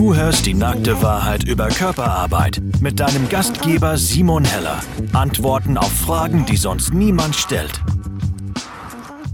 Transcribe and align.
Du 0.00 0.14
hörst 0.14 0.46
die 0.46 0.54
nackte 0.54 1.02
Wahrheit 1.02 1.44
über 1.44 1.68
Körperarbeit 1.68 2.58
mit 2.80 2.98
deinem 2.98 3.28
Gastgeber 3.28 3.98
Simon 3.98 4.46
Heller. 4.46 4.80
Antworten 5.12 5.76
auf 5.76 5.92
Fragen, 5.92 6.46
die 6.46 6.56
sonst 6.56 6.94
niemand 6.94 7.36
stellt. 7.36 7.78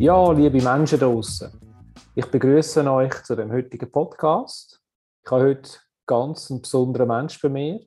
Ja, 0.00 0.32
liebe 0.32 0.60
Menschen 0.60 0.98
draußen, 0.98 1.52
ich 2.16 2.26
begrüße 2.26 2.82
euch 2.90 3.22
zu 3.22 3.36
dem 3.36 3.52
heutigen 3.52 3.92
Podcast. 3.92 4.80
Ich 5.24 5.30
habe 5.30 5.44
heute 5.44 5.70
ganz 6.04 6.50
einen 6.50 6.62
besonderen 6.62 7.06
Mensch 7.06 7.40
bei 7.40 7.48
mir. 7.48 7.80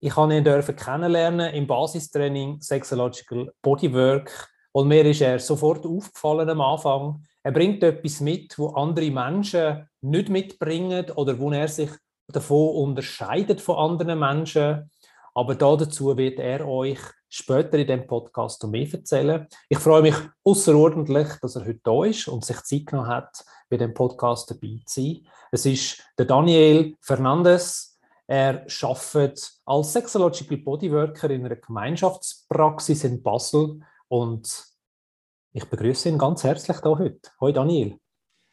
Ich 0.00 0.14
habe 0.14 0.36
ihn 0.36 0.44
dürfen 0.44 0.76
kennenlernen 0.76 1.54
im 1.54 1.66
Basistraining 1.66 2.60
Sexological 2.60 3.50
Bodywork. 3.62 4.46
Und 4.72 4.88
mir 4.88 5.06
ist 5.06 5.22
er 5.22 5.38
sofort 5.38 5.86
aufgefallen 5.86 6.50
am 6.50 6.60
Anfang. 6.60 7.24
Er 7.42 7.52
bringt 7.52 7.82
etwas 7.82 8.20
mit, 8.20 8.58
wo 8.58 8.68
andere 8.74 9.10
Menschen 9.10 9.88
nicht 10.02 10.28
mitbringen 10.28 11.10
oder 11.12 11.38
wo 11.38 11.50
er 11.50 11.66
sich 11.66 11.88
davon 12.32 12.74
unterscheidet 12.76 13.60
von 13.60 13.76
anderen 13.76 14.18
Menschen. 14.18 14.90
Aber 15.34 15.54
dazu 15.54 16.16
wird 16.16 16.38
er 16.38 16.66
euch 16.66 16.98
später 17.28 17.78
in 17.78 17.86
dem 17.86 18.06
Podcast 18.06 18.62
noch 18.62 18.70
mehr 18.70 18.92
erzählen. 18.92 19.46
Ich 19.68 19.78
freue 19.78 20.02
mich 20.02 20.16
außerordentlich, 20.44 21.28
dass 21.40 21.56
er 21.56 21.66
heute 21.66 21.80
da 21.84 22.04
ist 22.04 22.28
und 22.28 22.44
sich 22.44 22.60
Zeit 22.62 22.86
genommen 22.86 23.08
hat, 23.08 23.44
bei 23.68 23.76
dem 23.76 23.94
Podcast 23.94 24.50
dabei 24.50 24.80
zu 24.84 25.00
sein. 25.00 25.26
Es 25.52 25.64
ist 25.64 26.02
der 26.18 26.26
Daniel 26.26 26.96
Fernandes. 27.00 27.98
Er 28.26 28.66
arbeitet 28.82 29.52
als 29.64 29.92
Sexological 29.92 30.58
Bodyworker 30.58 31.30
in 31.30 31.44
einer 31.44 31.56
Gemeinschaftspraxis 31.56 33.04
in 33.04 33.22
Basel 33.22 33.80
und 34.08 34.64
ich 35.52 35.64
begrüße 35.64 36.08
ihn 36.08 36.18
ganz 36.18 36.44
herzlich 36.44 36.78
da 36.78 36.90
heute. 36.90 37.30
Hallo 37.40 37.52
Daniel. 37.52 37.99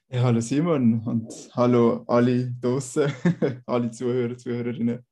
Ja, 0.09 0.21
hallo 0.21 0.39
Simon 0.39 1.01
und 1.05 1.33
hallo 1.53 2.05
alle 2.07 2.49
draußen, 2.61 3.11
alle 3.65 3.91
Zuhörer, 3.91 4.37
Zuhörerinnen. 4.37 5.05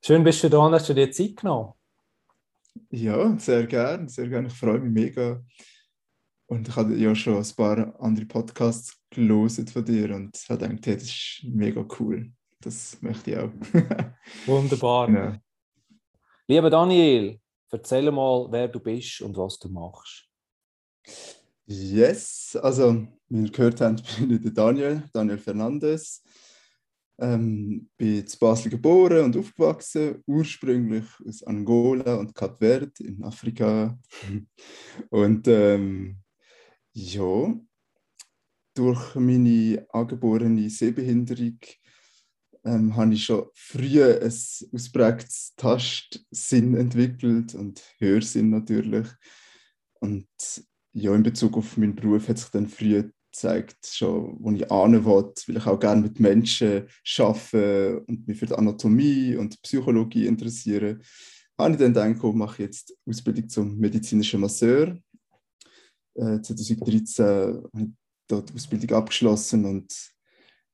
Schön 0.00 0.22
bist 0.22 0.44
du 0.44 0.48
da 0.48 0.58
und 0.58 0.74
hast 0.74 0.88
du 0.88 0.94
dir 0.94 1.10
Zeit 1.10 1.34
genommen. 1.34 1.72
Ja, 2.90 3.36
sehr 3.36 3.66
gern, 3.66 4.06
sehr 4.06 4.28
gern. 4.28 4.46
Ich 4.46 4.52
freue 4.52 4.78
mich 4.78 4.92
mega. 4.92 5.42
Und 6.46 6.68
ich 6.68 6.76
habe 6.76 6.94
ja 6.94 7.16
schon 7.16 7.36
ein 7.38 7.52
paar 7.56 8.00
andere 8.00 8.26
Podcasts 8.26 8.96
gelesen 9.10 9.66
von 9.66 9.84
dir 9.84 10.14
und 10.14 10.36
habe 10.48 10.68
gedacht, 10.68 10.86
hey, 10.86 10.94
das 10.94 11.02
ist 11.02 11.40
mega 11.42 11.84
cool. 11.98 12.30
Das 12.60 13.02
möchte 13.02 13.32
ich 13.32 13.38
auch. 13.38 13.50
Wunderbar. 14.46 15.10
Ja. 15.10 15.40
Lieber 16.46 16.70
Daniel, 16.70 17.40
erzähl 17.72 18.08
mal, 18.12 18.46
wer 18.52 18.68
du 18.68 18.78
bist 18.78 19.20
und 19.20 19.36
was 19.36 19.58
du 19.58 19.68
machst. 19.68 20.28
Yes, 21.66 22.56
also 22.62 23.08
wie 23.28 23.42
ihr 23.42 23.50
gehört 23.50 23.80
habt, 23.80 24.02
bin 24.18 24.30
ich 24.30 24.42
der 24.42 24.52
Daniel, 24.52 25.02
Daniel 25.12 25.38
Fernandes. 25.38 26.22
Ähm, 27.18 27.88
bin 27.96 28.18
in 28.18 28.38
Basel 28.38 28.70
geboren 28.70 29.24
und 29.24 29.36
aufgewachsen, 29.38 30.22
ursprünglich 30.26 31.06
aus 31.26 31.42
Angola 31.44 32.16
und 32.16 32.34
Kap 32.34 32.58
Verde 32.58 32.92
in 33.00 33.24
Afrika. 33.24 33.98
und 35.10 35.48
ähm, 35.48 36.18
ja, 36.92 37.54
durch 38.74 39.14
meine 39.14 39.86
angeborene 39.88 40.68
Sehbehinderung 40.68 41.58
ähm, 42.64 42.94
habe 42.96 43.14
ich 43.14 43.24
schon 43.24 43.46
früh 43.54 44.02
ein 44.02 44.22
ausprägtes 44.22 45.54
Tastsinn 45.56 46.74
entwickelt 46.74 47.54
und 47.54 47.82
Hörsinn 47.98 48.50
natürlich. 48.50 49.08
Und 50.00 50.28
ja, 50.92 51.14
in 51.14 51.22
Bezug 51.22 51.56
auf 51.56 51.76
meinen 51.76 51.94
Beruf 51.94 52.28
hat 52.28 52.38
sich 52.38 52.50
dann 52.50 52.68
früh 52.68 53.10
gezeigt, 53.36 53.86
schon, 53.86 54.36
wo 54.40 54.50
ich 54.50 54.70
ahnen 54.70 55.04
wollte, 55.04 55.42
weil 55.46 55.58
ich 55.58 55.66
auch 55.66 55.78
gerne 55.78 56.00
mit 56.00 56.18
Menschen 56.18 56.86
arbeite 57.18 58.00
und 58.06 58.26
mich 58.26 58.38
für 58.38 58.46
die 58.46 58.54
Anatomie 58.54 59.36
und 59.36 59.60
Psychologie 59.62 60.26
interessiere, 60.26 60.98
habe 61.58 61.72
ich 61.72 61.78
dann 61.78 61.92
gedacht, 61.92 62.16
ich 62.24 62.34
mache 62.34 62.62
jetzt 62.62 62.94
Ausbildung 63.06 63.48
zum 63.48 63.76
medizinischen 63.76 64.40
Masseur. 64.40 64.96
Äh, 66.14 66.40
2013 66.40 67.24
habe 67.24 67.70
ich 67.78 67.88
dort 68.26 68.50
die 68.50 68.54
Ausbildung 68.54 68.96
abgeschlossen 68.96 69.64
und 69.66 70.12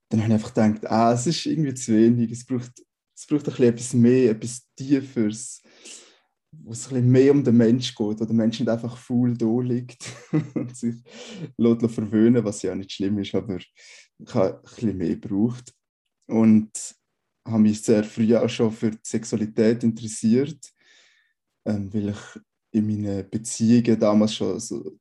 dann 0.08 0.20
habe 0.20 0.28
ich 0.28 0.34
einfach 0.34 0.54
gedacht, 0.54 0.86
ah, 0.90 1.12
es 1.12 1.26
ist 1.26 1.46
irgendwie 1.46 1.74
zu 1.74 1.92
wenig, 1.92 2.30
es 2.30 2.46
braucht, 2.46 2.72
es 3.16 3.26
braucht 3.26 3.48
ein 3.48 3.54
bisschen 3.54 3.64
etwas 3.64 3.92
mehr, 3.94 4.30
etwas 4.30 4.62
Tieferes 4.76 5.62
wo 6.52 6.72
es 6.72 6.92
ein 6.92 7.10
mehr 7.10 7.32
um 7.32 7.42
den 7.42 7.56
Mensch 7.56 7.94
geht, 7.94 8.20
wo 8.20 8.24
der 8.24 8.34
Mensch 8.34 8.60
nicht 8.60 8.68
einfach 8.68 8.96
faul 8.96 9.36
da 9.36 9.60
liegt 9.60 10.06
und 10.54 10.76
sich 10.76 10.96
lässt 11.56 11.90
verwöhnen 11.90 12.44
was 12.44 12.62
ja 12.62 12.74
nicht 12.74 12.92
schlimm 12.92 13.18
ist, 13.18 13.34
aber 13.34 13.56
ich 13.56 13.72
habe 14.34 14.56
ein 14.56 14.62
bisschen 14.62 14.98
mehr 14.98 15.16
gebraucht. 15.16 15.72
Und 16.28 16.70
habe 17.44 17.62
mich 17.62 17.82
sehr 17.82 18.04
früh 18.04 18.36
auch 18.36 18.48
schon 18.48 18.70
für 18.70 18.90
die 18.90 18.98
Sexualität 19.02 19.82
interessiert, 19.82 20.72
ähm, 21.66 21.92
weil 21.92 22.10
ich 22.10 22.40
in 22.72 22.86
meinen 22.86 23.28
Beziehungen 23.28 23.98
damals 23.98 24.34
schon 24.34 24.60
so 24.60 24.98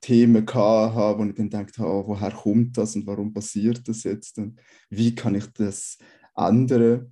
Themen 0.00 0.46
hatte, 0.46 1.18
wo 1.18 1.24
ich 1.24 1.34
dann 1.34 1.50
gedacht 1.50 1.78
habe, 1.78 1.90
oh, 1.90 2.08
woher 2.08 2.32
kommt 2.32 2.76
das 2.76 2.96
und 2.96 3.06
warum 3.06 3.32
passiert 3.32 3.86
das 3.88 4.04
jetzt 4.04 4.38
und 4.38 4.60
wie 4.90 5.14
kann 5.14 5.34
ich 5.34 5.46
das 5.52 5.98
ändern. 6.36 7.10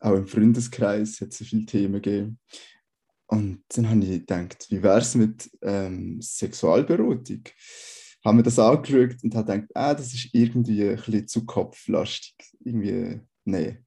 Auch 0.00 0.14
im 0.14 0.26
Freundeskreis 0.26 1.20
hat 1.20 1.30
es 1.30 1.38
viele 1.38 1.66
Themen 1.66 2.02
gegeben. 2.02 2.38
Und 3.26 3.62
dann 3.68 3.88
habe 3.88 4.00
ich 4.04 4.20
gedacht, 4.20 4.66
wie 4.70 4.82
wäre 4.82 4.98
es 4.98 5.14
mit 5.14 5.50
ähm, 5.62 6.20
Sexualberatung? 6.20 7.42
Haben 8.24 8.38
wir 8.38 8.42
das 8.42 8.58
angeschaut 8.58 9.16
und 9.22 9.34
habe 9.34 9.52
gedacht, 9.52 9.70
ah, 9.74 9.94
das 9.94 10.14
ist 10.14 10.28
irgendwie 10.32 10.88
ein 10.88 10.96
bisschen 10.96 11.28
zu 11.28 11.44
kopflastig. 11.44 12.34
Irgendwie, 12.60 13.20
nee, 13.44 13.78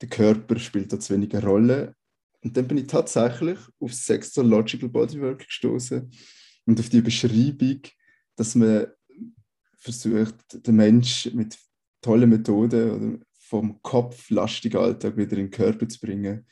der 0.00 0.08
Körper 0.08 0.58
spielt 0.58 0.92
da 0.92 0.98
zu 0.98 1.14
wenig 1.14 1.34
eine 1.34 1.44
Rolle. 1.44 1.94
Und 2.42 2.56
dann 2.56 2.66
bin 2.66 2.78
ich 2.78 2.88
tatsächlich 2.88 3.58
auf 3.78 3.94
Sexological 3.94 4.88
Bodywork 4.88 5.46
gestoßen 5.46 6.10
und 6.66 6.80
auf 6.80 6.88
die 6.88 7.00
Beschreibung, 7.00 7.82
dass 8.36 8.54
man 8.56 8.86
versucht, 9.78 10.66
den 10.66 10.76
Mensch 10.76 11.30
mit 11.32 11.56
tollen 12.00 12.30
Methoden 12.30 13.24
vom 13.38 13.80
kopflastigen 13.82 14.80
Alltag 14.80 15.16
wieder 15.16 15.32
in 15.32 15.44
den 15.44 15.50
Körper 15.50 15.88
zu 15.88 16.00
bringen 16.00 16.46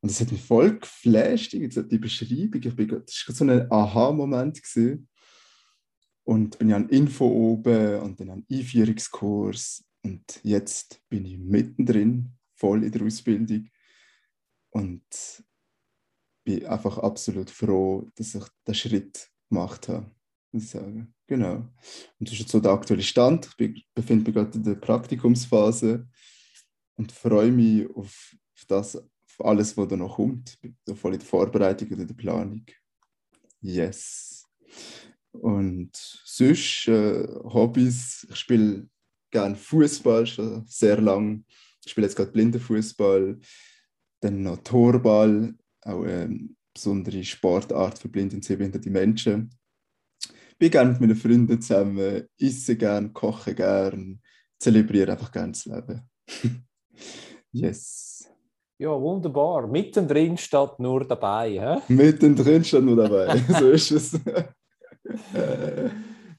und 0.00 0.10
das 0.10 0.20
hat 0.20 0.30
mich 0.30 0.42
voll 0.42 0.78
geflasht, 0.78 1.52
die 1.52 1.98
Beschreibung. 1.98 2.62
Ich 2.62 2.76
bin, 2.76 2.88
das 2.88 3.24
war 3.26 3.34
so 3.34 3.44
ein 3.44 3.70
Aha-Moment. 3.70 4.60
Und 6.24 6.58
bin 6.58 6.68
ja 6.68 6.76
an 6.76 6.88
Info 6.88 7.26
oben 7.26 8.00
und 8.00 8.20
dann 8.20 8.30
an 8.30 8.46
Einführungskurs. 8.50 9.84
Und 10.02 10.40
jetzt 10.44 11.02
bin 11.08 11.24
ich 11.24 11.38
mittendrin, 11.38 12.28
voll 12.54 12.84
in 12.84 12.92
der 12.92 13.02
Ausbildung. 13.02 13.68
Und 14.70 15.02
bin 16.44 16.66
einfach 16.66 16.98
absolut 16.98 17.50
froh, 17.50 18.08
dass 18.14 18.34
ich 18.34 18.44
den 18.66 18.74
Schritt 18.74 19.30
gemacht 19.48 19.88
habe. 19.88 20.10
Ich 20.52 20.68
sagen. 20.68 21.14
Genau. 21.26 21.56
Und 21.56 21.72
das 22.20 22.32
ist 22.32 22.40
jetzt 22.40 22.52
so 22.52 22.60
der 22.60 22.72
aktuelle 22.72 23.02
Stand. 23.02 23.50
Ich 23.58 23.86
befinde 23.94 24.24
mich 24.24 24.34
gerade 24.34 24.56
in 24.56 24.64
der 24.64 24.76
Praktikumsphase 24.76 26.08
und 26.94 27.12
freue 27.12 27.50
mich 27.50 27.88
auf, 27.94 28.36
alles, 29.38 29.76
was 29.76 29.88
da 29.88 29.96
noch 29.96 30.16
kommt, 30.16 30.58
voll 30.94 31.14
in 31.14 31.20
der 31.20 31.28
Vorbereitung 31.28 31.88
oder 31.92 32.04
der 32.04 32.14
Planung. 32.14 32.64
Yes. 33.60 34.44
Und 35.32 35.90
sonst 35.94 36.88
äh, 36.88 37.26
Hobbys, 37.44 38.26
ich 38.30 38.36
spiele 38.36 38.88
gerne 39.30 39.56
Fußball 39.56 40.26
schon 40.26 40.66
sehr 40.66 41.00
lang. 41.00 41.44
Ich 41.84 41.92
spiele 41.92 42.06
jetzt 42.06 42.16
gerade 42.16 42.32
Blindenfußball, 42.32 43.38
dann 44.20 44.42
noch 44.42 44.58
Torball, 44.58 45.54
auch 45.82 46.02
eine 46.02 46.48
besondere 46.74 47.22
Sportart 47.24 47.98
für 47.98 48.08
blinde 48.08 48.36
und 48.36 48.44
sehbehinderte 48.44 48.90
Menschen. 48.90 49.50
Ich 50.50 50.58
bin 50.58 50.70
gerne 50.70 50.90
mit 50.92 51.00
meinen 51.00 51.16
Freunden 51.16 51.60
zusammen, 51.60 52.24
esse 52.38 52.76
gerne, 52.76 53.10
koche 53.12 53.54
gerne, 53.54 54.18
zelebriere 54.58 55.12
einfach 55.12 55.30
gerne 55.30 55.52
das 55.52 55.66
Leben. 55.66 56.02
yes. 57.52 58.28
Ja, 58.80 58.90
wunderbar. 58.90 59.66
Mittendrin 59.66 60.36
statt 60.36 60.78
nur 60.78 61.04
dabei. 61.04 61.50
He? 61.50 61.92
Mittendrin 61.92 62.62
statt 62.62 62.84
nur 62.84 62.94
dabei. 62.96 63.36
so 63.58 63.70
ist 63.70 63.90
es. 63.90 64.20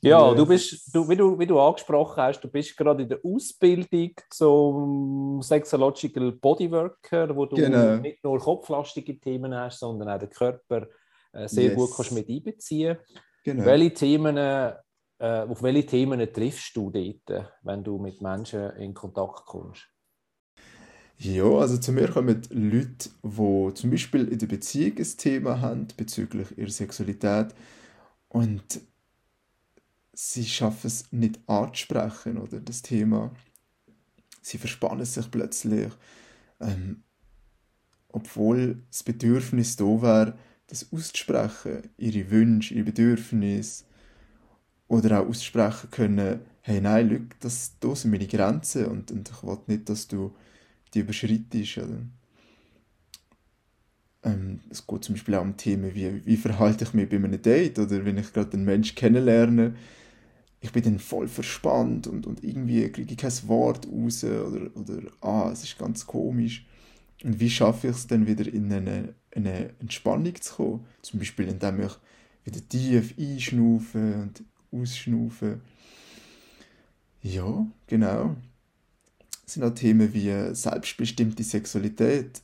ja, 0.02 0.34
du 0.34 0.46
bist, 0.46 0.96
du, 0.96 1.08
wie, 1.10 1.18
du, 1.18 1.38
wie 1.38 1.46
du 1.46 1.60
angesprochen 1.60 2.24
hast, 2.24 2.40
du 2.40 2.48
bist 2.48 2.78
gerade 2.78 3.04
in 3.04 3.10
der 3.10 3.20
Ausbildung 3.26 4.12
zum 4.30 5.42
Sexological 5.42 6.32
Bodyworker, 6.32 7.36
wo 7.36 7.46
du 7.46 7.58
genau. 7.58 7.98
nicht 7.98 8.24
nur 8.24 8.40
kopflastige 8.40 9.20
Themen 9.20 9.54
hast, 9.54 9.80
sondern 9.80 10.08
auch 10.08 10.20
den 10.20 10.30
Körper 10.30 10.88
äh, 11.34 11.46
sehr 11.46 11.72
yes. 11.72 11.76
gut 11.76 11.90
kannst 11.94 12.14
mit 12.14 12.30
einbeziehen. 12.30 12.98
Genau. 13.44 13.66
Welche 13.66 13.94
Themen, 13.94 14.38
äh, 14.38 14.76
auf 15.20 15.62
welche 15.62 15.86
Themen 15.86 16.20
triffst 16.32 16.74
du 16.78 16.90
dort, 16.90 17.52
wenn 17.64 17.84
du 17.84 17.98
mit 17.98 18.22
Menschen 18.22 18.70
in 18.78 18.94
Kontakt 18.94 19.46
kommst? 19.46 19.90
Ja, 21.22 21.44
also 21.44 21.78
zu 21.78 21.92
mir 21.92 22.08
kommen 22.10 22.42
Leute, 22.50 23.10
die 23.24 23.74
zum 23.74 23.92
Beispiel 23.92 24.26
in 24.30 24.40
der 24.40 24.48
Beziehung 24.48 24.98
ein 24.98 25.18
Thema 25.18 25.60
haben 25.60 25.88
bezüglich 25.98 26.58
ihrer 26.58 26.70
Sexualität 26.70 27.54
und 28.30 28.80
sie 30.14 30.46
schaffen 30.46 30.88
es 30.88 31.12
nicht 31.12 31.42
anzusprechen 31.46 32.38
oder 32.38 32.62
das 32.62 32.84
Thema. 32.84 33.32
sie 34.42 34.58
verspannen 34.58 35.06
sich 35.06 35.30
plötzlich. 35.30 35.92
Ähm, 36.62 37.04
obwohl 38.08 38.84
das 38.90 39.04
Bedürfnis 39.04 39.76
da 39.76 40.02
wäre, 40.02 40.38
das 40.68 40.94
auszusprechen, 40.94 41.90
ihre 41.98 42.32
Wünsche, 42.32 42.76
ihre 42.76 42.86
Bedürfnisse 42.86 43.84
oder 44.88 45.20
auch 45.22 45.28
aussprechen 45.28 45.92
können, 45.92 46.40
hey 46.62 46.80
nein, 46.80 47.10
schau, 47.10 47.36
das, 47.42 47.74
das 47.82 48.02
sind 48.04 48.12
meine 48.12 48.28
Grenzen 48.28 48.86
und, 48.86 49.12
und 49.12 49.30
ich 49.30 49.44
will 49.44 49.58
nicht, 49.68 49.90
dass 49.90 50.08
du 50.08 50.34
die 50.94 51.00
überschreitest. 51.00 51.80
Oder? 51.80 52.02
Ähm, 54.24 54.60
es 54.70 54.86
geht 54.86 55.04
zum 55.04 55.16
Beispiel 55.16 55.36
auch 55.36 55.42
um 55.42 55.58
Themen 55.58 55.96
wie, 55.96 56.26
wie 56.26 56.38
verhalte 56.38 56.84
ich 56.84 56.94
mich 56.94 57.10
bei 57.10 57.16
einem 57.16 57.42
Date 57.42 57.80
oder 57.80 58.04
wenn 58.04 58.18
ich 58.18 58.34
gerade 58.34 58.54
einen 58.54 58.66
Menschen 58.66 58.96
kennenlerne, 58.96 59.76
ich 60.62 60.72
bin 60.74 60.84
dann 60.84 61.00
voll 61.00 61.28
verspannt 61.28 62.08
und, 62.08 62.28
und 62.28 62.44
irgendwie 62.44 62.90
kriege 62.90 63.14
ich 63.14 63.18
kein 63.18 63.32
Wort 63.48 63.88
raus 63.88 64.24
oder, 64.24 64.76
oder 64.76 65.02
ah, 65.22 65.50
es 65.52 65.64
ist 65.64 65.78
ganz 65.78 66.06
komisch. 66.06 66.66
Und 67.24 67.40
wie 67.40 67.50
schaffe 67.50 67.88
ich 67.88 67.96
es 67.96 68.08
dann 68.08 68.28
wieder 68.28 68.46
in 68.52 68.72
eine, 68.72 69.14
eine 69.34 69.70
Entspannung 69.80 70.36
zu 70.42 70.54
kommen? 70.54 70.86
Zum 71.02 71.20
Beispiel, 71.20 71.48
indem 71.48 71.82
ich 71.82 71.92
wieder 72.44 72.68
tief 72.68 73.14
einschnaufe 73.18 74.16
und 74.22 74.44
ausschnaufe. 74.72 75.62
Ja, 77.22 77.68
genau. 77.88 78.36
Sind 79.50 79.64
auch 79.64 79.74
Themen 79.74 80.14
wie 80.14 80.54
selbstbestimmte 80.54 81.44
Sexualität. 81.44 82.44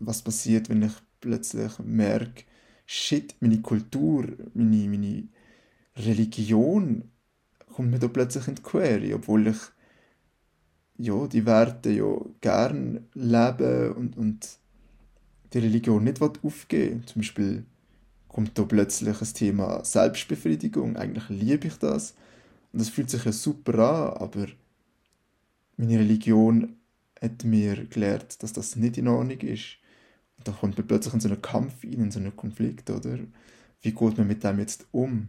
Was 0.00 0.22
passiert, 0.22 0.68
wenn 0.68 0.82
ich 0.82 0.92
plötzlich 1.20 1.78
merke, 1.78 2.42
shit, 2.86 3.36
meine 3.38 3.60
Kultur, 3.60 4.26
meine, 4.54 4.88
meine 4.88 5.28
Religion 5.96 7.04
kommt 7.72 7.90
mir 7.92 8.00
da 8.00 8.08
plötzlich 8.08 8.48
in 8.48 8.56
die 8.56 8.62
Quere, 8.62 9.14
obwohl 9.14 9.46
ich 9.46 9.58
ja, 10.96 11.28
die 11.28 11.46
Werte 11.46 11.90
ja 11.90 12.16
gern 12.40 13.06
leben 13.14 13.92
und, 13.92 14.16
und 14.16 14.58
die 15.52 15.58
Religion 15.58 16.02
nicht 16.02 16.20
aufgeben 16.20 17.06
Zum 17.06 17.22
Beispiel 17.22 17.64
kommt 18.26 18.58
da 18.58 18.64
plötzlich 18.64 19.20
ein 19.20 19.34
Thema 19.34 19.84
Selbstbefriedigung. 19.84 20.96
Eigentlich 20.96 21.28
liebe 21.28 21.68
ich 21.68 21.76
das. 21.76 22.14
Und 22.72 22.80
das 22.80 22.88
fühlt 22.88 23.08
sich 23.08 23.24
ja 23.24 23.30
super 23.30 23.74
an, 23.78 24.20
aber 24.20 24.48
meine 25.78 25.98
Religion 25.98 26.76
hat 27.20 27.44
mir 27.44 27.86
gelehrt, 27.86 28.42
dass 28.42 28.52
das 28.52 28.76
nicht 28.76 28.98
in 28.98 29.08
Ordnung 29.08 29.40
ist. 29.40 29.78
Und 30.36 30.46
da 30.46 30.52
kommt 30.52 30.76
man 30.76 30.86
plötzlich 30.86 31.14
in 31.14 31.20
so 31.20 31.28
einen 31.28 31.42
Kampf 31.42 31.82
rein, 31.82 31.92
in 31.94 32.10
so 32.10 32.20
einen 32.20 32.36
Konflikt, 32.36 32.90
oder? 32.90 33.18
Wie 33.80 33.92
geht 33.92 34.18
man 34.18 34.26
mit 34.26 34.44
dem 34.44 34.58
jetzt 34.58 34.86
um? 34.92 35.28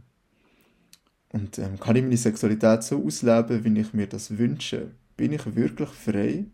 Und 1.32 1.60
ähm, 1.60 1.80
kann 1.80 1.96
ich 1.96 2.04
meine 2.04 2.18
Sexualität 2.18 2.84
so 2.84 3.04
ausleben, 3.06 3.64
wie 3.64 3.80
ich 3.80 3.94
mir 3.94 4.08
das 4.08 4.38
wünsche? 4.38 4.92
Bin 5.16 5.34
ich 5.34 5.56
wirklich 5.56 5.90
frei? 5.90 6.46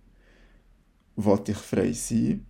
Wollte 1.15 1.53
ich 1.53 1.57
frei 1.57 1.93
sein? 1.93 2.45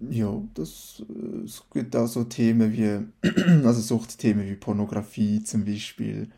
Ja, 0.00 0.42
das, 0.54 1.02
äh, 1.08 1.44
es 1.44 1.62
gibt 1.72 1.94
auch 1.94 2.08
so 2.08 2.24
Themen 2.24 2.72
wie, 2.72 3.28
also 3.64 3.80
Suchtthemen 3.80 4.48
wie 4.48 4.56
Pornografie 4.56 5.42
zum 5.44 5.64
Beispiel, 5.64 6.30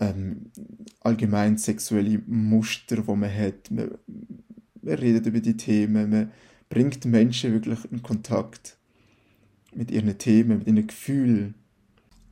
ähm, 0.00 0.50
allgemein 1.00 1.58
sexuelle 1.58 2.20
Muster, 2.26 3.06
wo 3.06 3.14
man 3.14 3.32
hat. 3.32 3.70
Man, 3.70 3.90
man 4.82 4.94
redet 4.94 5.26
über 5.26 5.40
die 5.40 5.56
Themen, 5.56 6.10
man 6.10 6.32
bringt 6.68 7.04
Menschen 7.04 7.52
wirklich 7.52 7.80
in 7.90 8.02
Kontakt 8.02 8.78
mit 9.74 9.90
ihren 9.90 10.16
Themen, 10.18 10.58
mit 10.58 10.66
ihren 10.66 10.86
Gefühlen. 10.86 11.54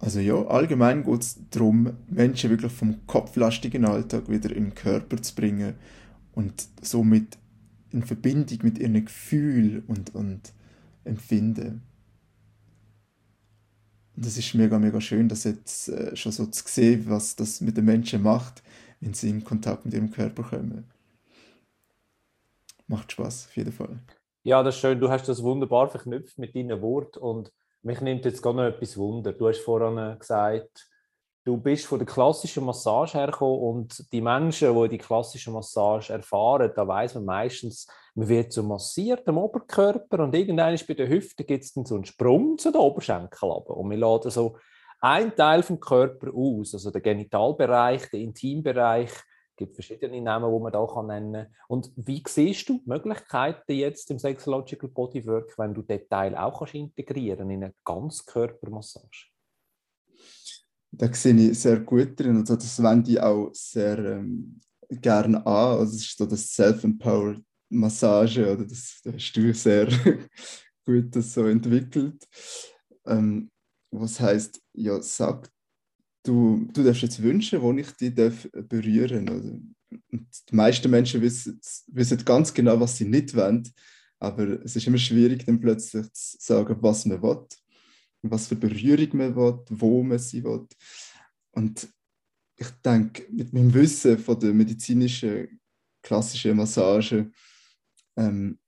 Also 0.00 0.20
ja, 0.20 0.34
allgemein 0.46 1.02
geht 1.02 1.22
es 1.22 1.38
darum, 1.50 1.92
Menschen 2.08 2.50
wirklich 2.50 2.72
vom 2.72 3.06
kopflastigen 3.06 3.84
Alltag 3.84 4.28
wieder 4.28 4.54
in 4.54 4.66
den 4.66 4.74
Körper 4.74 5.20
zu 5.20 5.34
bringen 5.34 5.74
und 6.32 6.68
somit 6.82 7.36
in 7.90 8.02
Verbindung 8.02 8.58
mit 8.62 8.78
ihren 8.78 9.04
Gefühlen 9.04 9.82
und, 9.88 10.14
und 10.14 10.52
Empfinden. 11.04 11.82
Und 14.18 14.26
das 14.26 14.36
ist 14.36 14.52
mega, 14.54 14.80
mega 14.80 15.00
schön, 15.00 15.28
das 15.28 15.44
jetzt 15.44 15.90
äh, 15.90 16.16
schon 16.16 16.32
so 16.32 16.44
zu 16.46 16.64
sehen, 16.66 17.04
was 17.08 17.36
das 17.36 17.60
mit 17.60 17.76
den 17.76 17.84
Menschen 17.84 18.20
macht, 18.20 18.64
wenn 18.98 19.14
sie 19.14 19.30
in 19.30 19.44
Kontakt 19.44 19.84
mit 19.84 19.94
ihrem 19.94 20.10
Körper 20.10 20.42
kommen. 20.42 20.90
Macht 22.88 23.12
Spaß, 23.12 23.46
auf 23.46 23.56
jeden 23.56 23.70
Fall. 23.70 24.00
Ja, 24.42 24.60
das 24.64 24.74
ist 24.74 24.80
schön. 24.80 24.98
Du 24.98 25.08
hast 25.08 25.28
das 25.28 25.40
wunderbar 25.40 25.88
verknüpft 25.88 26.36
mit 26.36 26.56
deinen 26.56 26.82
Worten 26.82 27.20
und 27.20 27.52
mich 27.82 28.00
nimmt 28.00 28.24
jetzt 28.24 28.42
gar 28.42 28.52
noch 28.52 28.64
etwas 28.64 28.96
Wunder. 28.96 29.32
Du 29.32 29.46
hast 29.46 29.60
vorhin 29.60 30.18
gesagt, 30.18 30.90
du 31.48 31.56
bist 31.56 31.86
von 31.86 31.98
der 31.98 32.06
klassischen 32.06 32.66
Massage 32.66 33.16
hergekommen 33.16 33.58
und 33.58 34.12
die 34.12 34.20
Menschen, 34.20 34.74
die 34.82 34.88
die 34.90 34.98
klassische 34.98 35.50
Massage 35.50 36.12
erfahren, 36.12 36.70
da 36.76 36.86
weiß 36.86 37.14
man 37.14 37.24
meistens, 37.24 37.88
man 38.14 38.28
wird 38.28 38.52
so 38.52 38.62
massiert 38.62 39.26
am 39.26 39.38
Oberkörper 39.38 40.24
und 40.24 40.34
irgendwann 40.34 40.78
bei 40.86 40.92
der 40.94 41.08
Hüfte 41.08 41.44
gibt 41.44 41.64
es 41.64 41.72
dann 41.72 41.86
so 41.86 41.94
einen 41.94 42.04
Sprung 42.04 42.58
zu 42.58 42.70
den 42.70 42.82
Oberschenkeln 42.82 43.62
und 43.66 43.90
wir 43.90 43.96
laden 43.96 44.30
so 44.30 44.58
einen 45.00 45.34
Teil 45.34 45.62
vom 45.62 45.80
Körper 45.80 46.34
aus, 46.34 46.74
also 46.74 46.90
der 46.90 47.00
Genitalbereich, 47.00 48.10
der 48.10 48.20
Intimbereich, 48.20 49.10
gibt 49.56 49.74
verschiedene 49.74 50.20
Namen, 50.20 50.52
die 50.52 50.60
man 50.60 50.72
da 50.72 51.02
nennen 51.02 51.32
kann. 51.32 51.54
Und 51.66 51.90
wie 51.96 52.22
siehst 52.26 52.68
du 52.68 52.78
die 52.78 52.90
Möglichkeiten 52.90 53.72
jetzt 53.72 54.10
im 54.10 54.18
Sexological 54.18 54.90
Bodywork, 54.90 55.58
wenn 55.58 55.72
du 55.72 55.80
den 55.80 56.06
Teil 56.08 56.36
auch 56.36 56.58
kannst 56.58 56.74
integrieren 56.74 57.50
in 57.50 57.64
eine 57.64 57.74
Ganzkörpermassage? 57.84 59.30
Da 60.90 61.12
sehe 61.12 61.50
ich 61.50 61.58
sehr 61.58 61.80
gut 61.80 62.18
drin. 62.18 62.38
Also 62.38 62.56
das 62.56 62.82
wende 62.82 63.10
ich 63.10 63.20
auch 63.20 63.50
sehr 63.52 63.98
ähm, 63.98 64.60
gerne 64.90 65.38
an. 65.46 65.78
Also 65.78 65.96
es 65.96 66.02
ist 66.02 66.18
so 66.18 66.26
das 66.26 66.54
Self-Empowered 66.54 67.42
Massage, 67.70 68.50
oder 68.50 68.64
das, 68.64 69.00
das 69.04 69.14
hast 69.14 69.32
du 69.32 69.52
sehr 69.52 69.86
gut 70.86 71.14
das 71.14 71.34
so 71.34 71.46
entwickelt. 71.46 72.26
Ähm, 73.06 73.50
was 73.90 74.20
heißt, 74.20 74.60
ja, 74.74 75.00
sag 75.02 75.50
du, 76.28 76.68
du 76.72 76.82
darfst 76.82 77.02
jetzt 77.02 77.22
wünschen, 77.22 77.60
wo 77.62 77.72
ich 77.72 77.90
dich 77.92 78.14
darf 78.14 78.48
berühren 78.52 79.26
darf. 79.26 79.42
Und 80.12 80.28
die 80.50 80.54
meisten 80.54 80.90
Menschen 80.90 81.22
wissen, 81.22 81.60
wissen 81.88 82.24
ganz 82.24 82.52
genau, 82.52 82.78
was 82.78 82.96
sie 82.96 83.06
nicht 83.06 83.34
wollen, 83.34 83.66
aber 84.18 84.62
es 84.62 84.76
ist 84.76 84.86
immer 84.86 84.98
schwierig, 84.98 85.46
dann 85.46 85.60
plötzlich 85.60 86.12
zu 86.12 86.36
sagen, 86.38 86.76
was 86.80 87.06
man 87.06 87.22
will, 87.22 87.46
was 88.22 88.48
für 88.48 88.56
Berührung 88.56 89.16
man 89.16 89.36
will, 89.36 89.58
wo 89.70 90.02
man 90.02 90.18
sie 90.18 90.42
will. 90.44 90.66
Und 91.52 91.88
ich 92.56 92.70
denke, 92.84 93.26
mit 93.30 93.52
meinem 93.52 93.72
Wissen 93.72 94.18
von 94.18 94.38
der 94.40 94.52
medizinischen 94.52 95.60
klassischen 96.02 96.56
Massage 96.56 97.30
ähm, 98.16 98.58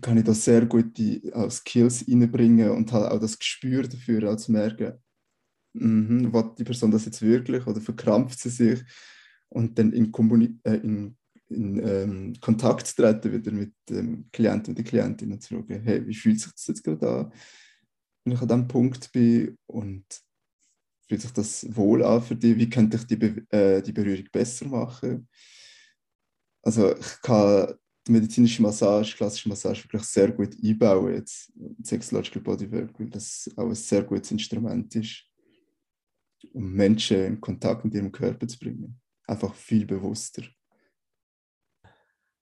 kann 0.00 0.18
ich 0.18 0.24
da 0.24 0.34
sehr 0.34 0.66
gute 0.66 1.20
Skills 1.50 2.04
reinbringen 2.08 2.70
und 2.70 2.92
halt 2.92 3.10
auch 3.10 3.20
das 3.20 3.38
Gespür 3.38 3.82
dafür, 3.82 4.36
zu 4.38 4.52
merken, 4.52 4.94
mhm, 5.74 6.32
will 6.32 6.54
die 6.58 6.64
Person 6.64 6.90
das 6.90 7.04
jetzt 7.04 7.22
wirklich 7.22 7.66
oder 7.66 7.80
verkrampft 7.80 8.38
sie 8.38 8.50
sich 8.50 8.80
und 9.48 9.78
dann 9.78 9.92
in, 9.92 10.10
Kommuni 10.10 10.58
äh, 10.64 10.76
in, 10.76 11.16
in 11.48 11.78
ähm, 11.86 12.34
Kontakt 12.40 12.96
treten 12.96 13.32
wieder 13.32 13.52
mit 13.52 13.74
dem 13.88 14.30
Klienten 14.32 14.72
oder 14.72 14.76
der 14.76 14.84
Klientin 14.84 15.32
und 15.32 15.44
fragen, 15.44 15.82
hey, 15.82 16.06
wie 16.06 16.14
fühlt 16.14 16.40
sich 16.40 16.52
das 16.52 16.66
jetzt 16.66 16.82
gerade 16.82 17.08
an, 17.08 17.32
wenn 18.24 18.34
ich 18.34 18.40
an 18.40 18.48
diesem 18.48 18.68
Punkt 18.68 19.12
bin 19.12 19.56
und 19.66 20.04
fühlt 21.08 21.20
sich 21.20 21.32
das 21.32 21.66
wohl 21.76 22.04
an 22.04 22.22
für 22.22 22.36
dich, 22.36 22.56
wie 22.56 22.70
könnte 22.70 22.96
ich 22.96 23.04
die, 23.04 23.16
Be 23.16 23.44
äh, 23.50 23.82
die 23.82 23.92
Berührung 23.92 24.26
besser 24.32 24.66
machen? 24.66 25.28
Also 26.62 26.96
ich 26.96 27.20
kann 27.22 27.74
die 28.06 28.12
medizinische 28.12 28.62
Massage, 28.62 29.16
klassische 29.16 29.48
Massage 29.48 29.84
wirklich 29.84 30.04
sehr 30.04 30.30
gut 30.30 30.56
einbauen, 30.62 31.14
jetzt 31.14 31.52
Sexological 31.82 32.42
Bodywork, 32.42 32.98
weil 32.98 33.10
das 33.10 33.50
auch 33.56 33.68
ein 33.68 33.74
sehr 33.74 34.02
gutes 34.02 34.30
Instrument 34.30 34.94
ist 34.96 35.26
um 36.52 36.72
Menschen 36.72 37.24
in 37.24 37.40
Kontakt 37.40 37.84
mit 37.84 37.94
ihrem 37.94 38.12
Körper 38.12 38.46
zu 38.46 38.58
bringen. 38.58 39.00
Einfach 39.26 39.54
viel 39.54 39.86
bewusster. 39.86 40.42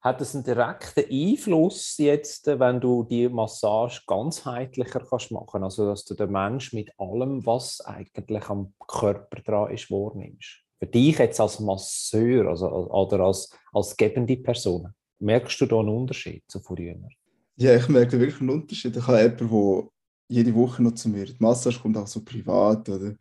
Hat 0.02 0.21
es 0.21 0.35
einen 0.35 0.45
direkten 0.45 1.04
Einfluss 1.11 1.99
jetzt, 1.99 2.47
wenn 2.47 2.80
du 2.80 3.04
die 3.04 3.28
Massage 3.28 4.00
ganzheitlicher 4.07 5.00
kannst 5.00 5.30
machen 5.30 5.62
Also, 5.62 5.87
dass 5.87 6.04
du 6.04 6.14
den 6.14 6.33
Mensch 6.33 6.73
mit 6.73 6.90
allem, 6.99 7.45
was 7.45 7.80
eigentlich 7.83 8.49
am 8.49 8.73
Körper 8.87 9.42
dran 9.42 9.71
ist, 9.73 9.90
wahrnimmst? 9.90 10.62
Für 10.78 10.87
dich 10.87 11.19
jetzt 11.19 11.40
als 11.40 11.61
Masseur 11.61 12.47
also, 12.47 12.66
oder 12.69 13.21
als, 13.21 13.54
als 13.73 13.95
gebende 13.95 14.38
Person, 14.38 14.88
merkst 15.19 15.61
du 15.61 15.66
da 15.66 15.80
einen 15.80 15.90
Unterschied 15.90 16.45
zu 16.49 16.61
früher? 16.61 16.97
Ja, 17.57 17.76
ich 17.76 17.88
merke 17.88 18.19
wirklich 18.19 18.40
einen 18.40 18.50
Unterschied. 18.50 18.97
Ich 18.97 19.07
habe 19.07 19.21
jemanden, 19.21 19.49
der 19.49 19.90
jede 20.30 20.54
Woche 20.54 20.83
noch 20.83 20.95
zu 20.95 21.11
mir 21.11 21.26
die 21.26 21.37
Massage 21.38 21.78
kommt, 21.78 21.99
auch 21.99 22.07
so 22.07 22.25
privat. 22.25 22.88
Oder 22.88 23.14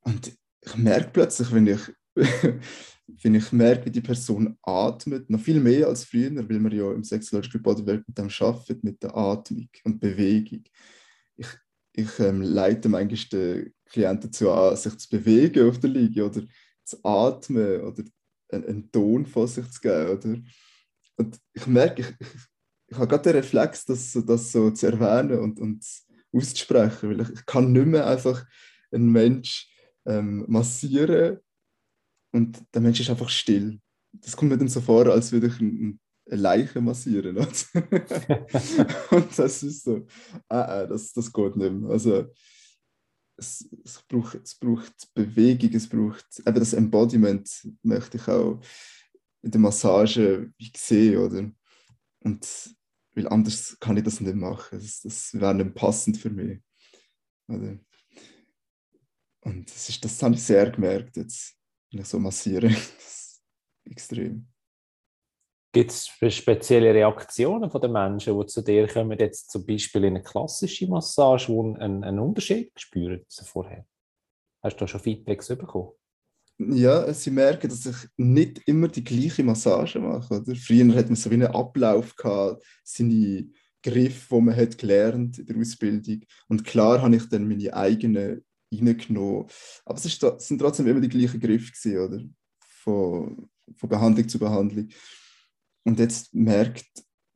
und 0.00 0.32
ich 0.62 0.76
merke 0.76 1.10
plötzlich, 1.12 1.52
wenn 1.52 1.68
ich, 1.68 1.80
wenn 3.22 3.34
ich 3.34 3.52
merke, 3.52 3.86
wie 3.86 3.90
die 3.90 4.00
Person 4.00 4.56
atmet, 4.62 5.28
noch 5.30 5.40
viel 5.40 5.60
mehr 5.60 5.88
als 5.88 6.04
früher, 6.04 6.48
weil 6.48 6.60
man 6.60 6.72
ja 6.72 6.92
im 6.92 7.04
Sexological 7.04 7.60
Bodywork 7.60 8.06
mit 8.06 8.18
dem 8.18 8.28
arbeitet, 8.38 8.84
mit 8.84 9.02
der 9.02 9.16
Atmung 9.16 9.68
und 9.84 10.00
Bewegung. 10.00 10.64
Ich, 11.36 11.46
ich 11.92 12.18
ähm, 12.20 12.42
leite 12.42 12.94
eigentlich 12.96 13.28
den 13.28 13.72
Klienten 13.86 14.30
dazu 14.30 14.50
an, 14.50 14.76
sich 14.76 14.96
zu 14.98 15.08
bewegen 15.08 15.68
auf 15.68 15.78
der 15.78 15.90
Liege 15.90 16.24
oder 16.24 16.42
zu 16.84 16.98
atmen 17.04 17.80
oder 17.82 18.04
einen, 18.50 18.64
einen 18.64 18.92
Ton 18.92 19.26
von 19.26 19.46
sich 19.46 19.70
zu 19.70 19.80
geben, 19.80 20.10
oder? 20.10 20.40
Und 21.16 21.38
ich 21.52 21.66
merke, 21.66 22.02
ich, 22.02 22.10
ich, 22.20 22.28
ich 22.88 22.96
habe 22.96 23.08
gerade 23.08 23.22
den 23.24 23.36
Reflex, 23.36 23.84
das, 23.84 24.18
das 24.26 24.52
so 24.52 24.70
zu 24.70 24.86
erwähnen 24.86 25.38
und, 25.38 25.60
und 25.60 25.84
auszusprechen, 26.32 27.10
weil 27.10 27.20
ich, 27.20 27.30
ich 27.30 27.46
kann 27.46 27.72
nicht 27.72 27.86
mehr 27.86 28.06
einfach 28.06 28.44
einen 28.90 29.10
Mensch 29.10 29.68
ähm, 30.06 30.44
massieren 30.48 31.40
und 32.32 32.62
der 32.74 32.80
Mensch 32.80 33.00
ist 33.00 33.10
einfach 33.10 33.28
still. 33.28 33.80
Das 34.12 34.36
kommt 34.36 34.50
mir 34.50 34.58
dann 34.58 34.68
so 34.68 34.80
vor, 34.80 35.06
als 35.06 35.32
würde 35.32 35.48
ich 35.48 35.60
eine 35.60 35.98
Leiche 36.26 36.80
massieren. 36.80 37.36
und 39.10 39.38
das 39.38 39.62
ist 39.62 39.84
so, 39.84 40.06
ah, 40.48 40.62
ah, 40.62 40.86
das, 40.86 41.12
das 41.12 41.32
geht 41.32 41.56
nicht 41.56 41.72
mehr. 41.72 41.90
Also, 41.90 42.26
es, 43.36 43.68
es, 43.84 44.02
braucht, 44.06 44.40
es 44.42 44.54
braucht 44.54 45.14
Bewegung, 45.14 45.72
es 45.72 45.88
braucht 45.88 46.26
eben 46.40 46.58
das 46.58 46.74
Embodiment, 46.74 47.48
möchte 47.82 48.18
ich 48.18 48.28
auch 48.28 48.60
in 49.42 49.50
der 49.50 49.60
Massage 49.60 50.52
sehen, 50.76 51.16
oder? 51.16 51.50
Und 52.22 52.76
weil 53.14 53.28
anders 53.28 53.76
kann 53.80 53.96
ich 53.96 54.04
das 54.04 54.20
nicht 54.20 54.36
machen. 54.36 54.78
Das, 54.78 55.00
das 55.00 55.34
wäre 55.34 55.54
nicht 55.54 55.74
passend 55.74 56.18
für 56.18 56.30
mich. 56.30 56.60
Oder? 57.48 57.78
Und 59.40 59.70
das, 59.70 59.88
ist, 59.88 60.04
das 60.04 60.22
habe 60.22 60.34
ich 60.34 60.42
sehr 60.42 60.70
gemerkt, 60.70 61.16
jetzt, 61.16 61.56
ich 61.90 62.06
so 62.06 62.18
massiere. 62.18 62.68
Das 62.70 63.42
ist 63.86 63.92
extrem. 63.92 64.46
Gibt 65.72 65.92
es 65.92 66.08
spezielle 66.34 66.92
Reaktionen 66.92 67.70
von 67.70 67.80
den 67.80 67.92
Menschen, 67.92 68.38
die 68.38 68.46
zu 68.46 68.62
dir 68.62 68.88
kommen, 68.88 69.18
jetzt 69.18 69.50
zum 69.50 69.64
Beispiel 69.64 70.04
in 70.04 70.16
eine 70.16 70.22
klassische 70.22 70.88
Massage, 70.88 71.48
wo 71.48 71.74
einen, 71.74 72.02
einen 72.02 72.18
Unterschied 72.18 72.72
spüren 72.78 73.22
zu 73.28 73.44
vorher? 73.44 73.86
Hast 74.62 74.76
du 74.76 74.80
da 74.80 74.88
schon 74.88 75.00
Feedbacks 75.00 75.48
bekommen? 75.48 75.92
Ja, 76.58 77.10
sie 77.14 77.30
merken, 77.30 77.70
dass 77.70 77.86
ich 77.86 77.96
nicht 78.18 78.60
immer 78.66 78.88
die 78.88 79.04
gleiche 79.04 79.42
Massage 79.42 79.98
mache. 79.98 80.40
Oder? 80.40 80.54
Früher 80.56 80.94
hat 80.94 81.06
man 81.06 81.16
so 81.16 81.30
wie 81.30 81.34
einen 81.34 81.46
Ablauf 81.46 82.16
gehabt, 82.16 82.62
seine 82.84 83.48
Griffe, 83.82 84.36
die 84.36 84.42
man 84.42 84.56
hat 84.56 84.76
gelernt 84.76 85.38
in 85.38 85.46
der 85.46 85.56
Ausbildung. 85.56 86.20
Und 86.48 86.64
klar 86.64 87.00
habe 87.00 87.16
ich 87.16 87.28
dann 87.30 87.48
meine 87.48 87.72
eigenen 87.72 88.44
reingenommen. 88.72 89.46
Aber 89.84 89.98
es 89.98 90.18
sind 90.38 90.58
trotzdem 90.58 90.86
immer 90.86 91.00
die 91.00 91.08
gleichen 91.08 91.40
Griffe 91.40 91.72
gewesen, 91.72 91.98
oder? 91.98 92.24
Von, 92.82 93.50
von 93.76 93.88
Behandlung 93.88 94.28
zu 94.28 94.38
Behandlung. 94.38 94.88
Und 95.84 95.98
jetzt 95.98 96.34
merkt, 96.34 96.88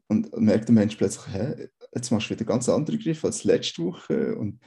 und 0.09 0.37
merkt 0.39 0.69
der 0.69 0.75
Mensch 0.75 0.97
plötzlich, 0.97 1.35
hä, 1.35 1.69
jetzt 1.95 2.11
machst 2.11 2.31
du 2.31 2.35
wieder 2.35 2.45
ganz 2.45 2.69
andere 2.69 2.99
Griffe 2.99 3.27
als 3.27 3.45
letzte 3.45 3.83
Woche. 3.83 4.37
Und, 4.37 4.61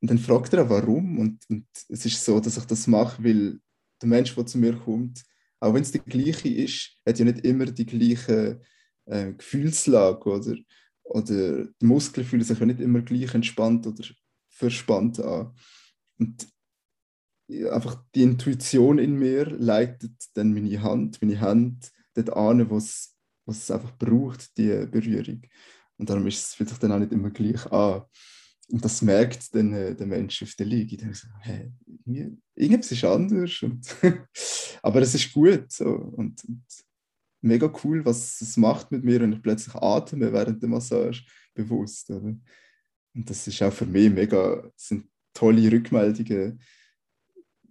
und 0.00 0.10
dann 0.10 0.18
fragt 0.18 0.52
er, 0.52 0.68
warum. 0.68 1.18
Und, 1.18 1.44
und 1.48 1.66
es 1.88 2.06
ist 2.06 2.24
so, 2.24 2.40
dass 2.40 2.56
ich 2.56 2.64
das 2.64 2.86
mache, 2.86 3.22
weil 3.22 3.60
der 4.00 4.08
Mensch, 4.08 4.34
der 4.34 4.46
zu 4.46 4.58
mir 4.58 4.76
kommt, 4.76 5.22
auch 5.60 5.74
wenn 5.74 5.82
es 5.82 5.92
der 5.92 6.00
gleiche 6.00 6.48
ist, 6.48 6.96
hat 7.06 7.18
ja 7.18 7.24
nicht 7.24 7.44
immer 7.44 7.66
die 7.66 7.86
gleiche 7.86 8.60
äh, 9.04 9.32
Gefühlslage. 9.32 10.30
Oder, 10.30 10.56
oder 11.02 11.64
die 11.66 11.86
Muskeln 11.86 12.26
fühlen 12.26 12.44
sich 12.44 12.58
ja 12.58 12.66
nicht 12.66 12.80
immer 12.80 13.02
gleich 13.02 13.34
entspannt 13.34 13.86
oder 13.86 14.04
verspannt 14.60 15.20
an. 15.20 15.54
Und 16.18 16.46
einfach 17.70 18.04
die 18.14 18.22
Intuition 18.22 18.98
in 18.98 19.18
mir 19.18 19.46
leitet 19.46 20.12
dann 20.34 20.52
meine 20.54 20.82
Hand, 20.82 21.20
meine 21.20 21.40
Hand 21.40 21.90
dort 22.14 22.30
an, 22.30 22.70
was 22.70 23.16
es 23.46 23.70
einfach 23.70 23.96
braucht, 23.98 24.56
die 24.56 24.86
Berührung. 24.86 25.42
Und 25.96 26.08
darum 26.08 26.26
ist 26.26 26.44
es 26.44 26.54
vielleicht 26.54 26.82
dann 26.82 26.92
auch 26.92 26.98
nicht 26.98 27.12
immer 27.12 27.30
gleich 27.30 27.66
an. 27.72 28.04
Und 28.68 28.84
das 28.84 29.02
merkt 29.02 29.52
dann 29.54 29.72
äh, 29.72 29.96
der 29.96 30.06
Mensch 30.06 30.42
auf 30.42 30.54
der 30.54 30.66
Liege. 30.66 30.94
Ich 30.94 31.00
denke 31.00 31.16
so, 31.16 31.26
hey, 31.40 31.72
irgendwas 32.54 32.92
ist 32.92 33.04
anders. 33.04 33.62
Und 33.62 33.96
Aber 34.82 35.02
es 35.02 35.14
ist 35.14 35.32
gut. 35.32 35.70
So. 35.72 35.88
Und, 35.88 36.44
und, 36.44 36.62
mega 37.42 37.72
cool, 37.82 38.04
was 38.04 38.40
es 38.40 38.56
macht 38.56 38.92
mit 38.92 39.02
mir, 39.02 39.20
wenn 39.20 39.32
ich 39.32 39.42
plötzlich 39.42 39.74
atme 39.74 40.32
während 40.32 40.62
der 40.62 40.68
Massage 40.68 41.24
bewusst. 41.54 42.10
Oder? 42.10 42.36
Und 43.20 43.28
das 43.28 43.46
ist 43.46 43.62
auch 43.62 43.72
für 43.72 43.84
mich 43.84 44.10
mega, 44.10 44.70
sind 44.76 45.06
tolle 45.34 45.70
Rückmeldungen, 45.70 46.58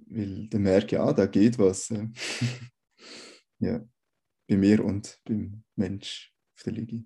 weil 0.06 0.48
dann 0.48 0.62
merke 0.62 0.96
ja, 0.96 1.12
da 1.12 1.26
geht 1.26 1.58
was. 1.58 1.90
ja 3.60 3.82
bei 4.48 4.58
mir 4.58 4.86
und 4.86 5.20
beim 5.26 5.64
Mensch 5.76 6.32
auf 6.56 6.64
der 6.64 6.74
Liege. 6.74 7.04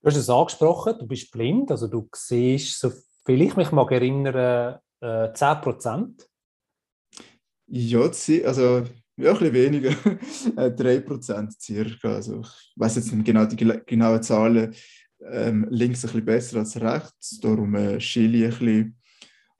Du 0.00 0.08
hast 0.08 0.16
es 0.16 0.28
angesprochen, 0.28 0.98
du 0.98 1.06
bist 1.06 1.30
blind, 1.30 1.70
also 1.70 1.86
du 1.86 2.08
siehst, 2.12 2.78
so 2.80 2.92
viel 3.24 3.42
ich 3.42 3.56
mich 3.56 3.70
mag 3.72 3.90
erinnern, 3.92 4.80
äh, 5.00 5.32
10 5.32 5.60
Prozent. 5.60 6.28
Ja, 7.66 8.00
also 8.00 8.84
ja, 9.16 9.32
ein 9.32 9.38
bisschen 9.38 9.52
weniger, 9.52 9.90
3 10.70 11.00
Prozent 11.00 11.52
circa. 11.60 12.14
Also, 12.14 12.40
ich 12.40 12.72
weiß 12.76 12.96
jetzt 12.96 13.12
nicht 13.12 13.24
genau 13.24 13.44
die 13.46 13.56
genauen 13.56 14.22
Zahlen, 14.22 14.74
ähm, 15.30 15.66
links 15.70 16.04
ein 16.04 16.08
bisschen 16.08 16.24
besser 16.24 16.58
als 16.58 16.80
rechts, 16.80 17.40
darum 17.40 17.74
äh, 17.74 18.00
schiele 18.00 18.48
ich 18.48 18.54
ein 18.54 18.58
bisschen 18.58 18.98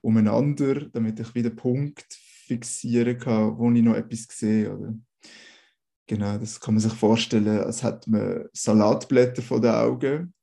umeinander, 0.00 0.88
damit 0.90 1.20
ich 1.20 1.34
wieder 1.34 1.50
Punkt 1.50 2.06
fixieren 2.46 3.18
kann, 3.18 3.56
wo 3.58 3.70
ich 3.70 3.82
noch 3.82 3.94
etwas 3.94 4.26
sehe. 4.30 4.74
Oder? 4.74 4.94
Genau, 6.06 6.36
das 6.36 6.60
kann 6.60 6.74
man 6.74 6.80
sich 6.80 6.92
vorstellen, 6.92 7.60
als 7.60 7.82
hätte 7.82 8.10
man 8.10 8.48
Salatblätter 8.52 9.42
vor 9.42 9.60
den 9.60 9.70
Augen. 9.70 10.34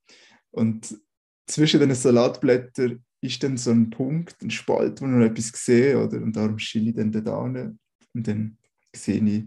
Und 0.50 0.98
zwischen 1.46 1.80
den 1.80 1.94
Salatblättern 1.94 3.04
ist 3.22 3.44
dann 3.44 3.58
so 3.58 3.72
ein 3.72 3.90
Punkt, 3.92 4.42
ein 4.42 4.50
Spalt, 4.50 5.00
wo 5.00 5.06
ich 5.06 5.12
noch 5.12 5.25
etwas 5.25 5.51
sehe. 5.54 6.04
Oder? 6.04 6.18
Und 6.18 6.36
darum 6.36 6.58
schiele 6.58 6.90
ich 6.90 6.96
dann 6.96 7.12
da 7.12 7.44
hin 7.44 7.80
und 8.13 8.28
dann 8.28 8.58
sehe 8.96 9.24
ich 9.24 9.44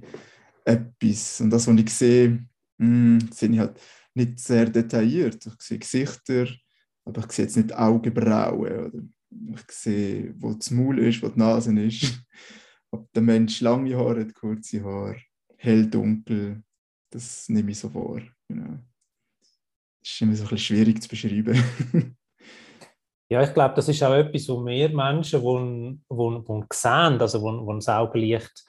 etwas. 0.64 1.40
Und 1.40 1.50
das, 1.50 1.66
was 1.66 1.76
ich 1.76 1.90
sehe, 1.90 2.46
mh, 2.78 3.20
hm, 3.20 3.28
sehe 3.32 3.50
ich 3.50 3.58
halt 3.58 3.80
nicht 4.14 4.40
sehr 4.40 4.66
detailliert. 4.66 5.46
Ich 5.46 5.62
sehe 5.62 5.78
Gesichter, 5.78 6.46
aber 7.04 7.24
ich 7.24 7.32
sehe 7.32 7.44
jetzt 7.44 7.56
nicht 7.56 7.74
Augenbrauen. 7.74 8.58
Oder? 8.58 8.90
Ich 9.56 9.70
sehe, 9.70 10.34
wo 10.38 10.54
das 10.54 10.70
Maul 10.70 10.98
ist, 11.00 11.22
wo 11.22 11.28
die 11.28 11.38
Nase 11.38 11.78
ist. 11.80 12.20
Ob 12.90 13.12
der 13.12 13.22
Mensch 13.22 13.60
lange 13.60 13.96
Haare 13.96 14.20
hat, 14.20 14.34
kurze 14.34 14.84
Haare 14.84 15.20
hell, 15.64 15.86
dunkel, 15.86 16.62
das 17.10 17.48
nehme 17.48 17.70
ich 17.70 17.78
so 17.78 17.88
vor. 17.88 18.20
Genau. 18.48 18.78
Das 20.00 20.12
ist 20.12 20.20
immer 20.20 20.34
so 20.34 20.44
ein 20.44 20.50
bisschen 20.50 20.58
schwierig 20.58 21.02
zu 21.02 21.08
beschreiben. 21.08 21.54
ja, 23.30 23.42
ich 23.42 23.54
glaube, 23.54 23.74
das 23.74 23.88
ist 23.88 24.02
auch 24.02 24.14
etwas, 24.14 24.48
wo 24.48 24.60
mehr 24.60 24.90
Menschen, 24.90 25.40
die, 25.40 25.98
die, 26.10 26.44
die 26.50 26.66
sehen, 26.72 27.20
also 27.20 27.40
wo, 27.40 27.66
wo 27.66 27.72
das 27.72 27.88
Augenlicht 27.88 28.64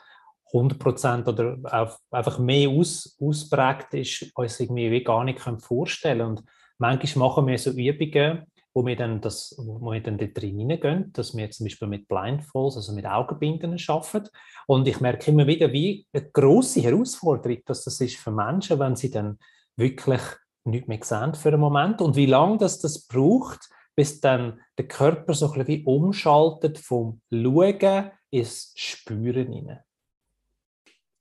100% 0.56 1.28
oder 1.28 1.58
auf, 1.64 2.00
einfach 2.12 2.40
mehr 2.40 2.70
aus, 2.70 3.18
ausprägt 3.20 3.94
ist, 3.94 4.32
uns 4.36 4.60
irgendwie 4.60 5.04
gar 5.04 5.24
nicht 5.24 5.40
vorstellen 5.60 6.20
können. 6.20 6.38
Und 6.38 6.44
manchmal 6.78 7.28
machen 7.28 7.48
wir 7.48 7.58
so 7.58 7.72
Übungen, 7.72 8.46
wo 8.74 8.86
wir 8.86 8.96
dann, 8.96 9.22
das, 9.22 9.56
wo 9.58 9.92
wir 9.92 10.02
dann 10.02 10.18
dort 10.18 10.42
reingehen, 10.42 11.12
dass 11.14 11.36
wir 11.36 11.50
zum 11.50 11.66
Beispiel 11.66 11.88
mit 11.88 12.08
Blindfolds, 12.08 12.76
also 12.76 12.94
mit 12.94 13.06
Augenbinden 13.06 13.78
arbeiten. 13.88 14.30
Und 14.68 14.88
ich 14.88 15.00
merke 15.00 15.32
immer 15.32 15.48
wieder, 15.48 15.72
wie 15.72 16.08
eine 16.14 16.30
grosse 16.30 16.82
Herausforderung 16.82 17.60
dass 17.66 17.84
das 17.84 18.02
ist 18.02 18.18
für 18.18 18.32
Menschen, 18.32 18.80
wenn 18.80 18.96
sie 18.96 19.12
dann 19.12 19.38
wirklich 19.78 20.22
nicht 20.66 20.88
mehr 20.88 21.00
sehen 21.02 21.36
für 21.36 21.50
einen 21.50 21.62
Moment 21.62 22.02
und 22.02 22.16
wie 22.16 22.26
lange 22.26 22.58
das, 22.58 22.80
das 22.80 23.08
braucht, 23.08 23.70
bis 23.96 24.20
dann 24.20 24.60
der 24.78 24.88
Körper 24.88 25.34
so 25.34 25.52
ein 25.52 25.64
bisschen 25.64 25.86
umschaltet 25.86 26.78
vom 26.78 27.22
Schauen 27.32 28.12
ins 28.30 28.74
Spüren 28.76 29.54
hinein. 29.54 29.85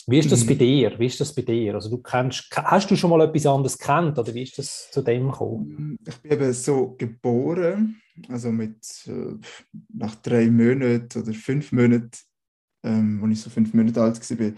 Wie 0.06 0.18
ist 0.18 0.30
das 0.30 0.44
mhm. 0.44 0.48
bei 0.48 0.54
dir? 0.54 0.98
Wie 0.98 1.06
ist 1.06 1.20
das 1.20 1.34
bei 1.34 1.42
dir? 1.42 1.74
Also 1.74 1.88
du 1.88 1.98
kennst, 1.98 2.48
hast 2.54 2.90
du 2.90 2.96
schon 2.96 3.10
mal 3.10 3.22
etwas 3.22 3.46
anderes 3.46 3.78
kennt 3.78 4.18
oder 4.18 4.34
wie 4.34 4.42
ist 4.42 4.58
das 4.58 4.88
zu 4.90 5.02
dem 5.02 5.30
gekommen? 5.30 5.98
Ich 6.06 6.16
bin 6.16 6.32
eben 6.32 6.52
so 6.52 6.94
geboren, 6.98 8.00
also 8.28 8.52
mit 8.52 8.76
äh, 9.06 9.34
nach 9.92 10.14
drei 10.16 10.50
Monaten 10.50 11.22
oder 11.22 11.32
fünf 11.32 11.72
Monaten, 11.72 12.10
ähm, 12.82 13.20
als 13.24 13.32
ich 13.32 13.40
so 13.40 13.50
fünf 13.50 13.72
Monate 13.72 14.02
alt 14.02 14.38
war, 14.38 14.52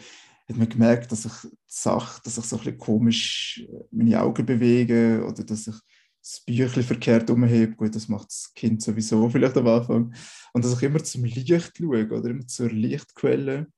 hat 0.49 0.57
man 0.57 0.69
gemerkt, 0.69 1.13
dass 1.13 1.25
ich 1.25 1.51
Sache, 1.67 2.21
dass 2.25 2.39
ich 2.39 2.45
so 2.45 2.57
ein 2.57 2.65
bisschen 2.65 2.79
komisch 2.79 3.65
äh, 3.69 3.85
meine 3.91 4.21
Augen 4.21 4.47
bewege 4.47 5.25
oder 5.27 5.45
dass 5.45 5.67
ich 5.67 5.77
das 6.21 6.41
Büchlein 6.45 6.85
verkehrt 6.85 7.31
umhebe. 7.31 7.77
Gut, 7.77 7.95
das 7.95 8.09
macht 8.09 8.29
das 8.29 8.53
Kind 8.55 8.83
sowieso 8.83 9.29
vielleicht 9.31 9.57
am 9.57 9.69
Anfang. 9.69 10.15
Und 10.53 10.65
dass 10.65 10.75
ich 10.75 10.83
immer 10.83 11.03
zum 11.03 11.25
Licht 11.25 11.49
schaue 11.49 12.09
oder 12.09 12.31
immer 12.31 12.47
zur 12.47 12.71
Lichtquelle 12.71 13.69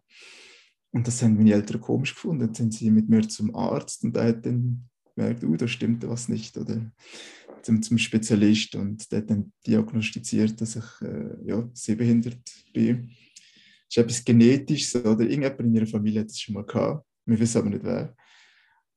und 0.91 1.07
das 1.07 1.23
haben 1.23 1.37
meine 1.37 1.53
Eltern 1.53 1.81
komisch 1.81 2.15
gefunden. 2.15 2.47
Dann 2.47 2.55
sind 2.55 2.75
sie 2.75 2.91
mit 2.91 3.09
mir 3.09 3.29
zum 3.29 3.55
Arzt 3.55 4.05
und 4.05 4.17
der 4.17 4.25
hat 4.25 4.47
dann 4.47 4.89
gemerkt, 5.15 5.45
oh, 5.45 5.57
da 5.57 5.69
stimmt 5.69 6.07
was 6.09 6.29
nicht. 6.29 6.57
Oder 6.57 6.91
zum, 7.63 7.83
zum 7.83 7.99
Spezialist 7.99 8.75
und 8.75 9.11
der 9.13 9.21
hat 9.21 9.31
dann 9.31 9.53
diagnostiziert, 9.67 10.61
dass 10.61 10.77
ich 10.77 11.03
äh, 11.03 11.37
ja, 11.45 11.69
sehbehindert 11.75 12.41
bin. 12.73 13.09
Das 13.89 13.97
ist 13.97 13.99
etwas 13.99 14.25
Genetisches 14.25 14.97
oder 14.97 15.21
irgendjemand 15.21 15.61
in 15.61 15.75
ihrer 15.75 15.87
Familie 15.87 16.21
hat 16.21 16.31
das 16.31 16.41
schon 16.41 16.55
mal 16.55 16.65
gehabt. 16.65 17.07
Wir 17.27 17.39
wissen 17.39 17.59
aber 17.59 17.71
nicht 17.71 17.85
wer. 17.85 18.15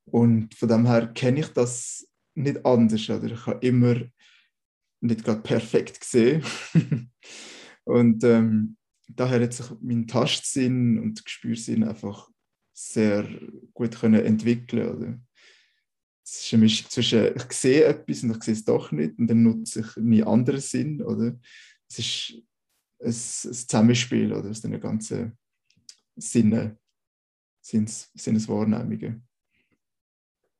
Und 0.06 0.54
von 0.56 0.70
dem 0.70 0.86
her 0.86 1.08
kenne 1.08 1.42
ich 1.42 1.48
das 1.48 2.08
nicht 2.36 2.66
anders. 2.66 3.10
Oder 3.10 3.32
ich 3.32 3.46
habe 3.46 3.66
immer 3.66 4.02
nicht 5.02 5.24
gerade 5.24 5.42
perfekt 5.42 6.00
gesehen. 6.00 6.44
und 7.84 8.24
ähm, 8.24 8.78
daher 9.16 9.42
hat 9.42 9.54
sich 9.54 9.68
mein 9.82 10.08
Tastsinn 10.08 11.00
und 11.00 11.24
Gespürsinn 11.24 11.84
einfach 11.84 12.30
sehr 12.74 13.28
gut 13.74 14.00
können 14.00 14.26
entwickeln 14.26 14.96
oder? 14.96 15.20
Es 16.24 16.46
ist 16.46 16.54
eine 16.54 16.64
Mischung 16.64 16.90
zwischen, 16.90 17.36
ich 17.36 17.52
sehe 17.52 17.84
etwas 17.84 18.24
und 18.24 18.38
ich 18.38 18.44
sehe 18.44 18.54
es 18.54 18.64
doch 18.64 18.92
nicht 18.92 19.18
und 19.18 19.28
dann 19.28 19.44
nutze 19.44 19.82
ich 19.82 19.98
meinen 19.98 20.24
anderen 20.24 20.62
Sinn. 20.62 21.02
Oder? 21.02 21.38
Es 21.90 22.00
ist 22.00 22.34
ein, 23.02 23.08
ein 23.08 23.14
Zusammenspiel 23.14 24.32
oder, 24.32 24.50
aus 24.50 24.62
den 24.62 24.80
ganzen 24.80 25.38
Sinnen, 26.16 26.78
Sinneswahrnehmungen. 27.62 29.28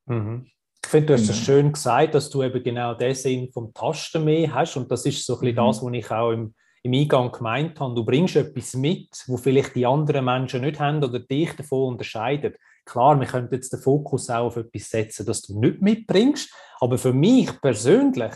Mhm. 0.08 0.48
Ich 0.84 0.90
finde, 0.90 1.08
du 1.08 1.14
hast 1.14 1.22
es 1.22 1.28
genau. 1.28 1.46
schön 1.46 1.72
gesagt, 1.72 2.16
dass 2.16 2.30
du 2.30 2.44
eben 2.44 2.64
genau 2.64 2.96
den 2.96 3.16
Sinn 3.16 3.50
vom 3.52 3.74
Tasten 3.74 4.26
mehr 4.26 4.54
hast 4.54 4.76
und 4.76 4.92
das 4.92 5.06
ist 5.06 5.26
so 5.26 5.36
ein 5.36 5.40
bisschen 5.42 5.64
mhm. 5.64 5.68
das, 5.68 5.84
was 5.84 5.94
ich 5.94 6.12
auch 6.12 6.32
im, 6.32 6.56
im 6.84 6.94
Eingang 6.94 7.32
gemeint 7.32 7.80
habe. 7.80 7.96
Du 7.96 8.04
bringst 8.04 8.36
etwas 8.36 8.74
mit, 8.74 9.10
wo 9.28 9.38
vielleicht 9.38 9.76
die 9.76 9.86
anderen 9.86 10.26
Menschen 10.26 10.62
nicht 10.62 10.80
haben 10.80 11.04
oder 11.04 11.20
dich 11.20 11.54
davon 11.56 11.94
unterscheidet. 11.94 12.58
Klar, 12.86 13.20
wir 13.20 13.28
könnten 13.28 13.54
jetzt 13.54 13.72
den 13.72 13.80
Fokus 13.80 14.30
auch 14.30 14.48
auf 14.48 14.58
etwas 14.58 14.90
setzen, 14.90 15.26
das 15.26 15.44
du 15.44 15.60
nicht 15.60 15.82
mitbringst, 15.82 16.52
aber 16.80 16.98
für 16.98 17.14
mich 17.14 17.50
persönlich, 17.62 18.34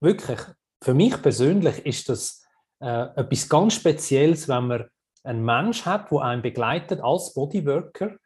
wirklich, 0.00 0.40
für 0.82 0.94
mich 0.94 1.20
persönlich 1.22 1.86
ist 1.86 2.08
das 2.08 2.44
äh, 2.80 3.06
etwas 3.14 3.48
ganz 3.48 3.74
Spezielles, 3.74 4.48
wenn 4.48 4.66
man 4.66 4.84
einen 5.22 5.44
Mensch 5.44 5.86
hat, 5.86 6.10
der 6.10 6.20
einen 6.20 6.42
begleitet 6.42 7.00
als 7.00 7.32
Bodyworker, 7.32 8.16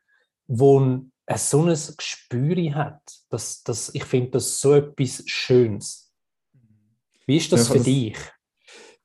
wo 0.46 0.80
ein, 0.80 1.12
so 1.36 1.62
ein 1.62 1.76
Gespür 1.96 2.74
hat. 2.74 3.02
Das, 3.28 3.62
das, 3.62 3.94
ich 3.94 4.04
finde 4.04 4.32
das 4.32 4.60
so 4.60 4.74
etwas 4.74 5.22
Schönes. 5.26 6.12
Wie 7.26 7.36
ist 7.36 7.52
das 7.52 7.68
ja, 7.68 7.72
für 7.72 7.78
das, 7.78 7.84
dich? 7.84 8.16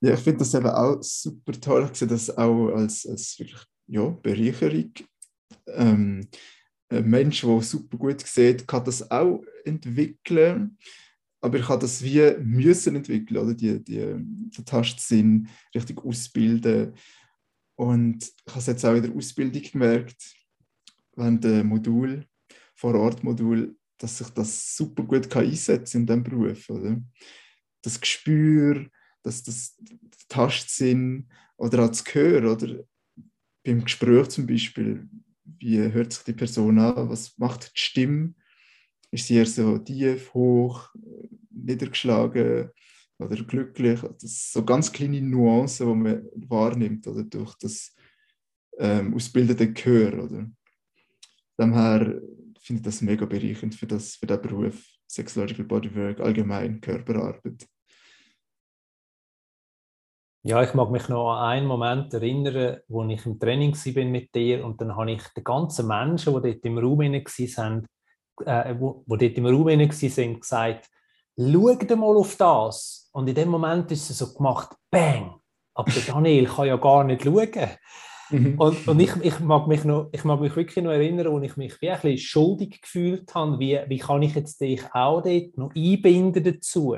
Ja, 0.04 0.12
ich 0.12 0.20
finde 0.20 0.40
das 0.40 0.52
eben 0.52 0.66
auch 0.66 1.02
super 1.02 1.58
toll. 1.58 1.88
Ich 1.90 1.98
sehe 1.98 2.06
das 2.06 2.28
auch 2.36 2.68
als, 2.74 3.06
als 3.06 3.38
wirklich 3.38 3.62
ja, 3.86 4.06
Bereicherung. 4.10 4.92
Ähm, 5.66 6.28
ein 6.90 7.08
Mensch, 7.08 7.40
der 7.40 7.62
super 7.62 7.96
gut 7.96 8.20
sieht, 8.20 8.68
kann 8.68 8.84
das 8.84 9.10
auch 9.10 9.42
entwickeln. 9.64 10.76
Aber 11.40 11.58
ich 11.58 11.66
habe 11.66 11.80
das 11.80 12.02
wie 12.02 12.36
müssen 12.42 12.96
entwickeln, 12.96 13.38
oder? 13.38 13.54
Die, 13.54 13.82
die, 13.82 13.96
den 13.96 14.50
Tastsinn 14.66 15.48
richtig 15.74 16.04
ausbilden. 16.04 16.92
Und 17.74 18.24
ich 18.24 18.50
habe 18.50 18.58
es 18.58 18.66
jetzt 18.66 18.84
auch 18.84 18.94
in 18.94 19.04
der 19.04 19.16
Ausbildung 19.16 19.62
gemerkt, 19.62 20.22
während 21.16 21.44
dem 21.44 21.68
Modul, 21.68 22.26
Vor-Ort-Modul, 22.74 23.74
dass 23.96 24.18
sich 24.18 24.28
das 24.28 24.76
super 24.76 25.04
gut 25.04 25.34
einsetzen 25.34 26.06
kann 26.06 26.18
in 26.18 26.24
diesem 26.24 26.40
Beruf. 26.40 26.68
Oder? 26.68 27.00
Das 27.80 27.98
Gespür, 27.98 28.86
das, 29.24 29.42
das 29.42 29.76
Tastsinn 30.28 31.28
oder 31.56 31.84
auch 31.84 31.88
das 31.88 32.04
Gehör, 32.04 32.52
oder? 32.52 32.84
Beim 33.64 33.82
Gespräch 33.82 34.28
zum 34.28 34.46
Beispiel, 34.46 35.08
wie 35.44 35.78
hört 35.92 36.12
sich 36.12 36.24
die 36.24 36.34
Person 36.34 36.78
an, 36.78 37.08
was 37.08 37.36
macht 37.38 37.72
die 37.74 37.78
Stimme, 37.78 38.34
ist 39.10 39.26
sie 39.26 39.36
eher 39.36 39.46
so 39.46 39.78
tief, 39.78 40.34
hoch, 40.34 40.94
niedergeschlagen 41.50 42.70
oder 43.18 43.36
glücklich. 43.44 44.00
Das 44.00 44.20
sind 44.20 44.30
so 44.30 44.64
ganz 44.64 44.92
kleine 44.92 45.22
Nuancen, 45.22 45.88
die 45.88 45.94
man 45.94 46.28
wahrnimmt 46.34 47.06
oder 47.06 47.22
durch 47.22 47.54
das 47.54 47.94
ähm, 48.78 49.14
ausbildete 49.14 49.72
Gehör. 49.72 50.24
Oder? 50.24 50.50
Daher 51.56 52.20
finde 52.60 52.80
ich 52.80 52.84
das 52.84 53.02
mega 53.02 53.24
bereichernd 53.24 53.74
für, 53.74 53.86
das, 53.86 54.16
für 54.16 54.26
den 54.26 54.42
Beruf 54.42 54.82
Sexological 55.06 55.64
Bodywork, 55.64 56.20
allgemein 56.20 56.80
Körperarbeit. 56.80 57.66
Ja, 60.46 60.62
ich 60.62 60.74
mag 60.74 60.90
mich 60.90 61.08
noch 61.08 61.32
an 61.32 61.48
einen 61.48 61.66
Moment 61.66 62.12
erinnern, 62.12 62.76
wo 62.88 63.02
ich 63.04 63.24
im 63.24 63.40
Training 63.40 63.74
war 63.74 64.04
mit 64.04 64.34
dir 64.34 64.62
und 64.62 64.78
dann 64.78 64.94
habe 64.94 65.12
ich 65.12 65.22
den 65.28 65.42
ganzen 65.42 65.86
Menschen, 65.88 66.34
die 66.34 66.52
dort 66.52 66.66
im 66.66 66.76
Raum 66.76 66.98
waren, 66.98 67.86
äh, 68.44 68.74
wo, 68.78 69.02
wo 69.06 69.16
dort 69.16 69.38
im 69.38 69.46
Raum 69.46 69.64
waren, 69.64 69.88
gesagt, 69.88 70.90
schau 71.38 71.96
mal 71.96 72.16
auf 72.16 72.36
das. 72.36 73.08
Und 73.12 73.26
in 73.26 73.34
dem 73.34 73.48
Moment 73.48 73.90
ist 73.90 74.10
es 74.10 74.18
so 74.18 74.34
gemacht, 74.34 74.76
bang, 74.90 75.34
aber 75.72 75.90
der 75.90 76.02
Daniel 76.02 76.44
kann 76.44 76.66
ja 76.66 76.76
gar 76.76 77.04
nicht 77.04 77.24
schauen. 77.24 77.70
Mhm. 78.28 78.58
Und, 78.58 78.86
und 78.86 79.00
ich, 79.00 79.16
ich, 79.22 79.40
mag 79.40 79.66
mich 79.66 79.84
noch, 79.84 80.10
ich 80.12 80.24
mag 80.24 80.40
mich 80.40 80.54
wirklich 80.54 80.84
noch 80.84 80.92
erinnern, 80.92 81.32
wo 81.32 81.40
ich 81.40 81.56
mich 81.56 81.80
wie 81.80 81.88
ein 81.88 82.00
bisschen 82.00 82.18
schuldig 82.18 82.82
gefühlt 82.82 83.34
habe, 83.34 83.58
wie, 83.58 83.80
wie 83.88 83.98
kann 83.98 84.20
ich 84.20 84.34
jetzt 84.34 84.60
dich 84.60 84.82
auch 84.92 85.22
dort 85.22 85.56
noch 85.56 85.74
einbinden 85.74 86.44
dazu? 86.44 86.96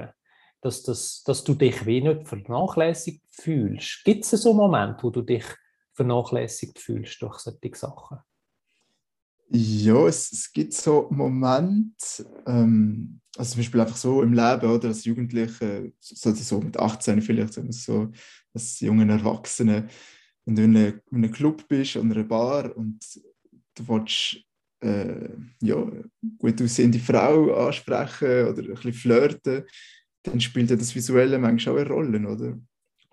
Dass, 0.61 0.83
das, 0.83 1.23
dass 1.25 1.45
du 1.45 1.55
dich 1.55 1.87
wie 1.87 2.01
nicht 2.01 2.27
vernachlässigt 2.27 3.23
fühlst. 3.31 4.03
Gibt 4.05 4.25
es 4.25 4.31
so 4.31 4.53
Moment, 4.55 5.03
wo 5.03 5.11
du 5.11 5.23
dich 5.23 5.45
vernachlässigt 5.93 6.79
fühlst 6.79 7.21
durch 7.23 7.39
solche 7.39 7.75
Sachen? 7.75 8.19
Ja, 9.49 10.07
es, 10.09 10.33
es 10.33 10.53
gibt 10.53 10.73
so 10.73 11.07
Momente, 11.11 12.27
ähm, 12.47 13.21
also 13.37 13.53
zum 13.53 13.61
Beispiel 13.61 13.81
einfach 13.81 13.97
so 13.97 14.23
im 14.23 14.33
Leben, 14.33 14.71
oder 14.71 14.89
als 14.89 15.05
Jugendliche, 15.05 15.93
so, 16.01 16.35
so 16.35 16.61
mit 16.61 16.77
18 16.77 17.23
vielleicht, 17.23 17.55
so 17.55 18.11
als 18.53 18.81
jungen 18.81 19.09
Erwachsene, 19.09 19.87
wenn 20.45 20.57
du 20.57 20.63
in, 20.65 20.77
eine, 20.77 20.89
in 21.11 21.19
einem 21.19 21.33
Club 21.33 21.67
bist, 21.69 21.97
an 21.97 22.11
einer 22.11 22.25
Bar 22.25 22.77
und 22.77 22.99
du 23.77 23.89
willst 23.89 24.39
äh, 24.81 25.29
ja, 25.63 25.87
gut 26.39 26.61
aussehende 26.61 26.99
Frau 26.99 27.67
ansprechen 27.67 28.49
oder 28.49 28.63
ein 28.63 28.75
bisschen 28.75 28.93
flirten, 28.93 29.65
dann 30.27 30.41
spielt 30.41 30.71
ja 30.71 30.77
das 30.77 30.95
Visuelle 30.95 31.39
manchmal 31.39 31.75
auch 31.75 31.81
eine 31.81 31.89
Rolle, 31.89 32.29
oder? 32.29 32.59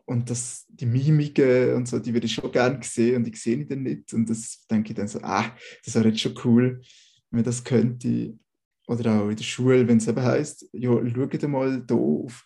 Und 0.06 0.30
das, 0.30 0.66
die 0.68 0.86
Mimiken 0.86 1.76
und 1.76 1.88
so, 1.88 2.00
die 2.00 2.14
würde 2.14 2.26
ich 2.26 2.34
schon 2.34 2.52
gerne 2.52 2.80
sehen 2.84 3.18
und 3.18 3.28
ich 3.28 3.42
sehe 3.42 3.58
die 3.58 3.68
dann 3.68 3.84
nicht. 3.84 4.14
Und 4.14 4.30
das 4.30 4.66
denke 4.70 4.90
ich 4.90 4.96
dann 4.96 5.08
so, 5.08 5.20
ah, 5.22 5.56
das 5.86 5.96
wäre 5.96 6.10
jetzt 6.10 6.20
schon 6.20 6.38
cool, 6.44 6.82
wenn 7.30 7.38
man 7.38 7.44
das 7.44 7.64
könnte. 7.64 8.38
Oder 8.88 9.22
auch 9.22 9.30
in 9.30 9.38
der 9.38 9.44
Schule, 9.44 9.88
wenn 9.88 9.98
es 9.98 10.08
eben 10.08 10.22
heisst, 10.22 10.68
ja, 10.74 10.92
schau 10.92 11.48
mal 11.48 11.86
hier 11.88 11.96
auf, 11.98 12.46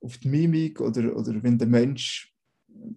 auf 0.00 0.18
die 0.18 0.28
Mimik 0.28 0.80
oder, 0.80 1.16
oder 1.16 1.42
wenn 1.42 1.58
der 1.58 1.66
Mensch 1.66 2.32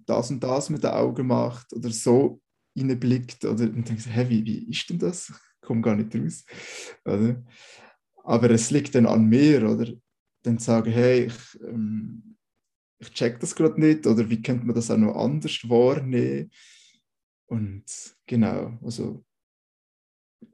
das 0.05 0.29
und 0.29 0.43
das 0.43 0.69
mit 0.69 0.83
den 0.83 0.91
Augen 0.91 1.27
macht 1.27 1.73
oder 1.73 1.89
so 1.89 2.39
reinblickt 2.77 3.45
oder 3.45 3.65
dann 3.65 3.83
denke 3.83 3.95
ich, 3.97 4.07
hey, 4.07 4.29
wie, 4.29 4.45
wie 4.45 4.69
ist 4.69 4.89
denn 4.89 4.99
das? 4.99 5.33
Ich 5.59 5.67
komme 5.67 5.81
gar 5.81 5.97
nicht 5.97 6.15
raus. 6.15 6.45
Oder? 7.03 7.43
Aber 8.23 8.49
es 8.51 8.71
liegt 8.71 8.95
dann 8.95 9.05
an 9.05 9.25
mir, 9.25 9.69
oder? 9.69 9.91
Dann 10.47 10.59
sagen, 10.59 10.91
hey, 10.91 11.25
ich, 11.25 11.61
ähm, 11.61 12.37
ich 12.99 13.11
check 13.11 13.39
das 13.39 13.55
gerade 13.55 13.79
nicht 13.79 14.07
oder 14.07 14.29
wie 14.29 14.41
könnte 14.41 14.65
man 14.65 14.75
das 14.75 14.89
auch 14.89 14.97
noch 14.97 15.15
anders 15.15 15.57
wahrnehmen? 15.69 16.51
Und 17.47 17.85
genau, 18.25 18.77
also 18.83 19.23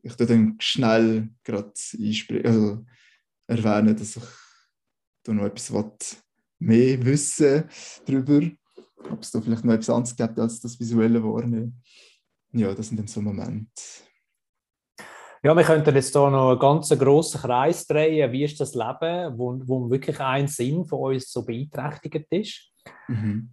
ich 0.01 0.15
tue 0.15 0.27
dann 0.27 0.55
schnell 0.59 1.29
gerade 1.43 1.73
also 2.43 2.85
erwähnen, 3.47 3.95
dass 3.95 4.15
ich 4.17 4.23
da 5.23 5.33
noch 5.33 5.45
etwas 5.45 6.23
mehr 6.59 7.03
wissen 7.05 7.65
darüber, 8.05 8.41
ob 9.09 9.21
es 9.21 9.31
da 9.31 9.41
vielleicht 9.41 9.65
noch 9.65 9.73
etwas 9.73 9.89
anderes 9.89 10.15
gibt 10.15 10.39
als 10.39 10.59
das 10.61 10.79
visuelle 10.79 11.23
Wahrnehmen. 11.23 11.81
Ja, 12.51 12.73
das 12.73 12.87
sind 12.87 12.97
dann 12.97 13.07
so 13.07 13.21
Momente. 13.21 13.71
Ja, 15.45 15.53
wir 15.57 15.63
könnten 15.63 15.93
jetzt 15.93 16.13
hier 16.13 16.29
noch 16.29 16.51
einen 16.51 16.59
ganz 16.59 16.89
grossen 16.97 17.41
Kreis 17.41 17.85
drehen. 17.85 18.31
Wie 18.31 18.45
ist 18.45 18.61
das 18.61 18.75
Leben, 18.75 19.37
wo, 19.37 19.59
wo 19.65 19.89
wirklich 19.91 20.17
ein 20.21 20.47
Sinn 20.47 20.85
von 20.85 21.13
uns 21.13 21.33
so 21.33 21.43
beeinträchtigt 21.43 22.27
ist? 22.29 22.71
Mhm. 23.09 23.49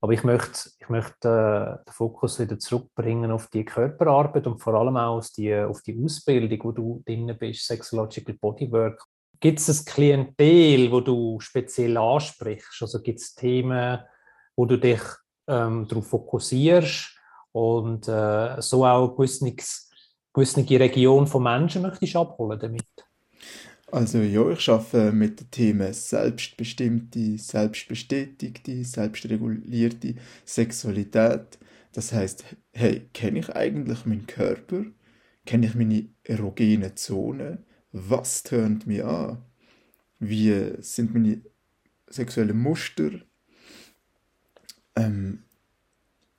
Aber 0.00 0.14
ich 0.14 0.24
möchte, 0.24 0.70
ich 0.80 0.88
möchte 0.88 1.28
äh, 1.28 1.84
den 1.84 1.92
Fokus 1.92 2.40
wieder 2.40 2.58
zurückbringen 2.58 3.30
auf 3.30 3.48
die 3.48 3.64
Körperarbeit 3.64 4.46
und 4.46 4.58
vor 4.58 4.72
allem 4.72 4.96
auch 4.96 5.18
auf 5.18 5.28
die, 5.36 5.54
auf 5.54 5.82
die 5.82 6.02
Ausbildung, 6.02 6.58
wo 6.62 6.72
du 6.72 7.02
drin 7.04 7.36
bist, 7.38 7.66
Sexological 7.66 8.36
Bodywork. 8.40 9.02
Gibt 9.38 9.58
es 9.58 9.68
ein 9.68 9.84
Klientel, 9.84 10.90
wo 10.90 11.00
du 11.00 11.38
speziell 11.40 11.98
ansprichst? 11.98 12.80
Also 12.80 13.02
gibt 13.02 13.20
es 13.20 13.34
Themen, 13.34 13.98
wo 14.56 14.64
du 14.64 14.78
dich 14.78 15.02
ähm, 15.46 15.86
darauf 15.88 16.06
fokussierst 16.06 17.18
und 17.52 18.08
äh, 18.08 18.62
so 18.62 18.86
auch 18.86 19.14
gewisses 19.14 19.83
gewisse 20.34 20.68
Region 20.68 21.26
von 21.26 21.42
Menschen 21.42 21.82
möchtest 21.82 22.16
abholen 22.16 22.58
damit? 22.60 22.84
Also 23.90 24.18
ja, 24.18 24.50
ich 24.50 24.68
arbeite 24.68 25.12
mit 25.12 25.40
dem 25.40 25.50
Thema 25.52 25.92
selbstbestimmte, 25.92 27.38
selbstbestätigte, 27.38 28.84
selbstregulierte 28.84 30.16
Sexualität. 30.44 31.58
Das 31.92 32.12
heißt, 32.12 32.44
hey, 32.72 33.08
kenne 33.12 33.38
ich 33.38 33.54
eigentlich 33.54 34.04
meinen 34.04 34.26
Körper? 34.26 34.84
Kenne 35.46 35.66
ich 35.66 35.76
meine 35.76 36.08
erogene 36.24 36.96
Zone? 36.96 37.64
Was 37.92 38.42
tönt 38.42 38.86
mir 38.88 39.06
an? 39.06 39.44
Wie 40.18 40.72
sind 40.80 41.14
meine 41.14 41.42
sexuellen 42.08 42.58
Muster? 42.58 43.10
Ähm, 44.96 45.44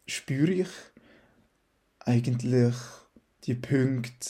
spüre 0.05 0.51
ich 0.51 0.69
eigentlich 1.99 2.75
die 3.45 3.55
Punkte 3.55 4.29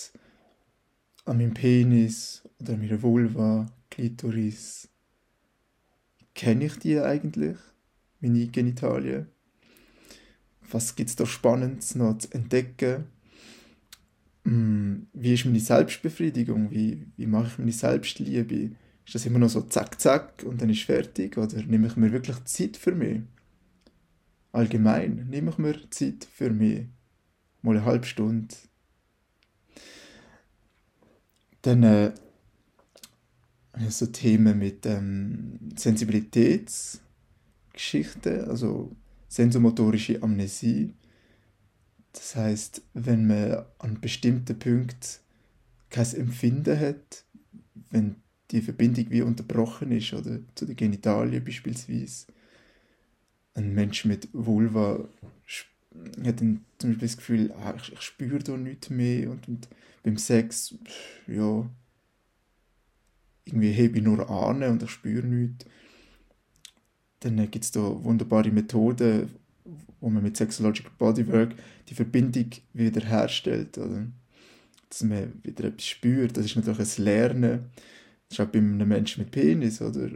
an 1.25 1.38
meinem 1.38 1.54
Penis 1.54 2.47
oder 2.60 2.73
an 2.73 2.80
meiner 2.80 3.01
Vulva, 3.01 3.65
Klitoris, 3.89 4.89
kenne 6.34 6.65
ich 6.65 6.80
die 6.80 6.99
eigentlich? 6.99 7.58
Meine 8.19 8.47
Genitalien? 8.47 9.28
was 10.71 10.95
gibt 10.95 11.10
es 11.10 11.15
da 11.15 11.25
Spannendes 11.25 11.95
noch 11.95 12.17
zu 12.17 12.32
entdecken? 12.34 13.06
Hm, 14.43 15.08
wie 15.13 15.34
ist 15.34 15.45
meine 15.45 15.60
Selbstbefriedigung? 15.60 16.71
Wie, 16.71 17.08
wie 17.17 17.25
mache 17.25 17.47
ich 17.47 17.58
meine 17.58 17.71
Selbstliebe? 17.71 18.71
Ist 19.06 19.15
das 19.15 19.25
immer 19.25 19.39
noch 19.39 19.49
so 19.49 19.62
zack, 19.62 19.99
zack 19.99 20.43
und 20.43 20.62
dann 20.62 20.69
ist 20.69 20.84
fertig? 20.84 21.38
Oder 21.38 21.62
nehme 21.63 21.88
ich 21.88 21.95
mir 21.95 22.12
wirklich 22.12 22.43
Zeit 22.45 22.78
für 22.78 22.93
mich? 22.93 23.21
Allgemein 24.51 25.28
nehme 25.30 25.51
ich 25.51 25.58
mir 25.58 25.89
Zeit 25.89 26.28
für 26.32 26.49
mich. 26.49 26.86
Mal 27.62 27.78
eine 27.78 27.86
halbe 27.86 28.06
Stunde. 28.06 28.56
Dann 31.65 31.84
äh, 31.84 32.12
so 33.89 34.06
Themen 34.06 34.60
mit 34.60 34.86
ähm, 34.86 35.58
Sensibilitätsgeschichten, 35.75 38.47
also 38.47 38.95
sensomotorische 39.28 40.21
Amnesie. 40.21 40.93
Das 42.13 42.36
heißt, 42.36 42.84
wenn 42.93 43.25
man 43.25 43.65
an 43.80 43.99
bestimmten 43.99 44.60
Punkten 44.60 44.99
kein 45.89 46.13
Empfinden 46.13 46.80
hat, 46.80 47.25
wenn 47.89 48.17
die 48.51 48.62
Verbindung 48.62 49.08
wie 49.10 49.23
unterbrochen 49.23 49.91
ist 49.91 50.13
oder 50.13 50.38
zu 50.54 50.67
den 50.67 50.75
Genitalien 50.75 51.43
beispielsweise. 51.43 52.28
Ein 53.56 53.73
Mensch 53.73 54.06
mit 54.06 54.30
Vulva 54.34 55.10
hat 56.23 56.41
dann 56.41 56.63
zum 56.78 56.91
Beispiel 56.91 57.08
das 57.08 57.17
Gefühl, 57.17 57.51
ah, 57.54 57.73
ich, 57.75 57.91
ich 57.91 58.01
spüre 58.01 58.38
da 58.38 58.56
nichts 58.56 58.91
mehr 58.91 59.32
und, 59.32 59.47
und 59.47 59.67
beim 60.06 60.18
Sex, 60.18 60.76
ja, 61.26 61.68
irgendwie 63.44 63.72
hebe 63.72 63.98
ich 63.98 64.04
nur 64.04 64.30
an 64.30 64.62
und 64.62 64.84
ich 64.84 64.91
spüre 64.91 65.26
nichts. 65.26 65.65
Dann 67.22 67.38
gibt 67.50 67.65
es 67.65 67.72
da 67.72 67.82
wunderbare 67.82 68.52
Methoden, 68.52 69.32
wo 70.00 70.10
man 70.10 70.22
mit 70.22 70.38
Sexological 70.38 70.91
Bodywork 71.00 71.56
die 71.89 71.96
Verbindung 71.96 72.52
wieder 72.74 73.02
herstellt. 73.02 73.80
Oder? 73.80 74.06
Dass 74.89 75.02
man 75.02 75.34
wieder 75.44 75.65
etwas 75.65 75.88
spürt. 75.88 76.38
Das 76.38 76.46
ist 76.46 76.56
natürlich 76.56 77.00
ein 77.00 77.04
Lernen. 77.04 77.72
Das 78.30 78.38
ist 78.38 78.46
auch 78.46 78.52
bei 78.52 78.60
einem 78.60 78.88
Menschen 78.88 79.24
mit 79.24 79.32
Penis. 79.32 79.82
Oder 79.82 80.12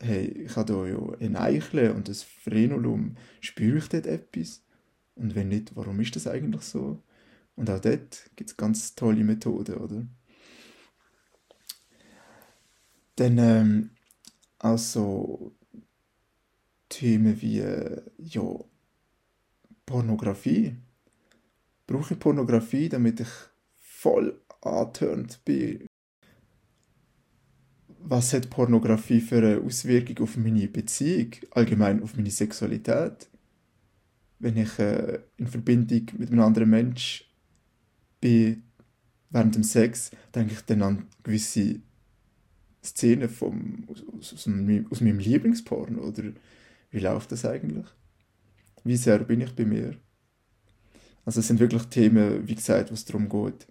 hey, 0.00 0.26
ich 0.26 0.56
habe 0.56 0.86
hier 0.86 0.94
ja 0.94 1.26
ein 1.26 1.36
Eichel 1.36 1.92
und 1.92 2.08
ein 2.08 2.14
Frenulum. 2.14 3.16
Spüre 3.40 3.78
ich 3.78 3.88
dort 3.88 4.06
etwas? 4.06 4.64
Und 5.14 5.36
wenn 5.36 5.50
nicht, 5.50 5.76
warum 5.76 6.00
ist 6.00 6.16
das 6.16 6.26
eigentlich 6.26 6.62
so? 6.62 7.00
Und 7.56 7.70
auch 7.70 7.80
dort 7.80 8.30
gibt 8.36 8.50
es 8.50 8.56
ganz 8.56 8.94
tolle 8.94 9.24
Methoden, 9.24 9.74
oder? 9.76 10.06
Dann 13.16 13.38
ähm, 13.38 13.90
auch 14.58 15.52
Themen 16.88 17.40
wie 17.40 17.60
äh, 17.60 18.02
ja, 18.18 18.42
Pornografie. 19.86 20.76
Brauche 21.86 22.14
ich 22.14 22.20
Pornografie, 22.20 22.88
damit 22.88 23.20
ich 23.20 23.28
voll 23.76 24.40
angetönt 24.62 25.44
bin? 25.44 25.86
Was 28.06 28.32
hat 28.32 28.50
Pornografie 28.50 29.20
für 29.20 29.38
eine 29.38 29.60
Auswirkung 29.60 30.24
auf 30.24 30.36
meine 30.36 30.68
Beziehung, 30.68 31.32
allgemein 31.52 32.02
auf 32.02 32.16
meine 32.16 32.30
Sexualität? 32.30 33.28
Wenn 34.38 34.56
ich 34.56 34.78
äh, 34.78 35.20
in 35.36 35.46
Verbindung 35.46 36.06
mit 36.18 36.30
einem 36.30 36.40
anderen 36.40 36.68
Mensch 36.68 37.30
bin 38.24 38.62
während 39.28 39.54
dem 39.54 39.64
Sex, 39.64 40.10
denke 40.34 40.54
ich 40.54 40.62
dann 40.62 40.80
an 40.80 41.06
gewisse 41.22 41.80
Szenen 42.82 43.28
vom, 43.28 43.84
aus, 43.86 44.02
aus, 44.16 44.48
aus 44.90 45.00
meinem 45.00 45.18
Lieblingsporn 45.18 45.98
oder 45.98 46.22
wie 46.90 47.00
läuft 47.00 47.32
das 47.32 47.44
eigentlich? 47.44 47.84
Wie 48.82 48.96
sehr 48.96 49.18
bin 49.18 49.42
ich 49.42 49.54
bei 49.54 49.66
mir? 49.66 49.98
Also 51.26 51.40
es 51.40 51.48
sind 51.48 51.60
wirklich 51.60 51.82
Themen, 51.84 52.48
wie 52.48 52.54
gesagt, 52.54 52.90
was 52.92 53.04
darum 53.04 53.28
geht, 53.28 53.66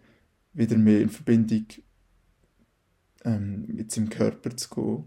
wieder 0.54 0.78
mehr 0.78 1.02
in 1.02 1.10
Verbindung 1.10 1.66
ähm, 3.26 3.66
mit 3.68 3.92
seinem 3.92 4.10
Körper 4.10 4.56
zu 4.56 4.70
gehen. 4.70 5.04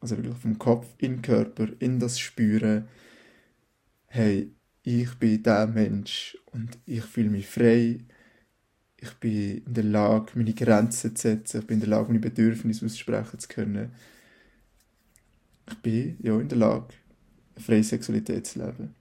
Also 0.00 0.18
wirklich 0.18 0.36
vom 0.36 0.58
Kopf 0.58 0.86
in 0.98 1.12
den 1.12 1.22
Körper, 1.22 1.68
in 1.78 1.98
das 1.98 2.18
Spüren. 2.18 2.88
Hey, 4.06 4.54
ich 4.82 5.14
bin 5.14 5.42
der 5.42 5.66
Mensch 5.66 6.36
und 6.52 6.78
ich 6.84 7.04
fühle 7.04 7.30
mich 7.30 7.46
frei. 7.46 8.00
Ich 9.02 9.14
bin 9.14 9.64
in 9.66 9.74
der 9.74 9.82
Lage, 9.82 10.32
meine 10.36 10.54
Grenzen 10.54 11.16
zu 11.16 11.28
setzen. 11.28 11.60
Ich 11.60 11.66
bin 11.66 11.74
in 11.74 11.80
der 11.80 11.88
Lage, 11.88 12.06
meine 12.06 12.20
Bedürfnisse 12.20 12.86
aussprechen 12.86 13.38
zu 13.38 13.48
können. 13.48 13.92
Ich 15.68 15.76
bin 15.78 16.16
ja 16.22 16.38
in 16.38 16.48
der 16.48 16.58
Lage, 16.58 16.94
eine 17.56 17.64
freie 17.64 17.82
Sexualität 17.82 18.46
zu 18.46 18.60
leben. 18.60 18.94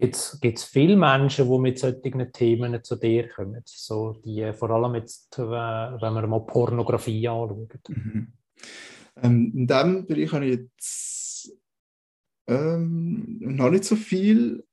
Gibt 0.00 0.58
es 0.58 0.64
viele 0.64 0.96
Menschen, 0.96 1.48
die 1.48 1.58
mit 1.58 1.78
solchen 1.78 2.32
Themen 2.32 2.82
zu 2.82 2.96
dir 2.96 3.28
kommen? 3.28 3.62
So 3.66 4.14
die, 4.24 4.52
vor 4.52 4.70
allem 4.70 4.96
jetzt, 4.96 5.38
wenn 5.38 6.14
wir 6.14 6.26
mal 6.26 6.40
Pornografie 6.40 7.28
anschauen. 7.28 7.68
Mhm. 7.88 8.32
Ähm, 9.22 9.52
in 9.54 9.66
diesem 9.68 10.06
Bereich 10.06 10.32
habe 10.32 10.46
ich 10.46 10.58
jetzt 10.58 11.56
ähm, 12.48 13.38
noch 13.40 13.70
nicht 13.70 13.84
so 13.84 13.94
viel, 13.94 14.64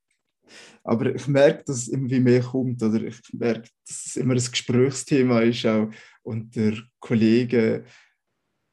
aber 0.84 1.14
ich 1.14 1.28
merke, 1.28 1.64
dass 1.66 1.78
es 1.78 1.88
immer 1.88 2.08
mehr 2.20 2.42
kommt. 2.42 2.82
Oder 2.82 3.04
ich 3.04 3.20
merke, 3.34 3.70
dass 3.88 4.06
es 4.06 4.16
immer 4.16 4.34
ein 4.34 4.40
Gesprächsthema 4.40 5.42
ist 5.42 5.66
auch 5.66 5.90
unter 6.24 6.74
Kollegen. 7.00 7.84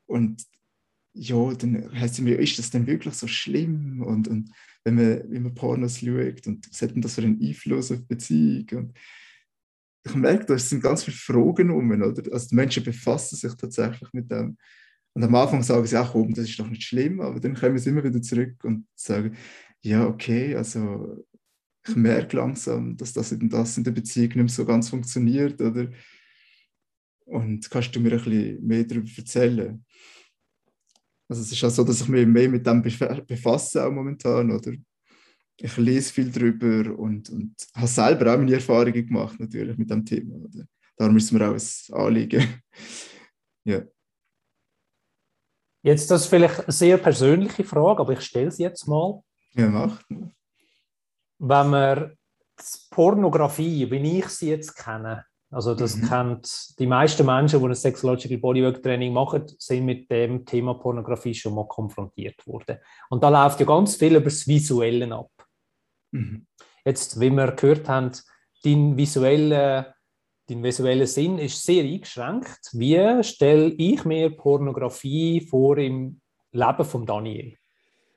Und 0.06 0.44
ja, 1.14 1.54
dann 1.54 1.92
heißt 1.98 2.14
es 2.14 2.20
mir, 2.20 2.38
ist 2.38 2.58
das 2.58 2.70
denn 2.70 2.86
wirklich 2.86 3.14
so 3.14 3.26
schlimm? 3.26 4.02
Und, 4.02 4.28
und 4.28 4.50
wenn 4.84 4.96
man, 4.96 5.30
wenn 5.30 5.42
man 5.44 5.54
Pornos 5.54 6.00
schaut 6.00 6.46
und 6.46 6.68
was 6.70 6.82
hat 6.82 6.94
denn 6.94 7.02
das 7.02 7.14
für 7.14 7.22
einen 7.22 7.40
Einfluss 7.40 7.92
auf 7.92 8.06
Beziehung? 8.06 8.68
Und 8.70 8.98
ich 10.06 10.14
merke, 10.14 10.44
da 10.44 10.58
sind 10.58 10.82
ganz 10.82 11.04
viele 11.04 11.16
Fragen 11.16 11.70
um, 11.70 11.90
oder? 11.90 12.12
Also 12.32 12.48
die 12.48 12.54
Menschen 12.54 12.84
befassen 12.84 13.36
sich 13.36 13.54
tatsächlich 13.54 14.12
mit 14.12 14.30
dem. 14.30 14.56
Und 15.14 15.22
am 15.22 15.34
Anfang 15.34 15.62
sagen 15.62 15.86
sie, 15.86 16.04
komm, 16.10 16.34
das 16.34 16.48
ist 16.48 16.58
doch 16.58 16.68
nicht 16.68 16.82
schlimm, 16.82 17.20
aber 17.20 17.38
dann 17.38 17.54
kommen 17.54 17.78
sie 17.78 17.90
immer 17.90 18.02
wieder 18.02 18.20
zurück 18.20 18.62
und 18.64 18.86
sagen, 18.96 19.36
ja, 19.80 20.06
okay, 20.06 20.56
also 20.56 21.24
ich 21.86 21.96
merke 21.96 22.36
langsam, 22.36 22.96
dass 22.96 23.12
das 23.12 23.32
und 23.32 23.52
das 23.52 23.76
in 23.76 23.84
der 23.84 23.92
Beziehung 23.92 24.28
nicht 24.28 24.36
mehr 24.36 24.48
so 24.48 24.64
ganz 24.64 24.88
funktioniert, 24.88 25.60
oder? 25.60 25.88
Und 27.26 27.70
kannst 27.70 27.94
du 27.94 28.00
mir 28.00 28.12
ein 28.12 28.22
bisschen 28.22 28.66
mehr 28.66 28.84
darüber 28.84 29.10
erzählen? 29.16 29.84
Also 31.28 31.42
es 31.42 31.52
ist 31.52 31.64
auch 31.64 31.70
so, 31.70 31.84
dass 31.84 32.02
ich 32.02 32.08
mich 32.08 32.26
mehr 32.26 32.48
mit 32.48 32.66
dem 32.66 32.82
befasse 32.82 33.86
auch 33.86 33.90
momentan, 33.90 34.50
oder? 34.50 34.72
Ich 35.56 35.76
lese 35.76 36.12
viel 36.12 36.30
darüber 36.30 36.98
und, 36.98 37.30
und 37.30 37.54
habe 37.74 37.86
selber 37.86 38.34
auch 38.34 38.38
meine 38.38 38.54
Erfahrungen 38.54 39.06
gemacht 39.06 39.38
natürlich 39.38 39.78
mit 39.78 39.88
dem 39.88 40.04
Thema. 40.04 40.36
Oder? 40.36 40.66
Darum 40.96 41.16
ist 41.16 41.24
es 41.24 41.32
mir 41.32 41.48
auch 41.48 41.54
ein 41.54 42.06
Anliegen. 42.06 42.62
ja. 43.64 43.82
Jetzt 45.82 46.10
das 46.10 46.22
ist 46.22 46.28
vielleicht 46.28 46.60
eine 46.60 46.72
sehr 46.72 46.98
persönliche 46.98 47.64
Frage, 47.64 48.00
aber 48.00 48.14
ich 48.14 48.22
stelle 48.22 48.50
sie 48.50 48.62
jetzt 48.62 48.86
mal. 48.88 49.22
Ja, 49.54 49.68
macht. 49.68 50.04
Wenn 51.38 51.70
man 51.70 52.16
Pornografie, 52.90 53.90
wie 53.90 54.18
ich 54.18 54.28
sie 54.28 54.50
jetzt 54.50 54.76
kenne, 54.76 55.24
also 55.50 55.74
das 55.74 55.96
mhm. 55.96 56.08
kennt 56.08 56.78
die 56.78 56.86
meisten 56.86 57.24
Menschen, 57.26 57.60
die 57.60 57.66
ein 57.66 57.74
Sexological 57.74 58.38
Bodywork 58.38 58.82
Training 58.82 59.12
machen, 59.12 59.44
sind 59.58 59.84
mit 59.84 60.10
dem 60.10 60.44
Thema 60.44 60.74
Pornografie 60.74 61.34
schon 61.34 61.54
mal 61.54 61.68
konfrontiert 61.68 62.44
worden. 62.46 62.78
Und 63.08 63.22
da 63.22 63.28
läuft 63.28 63.60
ja 63.60 63.66
ganz 63.66 63.94
viel 63.96 64.16
über 64.16 64.24
das 64.24 64.48
Visuelle 64.48 65.14
ab. 65.14 65.30
Mhm. 66.10 66.46
Jetzt, 66.84 67.20
wie 67.20 67.30
wir 67.30 67.52
gehört 67.52 67.88
haben, 67.88 68.10
dein 68.64 68.96
visueller 68.96 69.94
dein 70.48 70.62
visueller 70.62 71.06
Sinn 71.06 71.38
ist 71.38 71.64
sehr 71.64 71.84
eingeschränkt. 71.84 72.70
Wie 72.72 73.22
stelle 73.22 73.68
ich 73.78 74.04
mir 74.04 74.30
Pornografie 74.30 75.40
vor 75.40 75.78
im 75.78 76.20
Leben 76.52 76.84
von 76.84 77.06
Daniel? 77.06 77.56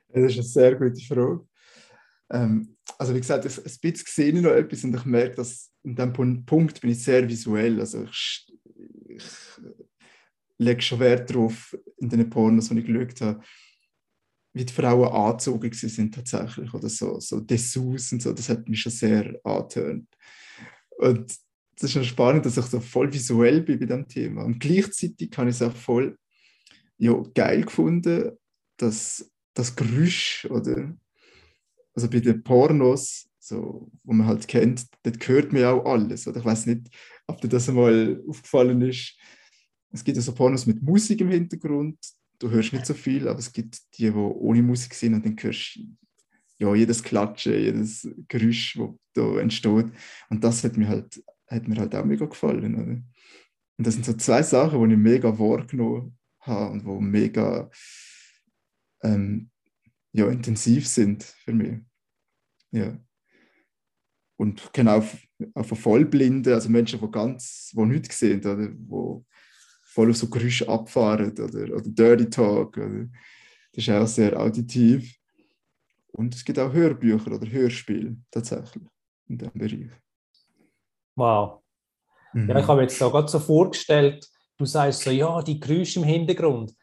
Das 0.09 0.23
ist 0.23 0.33
eine 0.33 0.43
sehr 0.43 0.75
gute 0.75 1.01
Frage. 1.01 1.47
Ähm, 2.31 2.76
also 2.97 3.13
wie 3.13 3.19
gesagt, 3.19 3.45
ein 3.45 3.51
bisschen 3.81 4.05
sehe 4.07 4.31
ich 4.31 4.41
noch 4.41 4.51
etwas 4.51 4.83
und 4.83 4.95
ich 4.95 5.05
merke, 5.05 5.35
dass 5.35 5.71
in 5.83 5.95
diesem 5.95 6.45
Punkt 6.45 6.81
bin 6.81 6.91
ich 6.91 7.03
sehr 7.03 7.27
visuell. 7.27 7.79
Also 7.79 8.03
ich, 8.03 8.47
ich 9.07 9.23
lege 10.57 10.81
schon 10.81 10.99
Wert 10.99 11.29
darauf 11.29 11.77
in 11.97 12.09
den 12.09 12.29
Pornos, 12.29 12.69
die 12.69 12.79
ich 12.79 12.85
geschaut 12.85 13.21
habe, 13.21 13.43
wie 14.53 14.65
die 14.65 14.73
Frauen 14.73 15.09
angezogen 15.09 15.71
sind 15.71 16.15
tatsächlich 16.15 16.73
oder 16.73 16.89
so, 16.89 17.19
so 17.19 17.39
Dessous 17.39 18.11
und 18.11 18.21
so, 18.21 18.33
das 18.33 18.49
hat 18.49 18.67
mich 18.67 18.81
schon 18.81 18.91
sehr 18.91 19.39
angetönt. 19.43 20.07
Und 20.97 21.31
es 21.75 21.83
ist 21.83 21.91
schon 21.91 22.03
spannend, 22.03 22.45
dass 22.45 22.57
ich 22.57 22.65
so 22.65 22.79
voll 22.79 23.13
visuell 23.13 23.61
bin 23.61 23.79
bei 23.79 23.85
diesem 23.85 24.07
Thema. 24.07 24.43
Und 24.43 24.59
gleichzeitig 24.59 25.29
habe 25.37 25.51
ich 25.51 25.57
es 25.57 25.61
auch 25.61 25.75
voll 25.75 26.17
ja, 26.97 27.13
geil 27.35 27.61
gefunden, 27.61 28.31
dass 28.77 29.31
das 29.53 29.75
Geräusch 29.75 30.47
oder 30.49 30.97
also 31.97 32.11
bei 32.11 32.19
den 32.19 32.43
Pornos, 32.43 33.27
so, 33.39 33.89
wo 34.03 34.13
man 34.13 34.27
halt 34.27 34.47
kennt, 34.47 34.85
dort 35.01 35.27
hört 35.27 35.51
man 35.51 35.63
ja 35.63 35.71
auch 35.71 35.83
alles. 35.83 36.27
Oder 36.27 36.37
ich 36.37 36.45
weiß 36.45 36.67
nicht, 36.67 36.89
ob 37.25 37.41
dir 37.41 37.47
das 37.47 37.67
einmal 37.67 38.23
aufgefallen 38.27 38.83
ist. 38.83 39.17
Es 39.91 40.03
gibt 40.03 40.15
ja 40.15 40.21
so 40.21 40.31
Pornos 40.31 40.67
mit 40.67 40.83
Musik 40.83 41.21
im 41.21 41.31
Hintergrund. 41.31 41.97
Du 42.37 42.51
hörst 42.51 42.71
nicht 42.71 42.85
so 42.85 42.93
viel, 42.93 43.27
aber 43.27 43.39
es 43.39 43.51
gibt 43.51 43.79
die, 43.97 44.11
die 44.11 44.11
ohne 44.11 44.61
Musik 44.61 44.93
sind 44.93 45.15
und 45.15 45.25
dann 45.25 45.35
hörst 45.39 45.77
du 45.77 45.87
ja, 46.59 46.75
jedes 46.75 47.01
Klatschen, 47.01 47.53
jedes 47.53 48.07
Geräusch, 48.27 48.77
das 48.77 48.89
da 49.15 49.39
entsteht. 49.39 49.87
Und 50.29 50.43
das 50.43 50.63
hat 50.63 50.77
mir 50.77 50.87
halt, 50.87 51.23
hat 51.47 51.67
mir 51.67 51.77
halt 51.77 51.95
auch 51.95 52.05
mega 52.05 52.25
gefallen. 52.25 52.75
Oder? 52.75 53.01
Und 53.77 53.87
das 53.87 53.95
sind 53.95 54.05
so 54.05 54.13
zwei 54.13 54.43
Sachen, 54.43 54.87
die 54.87 54.93
ich 54.93 55.01
mega 55.01 55.39
wahrgenommen 55.39 56.15
habe 56.41 56.73
und 56.73 56.85
die 56.85 57.05
mega 57.05 57.71
ähm, 59.01 59.49
ja, 60.11 60.27
intensiv 60.27 60.87
sind 60.87 61.23
für 61.23 61.53
mich. 61.53 61.86
Ja. 62.71 62.97
Und 64.37 64.71
genau 64.71 64.97
auf, 64.97 65.17
auf 65.53 65.67
Vollblinde, 65.67 66.53
also 66.53 66.69
Menschen, 66.69 66.99
die 66.99 67.11
ganz, 67.11 67.71
die 67.75 67.85
nichts 67.85 68.19
sehen, 68.19 68.39
oder 68.39 68.67
die 68.67 68.77
voll 69.97 70.11
auf 70.11 70.17
so 70.17 70.29
Geräusche 70.29 70.69
abfahren 70.69 71.31
oder, 71.31 71.73
oder 71.73 71.81
Dirty 71.81 72.29
Talk. 72.29 72.77
Oder, 72.77 73.07
das 73.73 73.87
ist 73.87 73.89
auch 73.89 74.07
sehr 74.07 74.39
auditiv. 74.39 75.15
Und 76.11 76.35
es 76.35 76.45
gibt 76.45 76.59
auch 76.59 76.71
Hörbücher 76.71 77.31
oder 77.31 77.49
Hörspiele 77.49 78.17
tatsächlich 78.31 78.83
in 79.27 79.37
diesem 79.37 79.53
Bereich. 79.53 79.91
Wow. 81.15 81.61
Mhm. 82.33 82.49
Ja, 82.49 82.59
ich 82.59 82.67
habe 82.67 82.81
jetzt 82.81 83.01
da 83.01 83.09
gerade 83.09 83.27
so 83.27 83.39
vorgestellt, 83.39 84.27
du 84.57 84.65
sagst 84.65 85.01
so, 85.01 85.11
ja, 85.11 85.41
die 85.41 85.59
Geräusche 85.59 85.99
im 85.99 86.05
Hintergrund. 86.05 86.73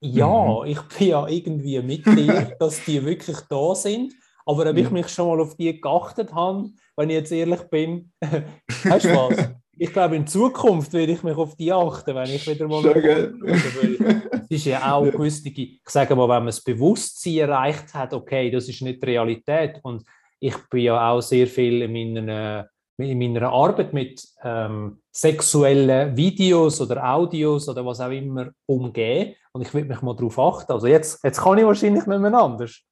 Ja, 0.00 0.62
mhm. 0.62 0.66
ich 0.66 0.80
bin 0.80 1.08
ja 1.08 1.28
irgendwie 1.28 1.80
mit 1.82 2.06
dir, 2.06 2.56
dass 2.58 2.84
die 2.84 3.04
wirklich 3.04 3.38
da 3.48 3.74
sind. 3.74 4.14
Aber 4.46 4.68
ob 4.68 4.76
ich 4.76 4.90
mich 4.90 5.08
schon 5.08 5.28
mal 5.28 5.40
auf 5.40 5.56
die 5.56 5.80
geachtet 5.80 6.32
habe, 6.32 6.70
wenn 6.96 7.10
ich 7.10 7.16
jetzt 7.16 7.32
ehrlich 7.32 7.62
bin, 7.70 8.12
weißt 8.84 9.04
du 9.06 9.14
was? 9.14 9.50
Ich 9.78 9.92
glaube, 9.92 10.16
in 10.16 10.26
Zukunft 10.26 10.92
werde 10.92 11.12
ich 11.12 11.22
mich 11.22 11.36
auf 11.36 11.56
die 11.56 11.72
achten, 11.72 12.14
wenn 12.14 12.30
ich 12.30 12.46
wieder 12.46 12.68
mal. 12.68 12.84
Es 12.84 14.50
ist 14.50 14.66
ja 14.66 14.92
auch 14.92 15.04
gewisse, 15.10 15.48
ich 15.48 15.80
sage 15.86 16.14
mal, 16.14 16.28
wenn 16.28 16.36
man 16.36 16.46
das 16.46 16.62
Bewusstsein 16.62 17.38
erreicht 17.38 17.92
hat, 17.94 18.12
okay, 18.12 18.50
das 18.50 18.68
ist 18.68 18.82
nicht 18.82 19.02
die 19.02 19.06
Realität. 19.06 19.80
Und 19.82 20.04
ich 20.38 20.56
bin 20.70 20.82
ja 20.82 21.10
auch 21.10 21.22
sehr 21.22 21.46
viel 21.46 21.82
in 21.82 21.92
meiner, 21.92 22.68
in 22.98 23.18
meiner 23.18 23.50
Arbeit 23.50 23.92
mit 23.92 24.22
ähm, 24.44 25.00
sexuellen 25.10 26.16
Videos 26.16 26.80
oder 26.80 27.14
Audios 27.14 27.68
oder 27.68 27.84
was 27.84 28.00
auch 28.00 28.10
immer 28.10 28.50
umgehen. 28.66 29.34
Und 29.52 29.62
ich 29.62 29.72
will 29.72 29.84
mich 29.84 30.02
mal 30.02 30.14
darauf 30.14 30.38
achten. 30.38 30.72
Also 30.72 30.86
jetzt, 30.86 31.24
jetzt 31.24 31.40
kann 31.40 31.58
ich 31.58 31.64
wahrscheinlich 31.64 32.06
nicht 32.06 32.20
mehr 32.20 32.34
anders. 32.34 32.82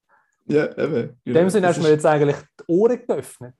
Ja, 0.50 0.76
eben. 0.76 1.16
In 1.24 1.34
dem 1.34 1.50
Sinne 1.50 1.68
hast 1.68 1.78
du 1.78 1.82
mir 1.82 1.90
jetzt 1.90 2.06
eigentlich 2.06 2.36
die 2.58 2.64
Ohren 2.66 3.00
geöffnet. 3.06 3.54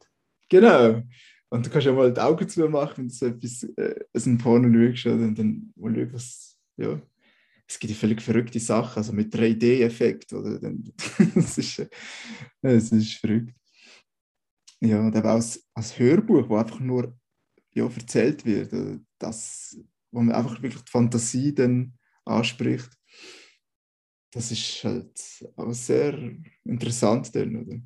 Genau. 0.48 1.02
Und 1.48 1.66
du 1.66 1.70
kannst 1.70 1.86
ja 1.86 1.92
mal 1.92 2.12
die 2.12 2.20
Augen 2.20 2.48
zumachen, 2.48 2.96
wenn 2.96 3.08
du 3.08 3.14
so 3.14 3.26
etwas, 3.26 3.62
äh, 3.76 3.94
ein 4.14 4.38
Porno 4.38 4.94
schaust 4.94 5.06
oder, 5.06 5.24
und 5.24 5.38
dann 5.38 5.72
mal 5.76 5.94
schauen, 5.94 6.12
was, 6.12 6.58
ja. 6.76 7.00
Es 7.66 7.78
gibt 7.78 7.92
ja 7.92 7.96
völlig 7.96 8.20
verrückte 8.20 8.58
Sachen, 8.58 8.98
also 8.98 9.12
mit 9.12 9.32
3D-Effekt, 9.32 10.32
oder? 10.32 10.58
das, 11.34 11.58
ist, 11.58 11.78
äh, 11.78 11.88
das 12.62 12.90
ist 12.90 13.14
verrückt. 13.14 13.54
Ja, 14.80 15.00
und 15.00 15.14
aber 15.14 15.30
als, 15.30 15.68
als 15.74 15.96
Hörbuch, 15.98 16.48
wo 16.48 16.56
einfach 16.56 16.80
nur 16.80 17.16
ja, 17.72 17.84
erzählt 17.84 18.44
wird, 18.44 18.72
äh, 18.72 18.98
das, 19.18 19.78
wo 20.10 20.20
man 20.22 20.34
einfach 20.34 20.60
wirklich 20.62 20.82
die 20.82 20.90
Fantasie 20.90 21.54
dann 21.54 21.94
anspricht, 22.24 22.90
das 24.32 24.52
ist 24.52 24.84
halt 24.84 25.12
auch 25.56 25.72
sehr 25.72 26.16
interessant 26.64 27.34
dann, 27.34 27.56
oder? 27.56 27.80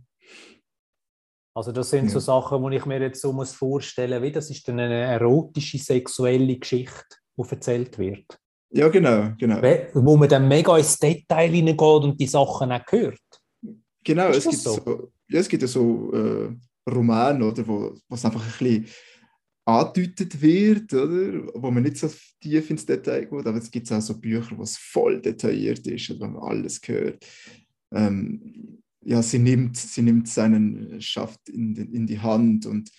Also 1.56 1.70
das 1.70 1.90
sind 1.90 2.06
ja. 2.06 2.10
so 2.10 2.18
Sachen, 2.18 2.68
die 2.68 2.76
ich 2.76 2.86
mir 2.86 3.00
jetzt 3.00 3.20
so 3.20 3.32
muss 3.32 3.52
vorstellen 3.52 4.22
wie 4.22 4.32
das 4.32 4.50
ist 4.50 4.66
dann 4.66 4.80
eine 4.80 5.02
erotische, 5.02 5.78
sexuelle 5.78 6.58
Geschichte, 6.58 7.16
die 7.36 7.48
erzählt 7.48 7.96
wird. 7.98 8.38
Ja, 8.70 8.88
genau, 8.88 9.32
genau. 9.38 9.62
Wo 9.94 10.16
man 10.16 10.28
dann 10.28 10.48
mega 10.48 10.76
ins 10.76 10.98
Detail 10.98 11.50
hineingeht 11.50 11.80
und 11.80 12.20
die 12.20 12.26
Sachen 12.26 12.72
auch 12.72 12.82
hört. 12.90 13.20
Genau, 14.02 14.28
es 14.28 14.44
gibt, 14.44 14.56
so? 14.56 14.74
so? 14.74 15.12
ja, 15.28 15.40
es 15.40 15.48
gibt 15.48 15.62
ja 15.62 15.68
so 15.68 16.12
äh, 16.12 16.56
Romane, 16.90 17.46
oder, 17.46 17.66
wo 17.66 17.94
es 18.10 18.24
einfach 18.24 18.42
ein 18.42 18.52
bisschen 18.58 18.86
angedeutet 19.64 20.40
wird, 20.40 20.92
oder? 20.92 21.46
wo 21.54 21.70
man 21.70 21.82
nicht 21.82 21.96
so 21.96 22.10
tief 22.40 22.70
ins 22.70 22.84
Detail 22.84 23.26
geht, 23.26 23.46
aber 23.46 23.56
es 23.56 23.70
gibt 23.70 23.90
auch 23.90 24.00
so 24.00 24.18
Bücher, 24.18 24.56
wo 24.56 24.62
es 24.62 24.76
voll 24.76 25.20
detailliert 25.20 25.86
ist, 25.86 26.20
wo 26.20 26.26
man 26.26 26.42
alles 26.42 26.80
hört. 26.84 27.24
Ähm, 27.92 28.82
ja, 29.02 29.22
sie 29.22 29.38
nimmt, 29.38 29.76
sie 29.76 30.02
nimmt 30.02 30.28
seinen 30.28 31.00
Schaft 31.00 31.48
in, 31.48 31.76
in 31.76 32.06
die 32.06 32.20
Hand 32.20 32.66
und, 32.66 32.90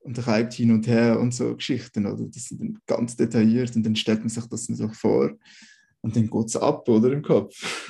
und 0.00 0.26
reibt 0.26 0.54
hin 0.54 0.72
und 0.72 0.86
her 0.86 1.20
und 1.20 1.34
so 1.34 1.56
Geschichten, 1.56 2.06
oder? 2.06 2.24
Die 2.24 2.38
sind 2.38 2.60
dann 2.60 2.78
ganz 2.86 3.16
detailliert 3.16 3.74
und 3.76 3.84
dann 3.84 3.96
stellt 3.96 4.20
man 4.20 4.28
sich 4.28 4.46
das 4.46 4.68
natürlich 4.68 4.96
vor 4.96 5.32
und 6.02 6.16
dann 6.16 6.28
geht 6.28 6.46
es 6.46 6.56
ab, 6.56 6.88
oder, 6.88 7.12
im 7.12 7.22
Kopf. 7.22 7.88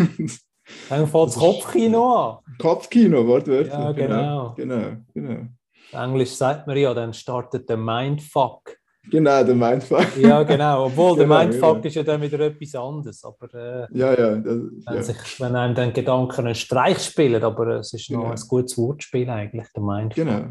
Dann 0.89 1.07
fängt 1.09 1.27
das 1.27 1.35
Kopfkino 1.35 2.15
an. 2.15 2.57
Kopfkino, 2.59 3.27
wortwörtlich. 3.27 3.73
Ja, 3.73 3.93
genau. 3.93 4.55
Genau, 4.57 4.97
genau. 5.13 5.47
Englisch 5.93 6.31
sagt 6.31 6.67
man 6.67 6.77
ja, 6.77 6.95
dann 6.95 7.13
startet 7.13 7.69
der 7.69 7.77
Mindfuck. 7.77 8.77
Genau, 9.11 9.43
der 9.43 9.55
Mindfuck. 9.55 10.17
Ja, 10.19 10.43
genau. 10.43 10.87
Obwohl 10.87 11.17
genau, 11.17 11.39
der 11.39 11.47
Mindfuck 11.47 11.77
genau. 11.77 11.87
ist 11.87 11.95
ja 11.95 12.03
dann 12.03 12.21
wieder 12.21 12.41
etwas 12.41 12.75
anderes. 12.75 13.25
Aber, 13.25 13.55
äh, 13.55 13.99
ja, 13.99 14.13
ja, 14.13 14.37
das, 14.37 14.45
wenn, 14.45 14.95
ja. 14.95 15.03
Sich, 15.03 15.41
wenn 15.41 15.57
einem 15.57 15.75
dann 15.75 15.93
Gedanken 15.93 16.47
einen 16.47 16.55
Streich 16.55 16.99
spielen, 16.99 17.43
aber 17.43 17.79
es 17.79 17.93
ist 17.93 18.09
genau. 18.09 18.25
noch 18.25 18.31
ein 18.31 18.49
gutes 18.49 18.77
Wortspiel 18.77 19.29
eigentlich, 19.31 19.67
der 19.75 19.83
Mindfuck. 19.83 20.25
Genau. 20.25 20.45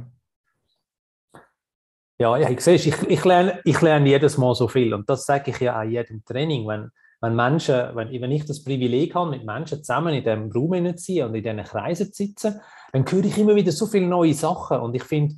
Ja, 2.19 2.37
ja 2.37 2.49
ich, 2.49 2.59
siehst, 2.59 2.87
ich, 2.87 3.01
ich, 3.03 3.23
lerne, 3.23 3.59
ich 3.63 3.79
lerne 3.81 4.09
jedes 4.09 4.37
Mal 4.37 4.53
so 4.53 4.67
viel 4.67 4.93
und 4.93 5.09
das 5.09 5.25
sage 5.25 5.51
ich 5.51 5.59
ja 5.59 5.79
auch 5.79 5.85
jedem 5.85 6.25
Training, 6.25 6.67
wenn, 6.67 6.89
wenn 7.21 7.35
Menschen, 7.35 7.95
wenn, 7.95 8.09
wenn 8.09 8.31
ich 8.31 8.45
das 8.45 8.63
Privileg 8.63 9.15
habe, 9.15 9.29
mit 9.29 9.45
Menschen 9.45 9.83
zusammen 9.83 10.13
in 10.13 10.23
diesem 10.23 10.51
Raum 10.51 10.97
zu 10.97 11.25
und 11.25 11.35
in 11.35 11.43
diesen 11.43 11.63
Kreisen 11.63 12.11
zu 12.11 12.23
sitzen, 12.25 12.59
dann 12.91 13.09
höre 13.09 13.25
ich 13.25 13.37
immer 13.37 13.55
wieder 13.55 13.71
so 13.71 13.85
viele 13.85 14.07
neue 14.07 14.33
Sachen 14.33 14.79
und 14.79 14.95
ich 14.95 15.03
finde, 15.03 15.35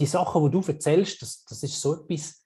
die 0.00 0.06
Sachen, 0.06 0.44
die 0.44 0.50
du 0.50 0.62
erzählst, 0.66 1.22
das, 1.22 1.44
das 1.44 1.62
ist 1.62 1.80
so 1.80 1.94
etwas, 1.94 2.44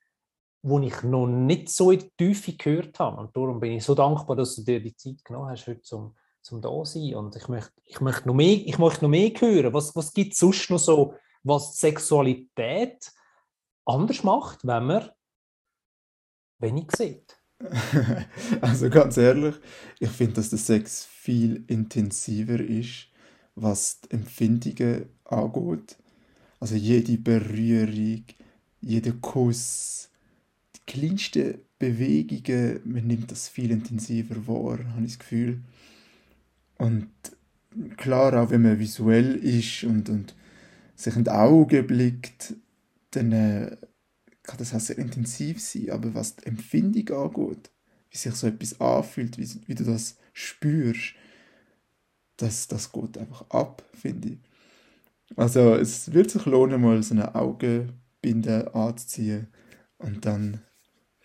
wo 0.62 0.79
ich 0.81 1.03
noch 1.03 1.27
nicht 1.27 1.68
so 1.68 1.90
in 1.90 2.01
die 2.01 2.11
Tiefe 2.16 2.53
gehört 2.53 2.99
habe. 2.99 3.21
Und 3.21 3.37
darum 3.37 3.61
bin 3.61 3.73
ich 3.73 3.85
so 3.85 3.95
dankbar, 3.95 4.37
dass 4.37 4.55
du 4.57 4.62
dir 4.62 4.81
die 4.81 4.95
Zeit 4.95 5.25
genommen 5.25 5.51
hast, 5.51 5.66
heute 5.66 5.83
zum, 5.83 6.14
zum 6.40 6.62
da 6.62 6.85
sein. 6.85 7.14
Und 7.16 7.35
ich 7.37 7.49
möchte, 7.49 7.73
ich 7.85 8.01
möchte, 8.01 8.29
noch, 8.29 8.35
mehr, 8.35 8.55
ich 8.64 8.79
möchte 8.79 9.05
noch 9.05 9.11
mehr 9.11 9.31
hören. 9.31 9.75
Was, 9.75 9.95
was 9.97 10.12
gibt 10.12 10.33
es 10.33 10.38
sonst 10.38 10.71
noch 10.71 10.79
so, 10.79 11.14
was 11.42 11.77
Sexualität 11.77 13.11
anders 13.85 14.23
macht, 14.23 14.64
wenn 14.64 14.87
man 14.87 15.11
wenig 16.59 16.90
sieht? 16.97 17.37
Also 18.61 18.90
ganz 18.90 19.16
ehrlich, 19.16 19.55
ich 19.99 20.11
finde, 20.11 20.35
dass 20.35 20.51
der 20.51 20.59
Sex 20.59 21.05
viel 21.05 21.64
intensiver 21.68 22.59
ist, 22.59 23.09
was 23.54 24.00
die 24.00 24.12
Empfindungen 24.12 25.06
angeht. 25.24 25.96
Also 26.60 26.76
jede 26.76 27.18
Berührung, 27.18 28.24
jeder 28.80 29.12
Kuss, 29.12 30.10
die 30.76 30.80
kleinsten 30.86 31.54
Bewegungen, 31.78 32.80
man 32.84 33.06
nimmt 33.06 33.30
das 33.30 33.48
viel 33.48 33.70
intensiver 33.70 34.46
wahr, 34.46 34.78
habe 34.94 35.04
ich 35.04 35.12
das 35.12 35.18
Gefühl. 35.18 35.60
Und 36.78 37.08
klar, 37.96 38.40
auch 38.40 38.50
wenn 38.50 38.62
man 38.62 38.78
visuell 38.78 39.34
ist 39.36 39.84
und, 39.84 40.08
und 40.08 40.34
sich 40.94 41.16
in 41.16 41.24
die 41.24 41.30
Augen 41.30 41.86
blickt, 41.86 42.54
dann 43.10 43.32
äh, 43.32 43.76
kann 44.42 44.58
das 44.58 44.74
auch 44.74 44.80
sehr 44.80 44.98
intensiv 44.98 45.60
sein. 45.60 45.90
Aber 45.90 46.14
was 46.14 46.36
die 46.36 46.46
Empfindung 46.46 47.16
angeht, 47.16 47.70
wie 48.10 48.16
sich 48.16 48.34
so 48.34 48.46
etwas 48.46 48.80
anfühlt, 48.80 49.38
wie, 49.38 49.48
wie 49.66 49.74
du 49.74 49.84
das 49.84 50.16
spürst, 50.32 51.14
das, 52.42 52.66
das 52.66 52.90
geht 52.90 53.16
einfach 53.18 53.48
ab, 53.50 53.83
finde 53.94 54.31
ich. 54.31 54.38
Also 55.37 55.74
es 55.74 56.12
wird 56.12 56.31
sich 56.31 56.44
lohnen, 56.44 56.81
mal 56.81 57.02
so 57.02 57.14
eine 57.14 57.35
Augenbinde 57.35 58.74
anzuziehen 58.74 59.46
und 59.98 60.26
dann 60.26 60.61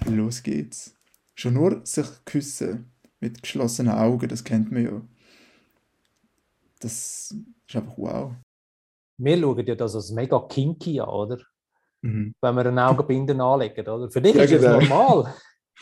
los 0.06 0.43
geht's. 0.43 0.95
Schon 1.36 1.56
nur 1.56 1.86
sich 1.86 2.08
küssen 2.25 2.91
mit 3.19 3.41
geschlossenen 3.41 3.93
Augen, 3.93 4.30
das 4.30 4.43
kennt 4.43 4.71
man 4.71 4.84
ja. 4.84 5.01
Das 6.80 7.32
ist 7.32 7.75
einfach 7.75 7.97
wow. 7.97 8.32
Wir 9.17 9.39
schauen 9.39 9.65
ja 9.65 9.75
das 9.75 9.95
als 9.95 10.12
mega 10.12 10.39
kinky 10.47 10.99
an, 10.99 11.10
oder? 11.10 11.39
Mhm. 12.01 12.36
Wenn 12.39 12.56
wir 12.56 12.65
eine 12.67 12.88
Augenbinde 12.88 13.34
anlegen, 13.43 13.88
oder? 13.88 14.10
Für 14.12 14.21
dich 14.21 14.36
ja, 14.36 14.43
ist 14.43 14.51
genau. 14.51 14.80
das 14.80 14.88
normal. 14.88 15.34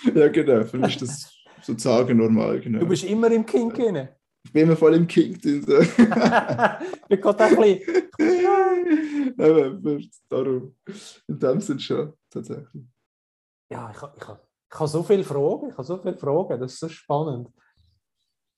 ja, 0.16 0.28
genau. 0.30 0.64
Für 0.64 0.78
mich 0.78 1.02
ist 1.02 1.02
das 1.02 1.34
sozusagen 1.62 2.18
normal. 2.18 2.62
Genau. 2.62 2.80
Du 2.80 2.88
bist 2.88 3.04
immer 3.04 3.30
im 3.32 3.46
Kink 3.46 3.74
drin. 3.74 4.08
Ich 4.46 4.54
bin 4.54 4.64
immer 4.64 4.76
voll 4.76 4.94
im 4.94 5.08
King. 5.08 5.38
So. 5.42 5.80
ich 7.10 7.22
gerade 7.22 7.44
ein 7.44 7.56
bisschen. 7.56 8.12
Nein, 9.38 10.10
darum. 10.30 10.76
In 11.28 11.40
dem 11.40 11.60
Sinn 11.60 11.80
schon, 11.80 12.14
tatsächlich. 12.30 12.84
Ja, 13.70 13.92
ich, 13.92 13.98
ich, 13.98 14.30
ich 14.72 14.80
habe 14.80 14.88
so 14.88 15.02
viele 15.02 15.24
Fragen. 15.24 15.70
Ich 15.70 15.74
habe 15.74 15.84
so 15.84 15.98
viele 15.98 16.18
Fragen. 16.18 16.60
Das 16.60 16.74
ist 16.74 16.80
so 16.80 16.88
spannend. 16.88 17.50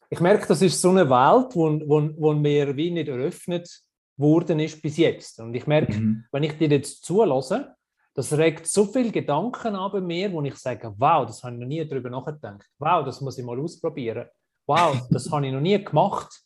Ich 0.10 0.20
merke, 0.20 0.46
das 0.46 0.62
ist 0.62 0.80
so 0.80 0.90
eine 0.90 1.10
Welt, 1.10 1.56
wo, 1.56 1.80
wo, 1.88 2.10
wo 2.18 2.34
mir 2.34 2.76
wie 2.76 2.92
nicht 2.92 3.08
eröffnet 3.08 3.70
worden 4.18 4.60
ist 4.60 4.82
bis 4.82 4.98
jetzt. 4.98 5.40
Und 5.40 5.54
ich 5.56 5.68
merke, 5.68 5.94
mhm. 5.94 6.26
wenn 6.32 6.44
ich 6.44 6.58
dir 6.58 6.68
jetzt 6.68 7.06
zulasse, 7.06 7.76
das 8.14 8.38
regt 8.38 8.68
so 8.68 8.86
viele 8.86 9.12
Gedanken 9.12 9.76
an 9.76 9.92
bei 9.92 10.02
mir, 10.02 10.34
wo 10.34 10.42
ich 10.42 10.56
sage, 10.56 10.94
wow, 10.98 11.26
das 11.26 11.44
habe 11.44 11.56
ich 11.56 11.62
noch 11.62 11.68
nie 11.68 11.88
darüber 11.88 12.10
nachgedacht. 12.10 12.66
Wow, 12.78 13.06
das 13.06 13.22
muss 13.22 13.38
ich 13.38 13.46
mal 13.46 13.60
ausprobieren 13.60 14.28
wow, 14.68 15.08
das 15.10 15.32
habe 15.32 15.48
ich 15.48 15.54
noch 15.54 15.62
nie 15.62 15.82
gemacht. 15.84 16.44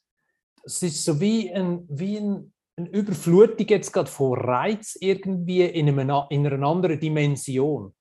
es 0.63 0.81
ist 0.83 1.03
so 1.03 1.19
wie, 1.19 1.51
ein, 1.51 1.85
wie 1.89 2.17
ein, 2.17 2.53
eine 2.77 2.89
Überflutung 2.89 3.67
jetzt 3.67 3.91
gerade 3.91 4.09
von 4.09 4.39
Reiz 4.39 4.95
irgendwie 4.99 5.63
in, 5.63 5.89
einem, 5.89 6.23
in 6.29 6.47
einer 6.47 6.67
anderen 6.67 6.99
Dimension. 6.99 7.93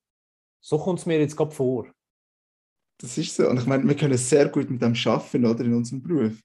So 0.61 0.79
kommt 0.79 1.01
es 1.01 1.07
mir 1.07 1.19
jetzt 1.19 1.37
gerade 1.37 1.55
vor. 1.55 1.87
Das 2.99 3.17
ist 3.17 3.35
so. 3.35 3.49
Und 3.49 3.59
ich 3.59 3.67
meine, 3.67 3.89
wir 3.89 3.97
können 3.97 4.19
sehr 4.19 4.49
gut 4.49 4.69
mit 4.69 4.83
dem 4.83 4.95
arbeiten, 5.07 5.47
oder, 5.47 5.65
in 5.65 5.75
unserem 5.75 6.03
Beruf. 6.03 6.39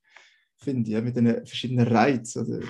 Finde 0.58 0.90
ich, 0.90 1.04
mit 1.04 1.16
den 1.18 1.46
verschiedenen 1.46 1.88
Reizen, 1.88 2.46
oder 2.46 2.66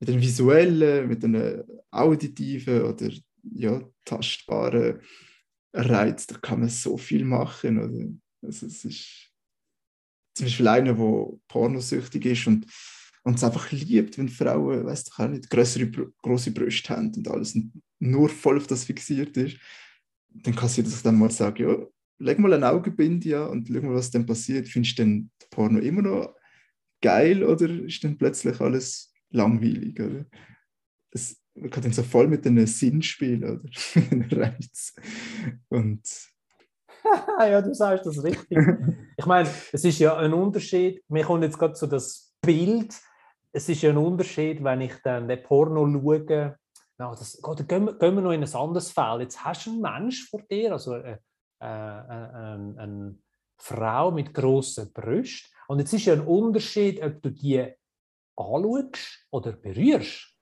mit 0.00 0.08
den 0.08 0.20
visuellen, 0.20 1.08
mit 1.08 1.22
den 1.22 1.62
auditiven 1.90 2.82
oder 2.82 3.10
ja, 3.52 3.82
tastbaren 4.04 5.00
Reizen. 5.74 6.34
Da 6.34 6.38
kann 6.40 6.60
man 6.60 6.70
so 6.70 6.96
viel 6.96 7.24
machen. 7.26 7.78
Oder? 7.78 8.10
Also 8.42 8.66
es 8.66 8.84
ist 8.86 9.27
zum 10.38 10.46
Beispiel 10.46 10.68
einer, 10.68 10.94
der 10.94 11.26
pornosüchtig 11.48 12.24
ist 12.24 12.46
und, 12.46 12.66
und 13.24 13.34
es 13.34 13.44
einfach 13.44 13.70
liebt, 13.72 14.16
wenn 14.18 14.28
Frauen, 14.28 14.86
weiß 14.86 15.04
doch 15.04 15.18
auch 15.18 15.28
nicht, 15.28 15.50
größere, 15.50 15.90
große 16.22 16.52
Brüste 16.52 16.96
haben 16.96 17.12
und 17.14 17.28
alles 17.28 17.54
und 17.54 17.72
nur 17.98 18.28
voll 18.28 18.56
auf 18.56 18.66
das 18.66 18.84
fixiert 18.84 19.36
ist, 19.36 19.58
dann 20.28 20.54
kann 20.54 20.68
sie 20.68 20.82
das 20.82 21.02
dann 21.02 21.18
mal 21.18 21.30
sagen, 21.30 21.62
ja, 21.62 21.76
leg 22.18 22.38
mal 22.38 22.52
ein 22.52 22.64
Augenbinde 22.64 23.40
an 23.40 23.50
und 23.50 23.68
schau 23.68 23.80
mal, 23.80 23.94
was 23.94 24.10
dann 24.10 24.26
passiert. 24.26 24.68
Findest 24.68 24.98
du 24.98 25.02
den 25.02 25.30
Porno 25.50 25.78
immer 25.80 26.02
noch 26.02 26.34
geil 27.00 27.42
oder 27.42 27.68
ist 27.68 28.04
dann 28.04 28.18
plötzlich 28.18 28.60
alles 28.60 29.12
langweilig? 29.30 30.00
Oder? 30.00 30.26
Das, 31.10 31.36
man 31.54 31.70
kann 31.70 31.82
dann 31.82 31.92
so 31.92 32.02
voll 32.02 32.28
mit 32.28 32.46
einem 32.46 32.66
Sinn 32.66 33.02
spielen, 33.02 33.44
oder? 33.44 33.62
Reiz. 34.36 34.94
Und 35.68 36.02
ja, 37.40 37.60
du 37.60 37.74
sagst 37.74 38.06
das 38.06 38.22
richtig. 38.22 38.58
Ich 39.16 39.26
meine, 39.26 39.48
es 39.72 39.84
ist 39.84 39.98
ja 39.98 40.16
ein 40.16 40.32
Unterschied. 40.32 41.02
Mir 41.08 41.24
kommt 41.24 41.42
jetzt 41.42 41.58
gerade 41.58 41.74
so 41.74 41.86
das 41.86 42.34
Bild. 42.40 42.94
Es 43.52 43.68
ist 43.68 43.82
ja 43.82 43.90
ein 43.90 43.96
Unterschied, 43.96 44.62
wenn 44.62 44.80
ich 44.80 44.94
dann 45.02 45.28
den 45.28 45.42
Porno 45.42 45.86
schaue. 45.86 46.58
Na, 46.98 47.10
das, 47.10 47.38
Gott, 47.40 47.66
gehen, 47.68 47.86
wir, 47.86 47.94
gehen 47.94 48.14
wir 48.14 48.22
noch 48.22 48.32
in 48.32 48.42
ein 48.42 48.54
anderes 48.54 48.90
Fall. 48.90 49.22
Jetzt 49.22 49.44
hast 49.44 49.66
du 49.66 49.70
einen 49.70 49.80
Mensch 49.80 50.28
vor 50.28 50.42
dir, 50.50 50.72
also 50.72 50.94
eine, 50.94 51.20
äh, 51.60 51.66
eine, 51.66 52.74
äh, 52.76 52.80
eine 52.80 53.18
Frau 53.60 54.10
mit 54.10 54.34
grossen 54.34 54.92
Brüsten. 54.92 55.50
Und 55.68 55.78
jetzt 55.78 55.92
ist 55.92 56.06
ja 56.06 56.14
ein 56.14 56.26
Unterschied, 56.26 57.02
ob 57.02 57.22
du 57.22 57.30
die 57.30 57.72
anschaust 58.36 59.26
oder 59.30 59.52
berührst. 59.52 60.34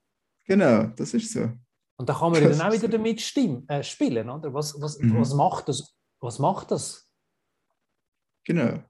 Genau, 0.46 0.84
das 0.96 1.12
ist 1.14 1.32
so. 1.32 1.50
Und 1.98 2.08
da 2.08 2.14
kann 2.14 2.32
man 2.32 2.42
dann 2.42 2.60
auch 2.60 2.72
wieder 2.72 2.88
damit 2.88 3.20
stimmen, 3.20 3.68
äh, 3.68 3.82
spielen. 3.82 4.28
Oder? 4.28 4.52
Was, 4.52 4.80
was, 4.80 4.98
mhm. 4.98 5.18
was 5.18 5.34
macht 5.34 5.68
das 5.68 5.95
was 6.20 6.38
macht 6.38 6.70
das? 6.70 7.10
Genau. 8.44 8.82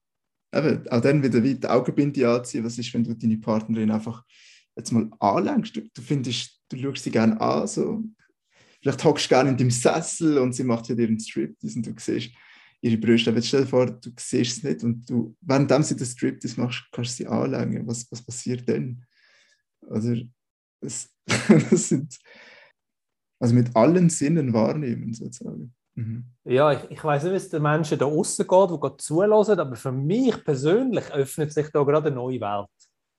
Eben, 0.55 0.89
auch 0.89 1.01
dann 1.01 1.23
wieder 1.23 1.41
die 1.41 1.67
Augenbinde 1.67 2.29
anziehen. 2.29 2.65
Was 2.65 2.79
ist, 2.79 2.93
wenn 2.95 3.05
du 3.05 3.15
deine 3.15 3.39
Partnerin 3.39 3.91
einfach 3.91 4.25
jetzt 4.77 4.93
mal 4.93 5.11
anlenkst? 5.19 5.77
Du, 5.77 6.03
findest, 6.03 6.61
du 6.69 6.79
schaust 6.79 7.05
sie 7.05 7.11
gerne 7.11 7.41
an. 7.41 7.67
So. 7.67 8.05
Vielleicht 8.81 9.05
hockst 9.05 9.27
du 9.27 9.29
gerne 9.31 9.51
in 9.51 9.57
deinem 9.57 9.71
Sessel 9.71 10.39
und 10.39 10.55
sie 10.55 10.65
macht 10.65 10.89
dir 10.89 10.97
einen 10.97 11.19
Striptease 11.19 11.79
und 11.79 11.87
du 11.87 11.95
siehst 11.99 12.31
ihre 12.81 12.99
Brüste. 12.99 13.31
Aber 13.31 13.43
stell 13.43 13.62
dir 13.62 13.67
vor, 13.67 13.87
du 13.87 14.11
siehst 14.19 14.59
es 14.59 14.62
nicht 14.62 14.85
und 14.85 15.09
du, 15.09 15.37
während 15.41 15.87
sie 15.87 15.97
den 15.97 16.07
Striptease 16.07 16.61
machst, 16.61 16.85
kannst 16.93 17.19
du 17.19 17.25
sie 17.25 17.27
anlängen. 17.27 17.87
Was, 17.87 18.11
was 18.11 18.23
passiert 18.23 18.69
dann? 18.69 19.05
Also, 19.89 20.15
das, 20.81 21.11
das 21.27 21.89
sind 21.89 22.19
also 23.39 23.55
mit 23.55 23.75
allen 23.77 24.09
Sinnen 24.09 24.53
wahrnehmen 24.53 25.12
sozusagen. 25.12 25.75
Mhm. 25.97 26.27
Ja, 26.45 26.73
ich, 26.73 26.91
ich 26.91 27.03
weiß 27.03 27.25
nicht, 27.25 27.33
wie 27.33 27.37
es 27.37 27.49
den 27.49 27.63
Menschen 27.63 27.99
da 27.99 28.05
außen 28.05 28.47
geht, 28.47 28.71
die 28.71 28.79
gerade 28.79 28.97
zulassen, 28.99 29.59
aber 29.59 29.77
für 29.77 29.93
mich 29.93 30.45
persönlich 30.45 31.11
öffnet 31.13 31.53
sich 31.53 31.71
da 31.73 31.83
gerade 31.83 32.09
eine 32.09 32.17
neue 32.17 32.41
Welt. 32.41 32.69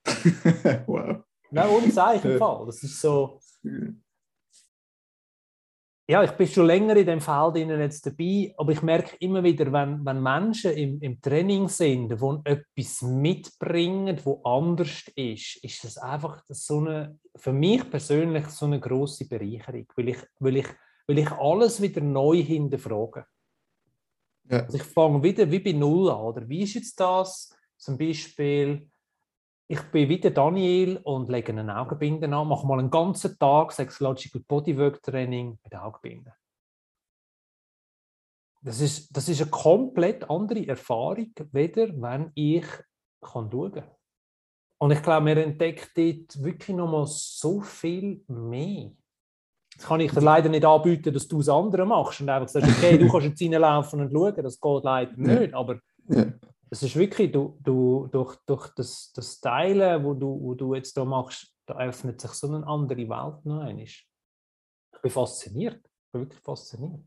wow. 0.88 1.18
Nein, 1.50 1.70
ohne 1.70 1.92
Zeichen 1.92 2.32
im 2.32 2.38
Fall. 2.38 2.66
Das 2.68 2.84
ist 2.84 3.02
so. 3.02 3.40
Ja, 6.10 6.24
ich 6.24 6.32
bin 6.32 6.48
schon 6.48 6.68
länger 6.68 6.96
in 6.96 7.06
dem 7.06 7.20
Feld 7.20 7.58
jetzt 7.58 8.06
dabei, 8.06 8.54
aber 8.58 8.72
ich 8.72 8.82
merke 8.82 9.18
immer 9.20 9.44
wieder, 9.44 9.74
wenn, 9.74 10.06
wenn 10.06 10.24
Menschen 10.24 10.72
im, 10.72 11.02
im 11.02 11.20
Training 11.20 11.68
sind, 11.68 12.10
die 12.10 12.50
etwas 12.50 13.02
mitbringen, 13.02 14.18
wo 14.24 14.42
anders 14.44 15.04
ist, 15.16 15.62
ist 15.64 15.84
das 15.84 15.98
einfach 15.98 16.44
so 16.48 16.80
eine, 16.80 17.20
für 17.36 17.52
mich 17.52 17.90
persönlich 17.90 18.48
so 18.48 18.68
eine 18.68 18.80
große 18.80 19.28
Bereicherung, 19.28 19.86
weil 19.98 20.10
ich, 20.10 20.18
weil 20.40 20.58
ich 20.58 20.68
weil 21.08 21.20
ich 21.20 21.32
alles 21.32 21.82
wieder 21.82 22.02
neu 22.02 22.44
hinterfrage. 22.44 23.26
Ja. 24.50 24.64
Also 24.64 24.78
ich 24.78 24.84
fange 24.84 25.24
wieder 25.24 25.50
wie 25.50 25.60
bei 25.60 25.72
Null 25.72 26.10
an. 26.10 26.18
Oder 26.18 26.48
wie 26.48 26.64
ist 26.64 26.76
jetzt 26.76 27.00
das? 27.00 27.56
Zum 27.78 27.98
Beispiel, 27.98 28.90
ich 29.68 29.82
bin 29.92 30.10
wie 30.10 30.20
der 30.20 30.32
Daniel 30.32 30.98
und 31.04 31.30
lege 31.30 31.52
einen 31.52 31.70
Augenbinden 31.70 32.34
an, 32.34 32.48
mache 32.48 32.66
mal 32.66 32.80
einen 32.80 32.90
ganzen 32.90 33.38
Tag 33.38 33.72
Sexological 33.72 34.42
Bodywork 34.48 35.02
Training 35.02 35.58
mit 35.64 35.76
Augenbinden. 35.76 36.34
Das 38.62 38.82
ist, 38.82 39.16
das 39.16 39.30
ist 39.30 39.42
eine 39.42 39.52
komplett 39.52 40.30
andere 40.30 40.68
Erfahrung, 40.68 41.32
weder 41.52 41.90
wenn 42.02 42.32
ich 42.36 42.66
kann 43.22 43.50
schauen 43.52 43.72
kann. 43.74 43.92
Und 44.80 44.92
ich 44.92 45.02
glaube, 45.02 45.26
man 45.26 45.38
entdeckt 45.38 45.92
dort 45.96 46.44
wirklich 46.44 46.76
noch 46.76 46.92
mal 46.92 47.06
so 47.08 47.62
viel 47.62 48.24
mehr. 48.28 48.92
Das 49.78 49.86
kann 49.86 50.00
ich 50.00 50.12
dir 50.12 50.22
leider 50.22 50.50
nicht 50.50 50.66
anbieten, 50.66 51.14
dass 51.14 51.28
du 51.28 51.40
es 51.40 51.50
andere 51.50 51.86
machst 51.86 52.20
und 52.22 52.30
einfach 52.30 52.50
sagst, 52.50 52.68
okay, 52.68 52.98
du 52.98 53.08
kannst 53.12 53.28
jetzt 53.28 53.42
reinlaufen 53.42 54.02
und 54.02 54.12
schauen, 54.12 54.44
das 54.44 54.60
geht 54.60 54.84
leider 54.84 55.14
nicht, 55.16 55.54
aber 55.54 55.80
ja. 56.10 56.26
es 56.72 56.84
ist 56.84 56.96
wirklich, 56.96 57.32
du, 57.32 57.60
du, 57.62 58.08
durch, 58.12 58.36
durch 58.48 58.70
das, 58.70 59.12
das 59.14 59.40
Teilen, 59.40 60.04
wo 60.04 60.16
du, 60.16 60.42
wo 60.42 60.56
du 60.56 60.74
jetzt 60.74 60.98
da 60.98 61.06
machst, 61.06 61.54
da 61.68 61.78
öffnet 61.78 62.20
sich 62.20 62.32
so 62.32 62.48
eine 62.48 62.66
andere 62.66 63.08
Welt 63.08 63.46
noch 63.46 63.60
einmal. 63.60 63.84
Ich 63.84 64.08
bin 65.02 65.12
fasziniert, 65.12 65.82
ich 65.86 66.12
bin 66.12 66.22
wirklich 66.22 66.42
fasziniert. 66.42 67.04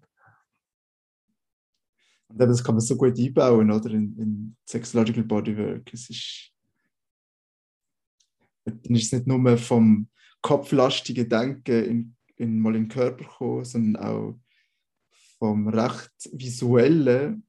Und 2.29 2.39
das 2.39 2.63
kann 2.63 2.77
man 2.77 2.81
so 2.81 2.97
gut 2.97 3.19
einbauen, 3.19 3.73
oder? 3.73 3.91
In, 3.91 4.17
in 4.17 4.57
Sexological 4.65 5.25
Bodywork. 5.25 5.93
Es 5.93 6.09
ist, 6.09 6.53
dann 8.65 8.95
ist 8.95 9.07
es 9.07 9.13
nicht 9.13 9.27
nur 9.27 9.59
vom 9.59 10.09
kopflastigen 10.41 11.29
Denken 11.29 11.85
in 11.85 12.17
in, 12.41 12.59
mal 12.59 12.75
in 12.75 12.85
den 12.85 12.89
Körper 12.89 13.25
kommen, 13.25 13.65
sondern 13.65 14.03
auch 14.03 14.41
vom 15.39 15.69
recht 15.69 16.11
visuellen 16.33 17.47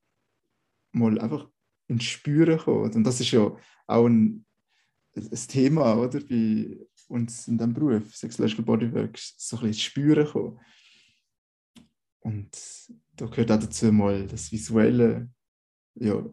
mal 0.91 1.19
einfach 1.19 1.49
ins 1.87 2.03
Spüren 2.03 2.59
kommen. 2.59 2.93
Und 2.93 3.03
das 3.03 3.19
ist 3.21 3.31
ja 3.31 3.55
auch 3.87 4.05
ein, 4.05 4.45
ein 5.15 5.47
Thema 5.47 5.95
oder, 5.95 6.19
bei 6.19 6.77
uns 7.07 7.47
in 7.47 7.57
diesem 7.57 7.73
Beruf, 7.73 8.15
Sexual 8.15 8.49
Bodywork, 8.49 9.17
so 9.17 9.57
ein 9.57 9.67
bisschen 9.67 9.81
Spüren 9.81 10.27
kommen. 10.27 10.59
Und 12.19 12.57
da 13.15 13.25
gehört 13.25 13.51
auch 13.51 13.59
dazu 13.59 13.91
mal 13.91 14.27
das 14.27 14.51
Visuelle, 14.51 15.29
ja, 15.95 16.23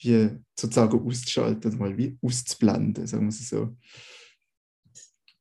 wie 0.00 0.38
sozusagen 0.58 1.00
auszuschalten, 1.06 1.78
mal 1.78 1.96
wie 1.96 2.18
auszublenden, 2.22 3.06
sagen 3.06 3.24
wir 3.24 3.28
es 3.28 3.48
so. 3.48 3.76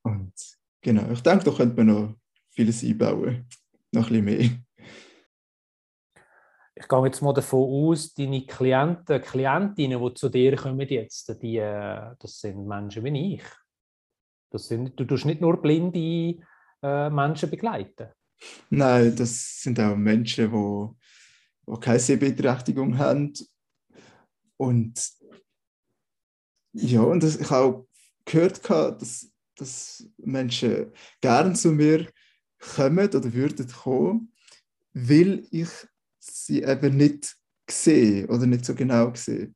Und 0.03 0.33
genau, 0.81 1.11
ich 1.11 1.21
denke, 1.21 1.45
da 1.45 1.51
könnte 1.51 1.75
man 1.75 1.87
noch 1.87 2.20
vieles 2.61 2.83
einbauen. 2.83 3.47
Noch 3.91 4.09
ein 4.09 4.23
bisschen 4.23 4.25
mehr. 4.25 4.49
Ich 6.75 6.87
gehe 6.87 7.05
jetzt 7.05 7.21
mal 7.21 7.33
davon 7.33 7.89
aus, 7.89 8.13
deine 8.13 8.45
Klienten, 8.45 9.21
Klientinnen, 9.21 10.01
die 10.01 10.13
zu 10.13 10.29
dir 10.29 10.55
kommen 10.55 10.87
jetzt, 10.87 11.41
die, 11.41 11.57
äh, 11.57 12.15
das 12.19 12.39
sind 12.39 12.65
Menschen 12.65 13.03
wie 13.03 13.35
ich. 13.35 13.43
Das 14.49 14.67
sind, 14.67 14.99
du 14.99 15.05
tust 15.05 15.25
nicht 15.25 15.41
nur 15.41 15.61
blinde 15.61 16.39
äh, 16.81 17.09
Menschen 17.09 17.49
begleiten. 17.49 18.09
Nein, 18.69 19.15
das 19.15 19.61
sind 19.61 19.79
auch 19.79 19.95
Menschen, 19.95 20.51
die, 20.51 21.71
die 21.71 21.79
keine 21.79 21.99
Sehbeeinträchtigung 21.99 22.97
haben. 22.97 23.33
Und 24.57 25.11
ja, 26.73 27.01
und 27.01 27.21
das, 27.21 27.35
ich 27.35 27.49
habe 27.49 27.65
auch 27.65 27.87
gehört, 28.25 28.67
dass, 28.69 29.31
dass 29.55 30.07
Menschen 30.17 30.91
gerne 31.19 31.53
zu 31.53 31.71
mir 31.71 32.07
kommen 32.61 33.07
oder 33.07 33.33
würden 33.33 33.67
kommen, 33.67 34.31
weil 34.93 35.45
ich 35.51 35.69
sie 36.19 36.63
eben 36.63 36.97
nicht 36.97 37.35
sehe 37.69 38.27
oder 38.27 38.45
nicht 38.45 38.65
so 38.65 38.75
genau 38.75 39.13
sehe. 39.15 39.53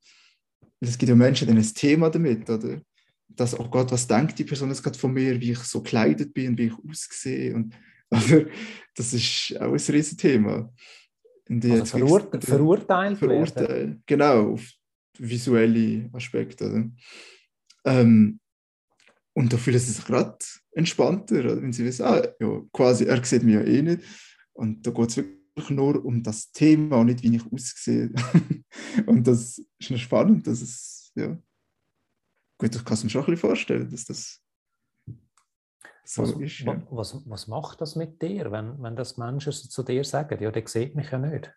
Es 0.80 0.98
gibt 0.98 1.10
ja 1.10 1.16
Menschen, 1.16 1.48
die 1.48 1.54
haben 1.54 1.60
ein 1.60 1.74
Thema 1.74 2.10
damit, 2.10 2.50
oder? 2.50 2.82
Dass, 3.28 3.58
oh 3.60 3.68
Gott, 3.68 3.92
was 3.92 4.08
denkt 4.08 4.38
die 4.40 4.44
Person 4.44 4.70
jetzt 4.70 4.84
gerade 4.84 4.98
von 4.98 5.14
mir, 5.14 5.40
wie 5.40 5.52
ich 5.52 5.60
so 5.60 5.82
gekleidet 5.82 6.34
bin, 6.34 6.58
wie 6.58 6.68
ich 6.68 6.74
aussehe. 6.90 7.56
Und, 7.56 7.74
aber 8.10 8.46
das 8.96 9.14
ist 9.14 9.56
auch 9.60 9.72
ein 9.72 9.72
riesiges 9.74 10.18
Thema. 10.18 10.72
Also 11.50 11.86
verurte 11.86 12.42
verurteilt 12.42 13.18
Verurteilt, 13.20 14.00
genau, 14.06 14.54
auf 14.54 14.68
visuelle 15.18 16.10
Aspekte. 16.14 16.92
Ähm, 17.84 18.40
und 19.36 19.52
da 19.52 19.58
fühlen 19.58 19.80
sie 19.80 19.92
sich 19.92 20.06
gerade 20.06 20.38
entspannter, 20.72 21.62
wenn 21.62 21.74
sie 21.74 21.84
wissen, 21.84 22.06
ah, 22.06 22.24
ja, 22.40 22.62
quasi, 22.72 23.04
er 23.04 23.24
sieht 23.24 23.44
mich 23.44 23.56
ja 23.56 23.62
eh 23.62 23.82
nicht. 23.82 24.02
Und 24.54 24.88
da 24.88 24.92
geht 24.92 25.10
es 25.10 25.18
wirklich 25.18 25.70
nur 25.72 26.04
um 26.06 26.24
das 26.24 26.52
Thema 26.54 26.98
und 26.98 27.08
nicht, 27.08 27.22
wie 27.22 27.36
ich 27.36 27.52
aussehe. 27.52 28.14
und 29.06 29.28
das 29.28 29.62
ist 29.78 29.92
noch 29.92 29.98
spannend, 29.98 30.48
dass 30.48 30.62
es, 30.62 31.12
ja. 31.16 31.38
gut, 32.58 32.76
ich 32.76 32.86
kann 32.86 32.94
es 32.94 33.04
mir 33.04 33.10
schon 33.10 33.24
ein 33.24 33.26
bisschen 33.26 33.50
vorstellen, 33.50 33.90
dass 33.90 34.06
das 34.06 34.42
so 36.06 36.22
Was, 36.22 36.32
ist. 36.40 36.60
Ja. 36.60 36.88
was, 36.90 37.30
was 37.30 37.48
macht 37.48 37.82
das 37.82 37.98
mit 37.98 38.22
dir, 38.22 38.52
wenn, 38.54 38.82
wenn 38.82 38.96
das 38.96 39.18
Menschen 39.18 39.52
so 39.52 39.68
zu 39.68 39.84
dir 39.84 40.06
sagen? 40.06 40.42
Ja, 40.42 40.50
der 40.50 40.66
sieht 40.66 40.96
mich 40.96 41.12
ja 41.12 41.18
nicht. 41.18 41.54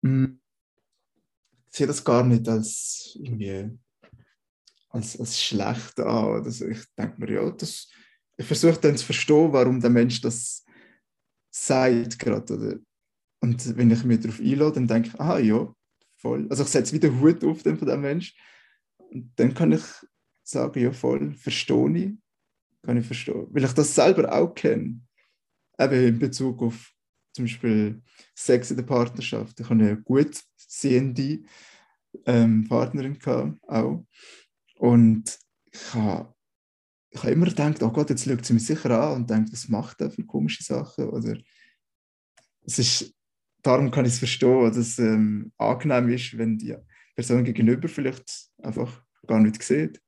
Mm. 0.00 0.38
Ich 1.66 1.76
sehe 1.76 1.86
das 1.86 2.02
gar 2.02 2.24
nicht 2.24 2.48
als 2.48 3.18
irgendwie 3.20 3.78
als, 4.90 5.18
als 5.18 5.40
schlecht 5.40 5.98
an. 6.00 6.40
Oder 6.40 6.50
so. 6.50 6.66
Ich 6.66 6.84
denke 6.98 7.14
mir, 7.18 7.32
ja, 7.32 7.50
das, 7.50 7.88
ich 8.36 8.46
versuche 8.46 8.78
dann 8.80 8.96
zu 8.96 9.06
verstehen, 9.06 9.52
warum 9.52 9.80
der 9.80 9.90
Mensch 9.90 10.20
das 10.20 10.64
sagt 11.50 12.18
gerade. 12.18 12.54
Oder? 12.54 12.78
Und 13.40 13.76
wenn 13.76 13.90
ich 13.90 14.04
mich 14.04 14.20
darauf 14.20 14.40
einlade, 14.40 14.72
dann 14.74 14.86
denke 14.86 15.08
ich, 15.08 15.20
ah 15.20 15.38
ja, 15.38 15.72
voll. 16.18 16.46
Also 16.50 16.64
ich 16.64 16.68
setze 16.68 16.94
wieder 16.94 17.18
Hut 17.20 17.42
auf 17.44 17.62
den 17.62 17.78
von 17.78 17.88
dem 17.88 18.02
Mensch. 18.02 18.36
Und 18.98 19.32
dann 19.36 19.54
kann 19.54 19.72
ich 19.72 19.82
sagen, 20.42 20.80
ja 20.80 20.92
voll, 20.92 21.34
verstehe 21.34 21.96
ich. 21.96 22.12
Kann 22.82 22.96
ich 22.96 23.06
verstehen. 23.06 23.46
Weil 23.50 23.64
ich 23.64 23.72
das 23.72 23.94
selber 23.94 24.32
auch 24.32 24.54
kenne. 24.54 25.00
Eben 25.78 26.06
in 26.06 26.18
Bezug 26.18 26.62
auf 26.62 26.92
zum 27.32 27.44
Beispiel 27.44 28.02
Sex 28.34 28.70
in 28.70 28.76
der 28.76 28.84
Partnerschaft. 28.84 29.58
Ich 29.60 29.68
habe 29.68 29.82
eine 29.82 30.00
gut 30.00 30.42
sehende 30.56 31.40
ähm, 32.26 32.66
Partnerin 32.68 33.18
gehabt, 33.18 33.58
auch. 33.68 34.04
Und 34.80 35.38
ich 35.70 35.94
habe, 35.94 36.34
ich 37.10 37.22
habe 37.22 37.32
immer 37.32 37.46
gedacht, 37.46 37.82
oh 37.82 37.90
Gott, 37.90 38.08
jetzt 38.08 38.24
schaut 38.24 38.46
sie 38.46 38.54
mich 38.54 38.64
sicher 38.64 38.90
an 38.98 39.16
und 39.16 39.30
denkt, 39.30 39.52
was 39.52 39.68
macht 39.68 40.00
er 40.00 40.10
für 40.10 40.24
komische 40.24 40.62
Sachen? 40.62 41.10
Oder 41.10 41.36
es 42.62 42.78
ist, 42.78 43.14
darum 43.60 43.90
kann 43.90 44.06
ich 44.06 44.14
es 44.14 44.18
verstehen, 44.18 44.64
dass 44.64 44.78
es 44.78 44.98
ähm, 44.98 45.52
angenehm 45.58 46.08
ist, 46.08 46.38
wenn 46.38 46.56
die 46.56 46.74
Person 47.14 47.44
gegenüber 47.44 47.88
vielleicht 47.88 48.48
einfach 48.62 49.04
gar 49.26 49.40
nicht 49.40 49.62
sieht. 49.62 50.00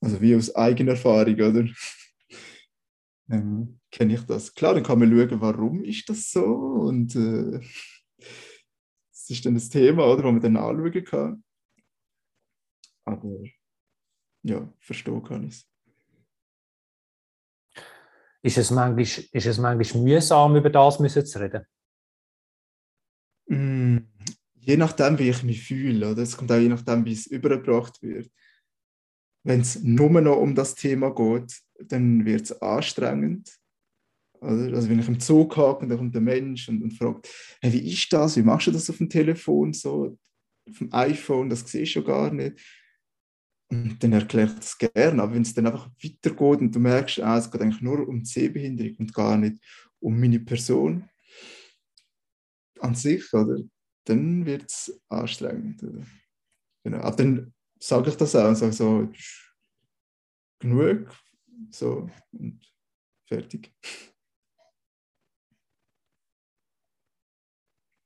Also 0.00 0.20
wie 0.20 0.36
aus 0.36 0.54
eigener 0.54 0.92
Erfahrung, 0.92 1.34
oder? 1.34 1.66
ähm, 3.28 3.80
kenne 3.90 4.14
ich 4.14 4.22
das. 4.22 4.54
Klar, 4.54 4.74
dann 4.74 4.84
kann 4.84 5.00
man 5.00 5.10
schauen, 5.10 5.40
warum 5.40 5.82
ist 5.82 6.08
das 6.08 6.30
so 6.30 6.44
und 6.44 7.16
äh, 7.16 7.58
das 9.10 9.30
ist 9.30 9.44
dann 9.44 9.54
das 9.54 9.68
Thema, 9.68 10.06
oder, 10.06 10.22
wo 10.22 10.30
man 10.30 10.40
dann 10.40 10.56
anschauen 10.56 11.04
kann. 11.04 11.44
Aber 13.04 13.42
ja, 14.44 14.72
verstehen 14.78 15.22
kann 15.22 15.48
ich 15.48 15.54
es. 15.54 15.70
Ist 18.42 18.58
es 18.58 18.70
manchmal, 18.70 19.02
ist 19.02 19.46
es 19.46 19.58
manchmal 19.58 20.02
mühsam, 20.02 20.54
über 20.56 20.68
das 20.68 21.00
müssen 21.00 21.24
zu 21.24 21.40
reden? 21.40 21.64
Mm, 23.46 23.98
je 24.60 24.76
nachdem, 24.76 25.18
wie 25.18 25.30
ich 25.30 25.42
mich 25.42 25.62
fühle, 25.62 26.12
oder? 26.12 26.22
es 26.22 26.36
kommt 26.36 26.52
auch 26.52 26.58
je 26.58 26.68
nachdem, 26.68 27.06
wie 27.06 27.12
es 27.12 27.26
übergebracht 27.26 28.02
wird. 28.02 28.30
Wenn 29.44 29.60
es 29.60 29.82
nur 29.82 30.20
noch 30.20 30.36
um 30.36 30.54
das 30.54 30.74
Thema 30.74 31.14
geht, 31.14 31.58
dann 31.78 32.24
wird 32.26 32.42
es 32.42 32.62
anstrengend. 32.62 33.50
Oder? 34.40 34.74
Also 34.76 34.90
wenn 34.90 35.00
ich 35.00 35.08
im 35.08 35.20
Zug 35.20 35.56
hake 35.56 35.80
und 35.80 35.88
da 35.88 35.96
kommt 35.96 36.14
der 36.14 36.20
Mensch 36.20 36.68
und, 36.68 36.82
und 36.82 36.92
fragt, 36.92 37.28
hey, 37.62 37.72
wie 37.72 37.92
ist 37.92 38.12
das, 38.12 38.36
wie 38.36 38.42
machst 38.42 38.66
du 38.66 38.72
das 38.72 38.90
auf 38.90 38.98
dem 38.98 39.08
Telefon, 39.08 39.72
so 39.72 40.18
auf 40.68 40.78
dem 40.78 40.92
iPhone, 40.92 41.48
das 41.48 41.60
siehst 41.66 41.96
du 41.96 42.04
gar 42.04 42.30
nicht. 42.30 42.58
Dann 44.00 44.12
erkläre 44.12 44.48
ich 44.48 44.54
das 44.56 44.78
gerne, 44.78 45.22
aber 45.22 45.34
wenn 45.34 45.42
es 45.42 45.54
dann 45.54 45.66
einfach 45.66 45.88
weitergeht 46.02 46.60
und 46.60 46.74
du 46.74 46.78
merkst, 46.80 47.20
ah, 47.20 47.38
es 47.38 47.50
geht 47.50 47.60
eigentlich 47.62 47.82
nur 47.82 48.06
um 48.08 48.20
die 48.20 48.26
Sehbehinderung 48.30 48.96
und 48.98 49.14
gar 49.14 49.36
nicht 49.36 49.56
um 50.00 50.18
meine 50.20 50.40
Person 50.40 51.08
an 52.80 52.94
sich, 52.94 53.32
oder? 53.32 53.56
dann 54.06 54.44
wird 54.44 54.70
es 54.70 55.00
anstrengend. 55.08 55.82
Genau. 56.84 56.98
Aber 56.98 57.16
dann 57.16 57.54
sage 57.78 58.10
ich 58.10 58.16
das 58.16 58.36
auch 58.36 58.48
und 58.48 58.56
sage 58.56 58.72
so, 58.72 59.06
"Tsch, 59.06 59.54
genug, 60.58 61.10
so 61.70 62.10
und 62.32 62.60
fertig. 63.26 63.72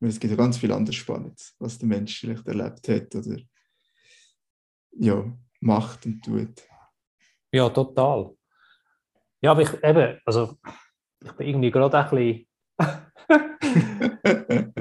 Es 0.00 0.20
gibt 0.20 0.30
ja 0.30 0.36
ganz 0.36 0.58
viel 0.58 0.70
anderes 0.72 0.94
Spannendes, 0.96 1.56
was 1.58 1.78
der 1.78 1.88
Mensch 1.88 2.20
vielleicht 2.20 2.46
erlebt 2.46 2.88
hat 2.88 3.14
oder 3.16 3.38
ja, 4.92 5.24
macht 5.60 6.06
und 6.06 6.24
tut. 6.24 6.62
Ja, 7.52 7.68
total. 7.70 8.34
Ja, 9.40 9.52
aber 9.52 9.62
ich 9.62 9.72
eben, 9.82 10.20
also 10.24 10.56
ich 11.24 11.32
bin 11.32 11.48
irgendwie 11.48 11.70
gerade 11.70 11.98
ein 11.98 12.10
bisschen. 12.10 12.46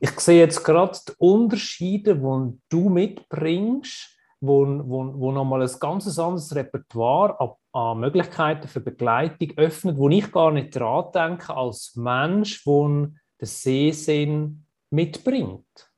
ich 0.00 0.20
sehe 0.20 0.40
jetzt 0.40 0.62
gerade 0.64 0.98
die 1.08 1.12
Unterschiede, 1.18 2.16
die 2.16 2.60
du 2.68 2.88
mitbringst, 2.88 4.10
wo, 4.40 4.66
wo, 4.66 5.14
wo 5.18 5.32
nochmal 5.32 5.62
ein 5.62 5.78
ganz 5.80 6.18
anderes 6.18 6.54
Repertoire 6.54 7.40
an, 7.40 7.50
an 7.72 8.00
Möglichkeiten 8.00 8.68
für 8.68 8.80
Begleitung 8.80 9.52
öffnet, 9.56 9.96
wo 9.96 10.08
ich 10.08 10.30
gar 10.30 10.50
nicht 10.50 10.76
dran 10.76 11.10
denke 11.12 11.54
als 11.54 11.96
Mensch, 11.96 12.62
der 12.64 13.10
den 13.40 13.46
Sehsinn 13.46 14.66
mitbringt. 14.90 15.90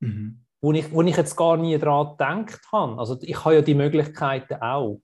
mhm. 0.00 0.44
Wo 0.60 0.72
ich, 0.72 0.92
wo 0.92 1.02
ich 1.02 1.16
jetzt 1.16 1.36
gar 1.36 1.56
nie 1.56 1.78
dran 1.78 2.16
gedacht 2.16 2.60
habe. 2.72 2.98
Also 2.98 3.16
ich 3.20 3.44
habe 3.44 3.56
ja 3.56 3.62
die 3.62 3.74
Möglichkeiten 3.74 4.54
auch. 4.54 5.00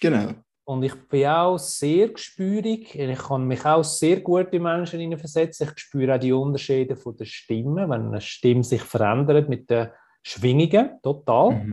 Genau. 0.00 0.34
Und 0.68 0.82
ich 0.82 0.94
bin 1.08 1.26
auch 1.26 1.58
sehr 1.58 2.08
gespürig. 2.08 2.94
Ich 2.94 3.18
kann 3.18 3.46
mich 3.46 3.64
auch 3.64 3.84
sehr 3.84 4.20
gut 4.20 4.52
in 4.52 4.64
Menschen 4.64 4.98
hineinversetzen. 4.98 5.68
Ich 5.68 5.78
spüre 5.78 6.16
auch 6.16 6.20
die 6.20 6.32
Unterschiede 6.32 6.96
von 6.96 7.16
der 7.16 7.24
Stimme, 7.24 7.88
wenn 7.88 8.08
eine 8.08 8.20
Stimme 8.20 8.64
sich 8.64 8.82
verändert 8.82 9.48
mit 9.48 9.70
den 9.70 9.90
Schwingungen, 10.22 11.00
total. 11.02 11.52
Mhm. 11.52 11.72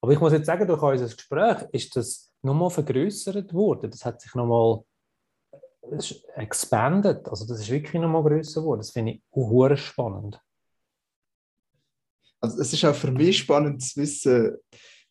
Aber 0.00 0.12
ich 0.12 0.20
muss 0.20 0.32
jetzt 0.32 0.46
sagen, 0.46 0.66
durch 0.66 0.82
unser 0.82 1.04
Gespräch 1.04 1.68
ist 1.72 1.96
das 1.96 2.32
nochmal 2.40 2.70
vergrößert 2.70 3.52
worden. 3.52 3.90
Das 3.90 4.06
hat 4.06 4.22
sich 4.22 4.34
nochmal 4.34 4.82
expanded. 6.34 7.28
Also 7.28 7.46
das 7.46 7.60
ist 7.60 7.70
wirklich 7.70 8.00
nochmal 8.00 8.22
größer 8.22 8.62
geworden. 8.62 8.80
Das 8.80 8.90
finde 8.90 9.12
ich 9.12 9.22
auch 9.32 9.76
spannend. 9.76 10.40
Also 12.40 12.60
es 12.60 12.72
ist 12.72 12.84
auch 12.84 12.94
für 12.94 13.10
mich 13.10 13.38
spannend 13.38 13.82
zu 13.82 14.00
wissen, 14.00 14.56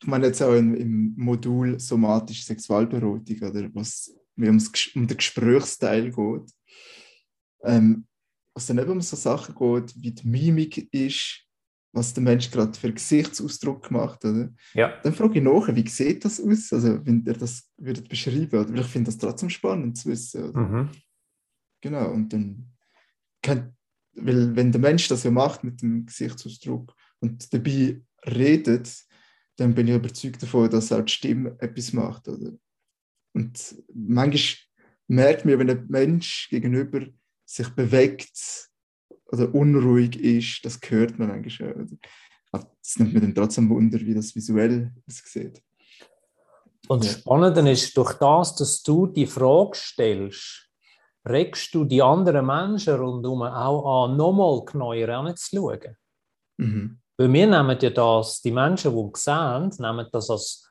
ich 0.02 0.08
meine 0.08 0.28
jetzt 0.28 0.42
auch 0.42 0.54
im, 0.54 0.76
im 0.76 1.14
Modul 1.18 1.80
somatische 1.80 2.44
Sexualberatung, 2.44 3.42
oder 3.42 3.70
was 3.74 4.14
mir 4.36 4.48
ums, 4.48 4.70
um 4.94 5.08
den 5.08 5.18
Gesprächsteil 5.18 6.12
geht, 6.12 6.52
ähm, 7.64 8.06
was 8.54 8.68
dann 8.68 8.78
eben 8.78 8.92
um 8.92 9.02
so 9.02 9.16
Sachen 9.16 9.56
geht, 9.56 9.96
wie 10.02 10.12
die 10.12 10.28
Mimik 10.28 10.94
ist, 10.94 11.42
was 11.94 12.14
der 12.14 12.24
Mensch 12.24 12.52
gerade 12.52 12.78
für 12.78 12.92
Gesichtsausdruck 12.92 13.90
macht, 13.90 14.26
oder? 14.26 14.54
Ja. 14.74 15.00
Dann 15.02 15.14
frage 15.14 15.40
ich 15.40 15.44
nach, 15.44 15.74
wie 15.74 15.88
sieht 15.88 16.26
das 16.26 16.42
aus? 16.42 16.74
Also 16.74 17.06
wenn 17.06 17.24
ihr 17.26 17.34
das 17.34 17.70
würdet 17.78 18.10
beschreiben, 18.10 18.60
oder? 18.60 18.74
Weil 18.74 18.82
ich 18.82 18.88
finde 18.88 19.06
das 19.06 19.18
trotzdem 19.18 19.50
spannend 19.50 19.98
zu 19.98 20.10
wissen. 20.10 20.52
Mhm. 20.54 20.90
Genau, 21.82 22.12
und 22.12 22.34
dann 22.34 22.74
kann, 23.42 23.76
weil 24.14 24.56
wenn 24.56 24.72
der 24.72 24.82
Mensch 24.82 25.08
das 25.08 25.24
ja 25.24 25.32
macht 25.32 25.64
mit 25.64 25.82
dem 25.82 26.06
Gesichtsausdruck 26.06 26.94
und 27.20 27.54
dabei 27.54 28.02
redet, 28.26 29.06
dann 29.58 29.74
bin 29.74 29.88
ich 29.88 29.96
überzeugt 29.96 30.44
davon, 30.44 30.70
dass 30.70 30.92
auch 30.92 31.02
die 31.02 31.12
Stimme 31.12 31.56
etwas 31.60 31.94
macht. 31.94 32.28
Oder? 32.28 32.52
Und 33.34 33.76
manchmal 33.94 34.44
merkt 35.08 35.46
man, 35.46 35.60
wenn 35.60 35.70
ein 35.70 35.86
Mensch 35.88 36.50
gegenüber 36.50 37.06
sich 37.46 37.70
bewegt 37.70 38.70
oder 39.28 39.54
unruhig 39.54 40.20
ist, 40.20 40.66
das 40.66 40.80
hört 40.88 41.18
man 41.20 41.30
manchmal 41.30 41.50
schon. 41.50 42.00
Das 42.52 42.98
nimmt 42.98 43.14
mir 43.14 43.22
dann 43.22 43.36
trotzdem 43.36 43.70
Wunder, 43.70 44.00
wie 44.00 44.14
das 44.14 44.36
visuell 44.36 44.94
aussieht. 45.08 45.62
Und 46.88 47.04
Ja. 47.04 47.12
das 47.12 47.20
Spannende 47.20 47.72
ist, 47.72 47.96
durch 47.98 48.14
das, 48.14 48.56
dass 48.56 48.84
du 48.84 49.08
die 49.08 49.26
Frage 49.26 49.76
stellst, 49.76 50.70
regst 51.28 51.74
du 51.74 51.84
die 51.84 52.02
anderen 52.02 52.46
Menschen 52.46 52.96
rundherum 52.96 53.42
auch 53.42 54.06
an, 54.06 54.18
nochmal 54.18 54.64
genauer 54.66 55.10
anzuschauen. 55.10 55.98
Mhm. 56.58 57.00
Weil 57.18 57.32
wir 57.32 57.48
nehmen 57.48 57.78
ja 57.80 57.90
das, 57.90 58.42
die 58.42 58.52
Menschen, 58.52 58.94
die 58.94 59.12
sehen, 59.20 59.72
nehmen 59.80 60.08
das 60.12 60.30
als 60.30 60.70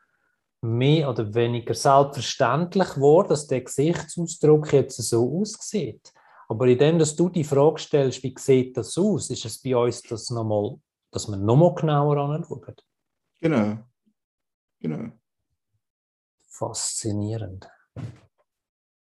mehr 0.61 1.11
oder 1.11 1.33
weniger 1.35 1.75
selbstverständlich 1.75 2.97
wahr, 2.97 3.27
dass 3.27 3.47
der 3.47 3.63
Gesichtsausdruck 3.63 4.73
jetzt 4.73 4.97
so 5.03 5.41
aussieht. 5.41 6.13
Aber 6.49 6.67
indem 6.67 6.99
dass 6.99 7.17
du 7.17 7.29
die 7.29 7.45
Frage 7.45 7.79
stellst, 7.79 8.23
wie 8.23 8.35
sieht 8.39 8.77
das 8.77 8.97
aus, 8.99 9.31
ist 9.31 9.45
es 9.45 9.61
bei 9.63 9.77
uns 9.77 10.03
das 10.03 10.31
nochmal, 10.31 10.77
dass 11.11 11.29
wir 11.29 11.37
nochmal 11.37 11.75
genauer 11.75 12.17
anschauen. 12.17 12.75
Genau. 13.41 13.79
Genau. 14.81 15.13
Faszinierend. 16.49 17.69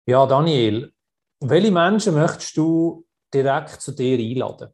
Ja, 0.07 0.27
Daniel, 0.27 0.93
welche 1.41 1.71
Menschen 1.71 2.15
möchtest 2.15 2.57
du 2.57 3.07
direkt 3.33 3.81
zu 3.81 3.93
dir 3.93 4.19
einladen? 4.19 4.73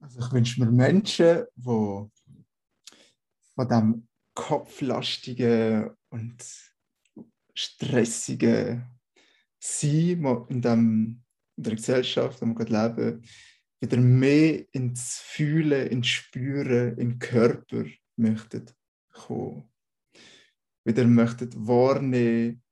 Also 0.00 0.20
ich 0.20 0.32
wünsche 0.32 0.60
mir 0.60 0.70
Menschen, 0.70 1.44
die 1.56 2.10
von 3.54 3.68
dem 3.68 4.08
kopflastigen 4.34 5.90
und 6.10 6.44
stressigen 7.54 8.86
Sein 9.58 10.24
in, 10.48 10.62
dem, 10.62 11.24
in 11.56 11.62
der 11.62 11.74
Gesellschaft, 11.74 12.40
in 12.40 12.54
der 12.54 12.58
wir 12.58 12.64
gerade 12.64 13.02
leben, 13.02 13.22
wieder 13.80 13.96
mehr 13.96 14.64
ins 14.72 15.18
Fühlen, 15.18 15.88
ins 15.88 16.06
Spüren, 16.06 16.96
in 16.98 17.10
den 17.10 17.18
Körper 17.18 17.84
möchtet 18.16 18.74
kommen. 19.12 19.68
Wieder 20.84 21.04
möchtet 21.04 21.54
wahrnehmen, 21.56 22.62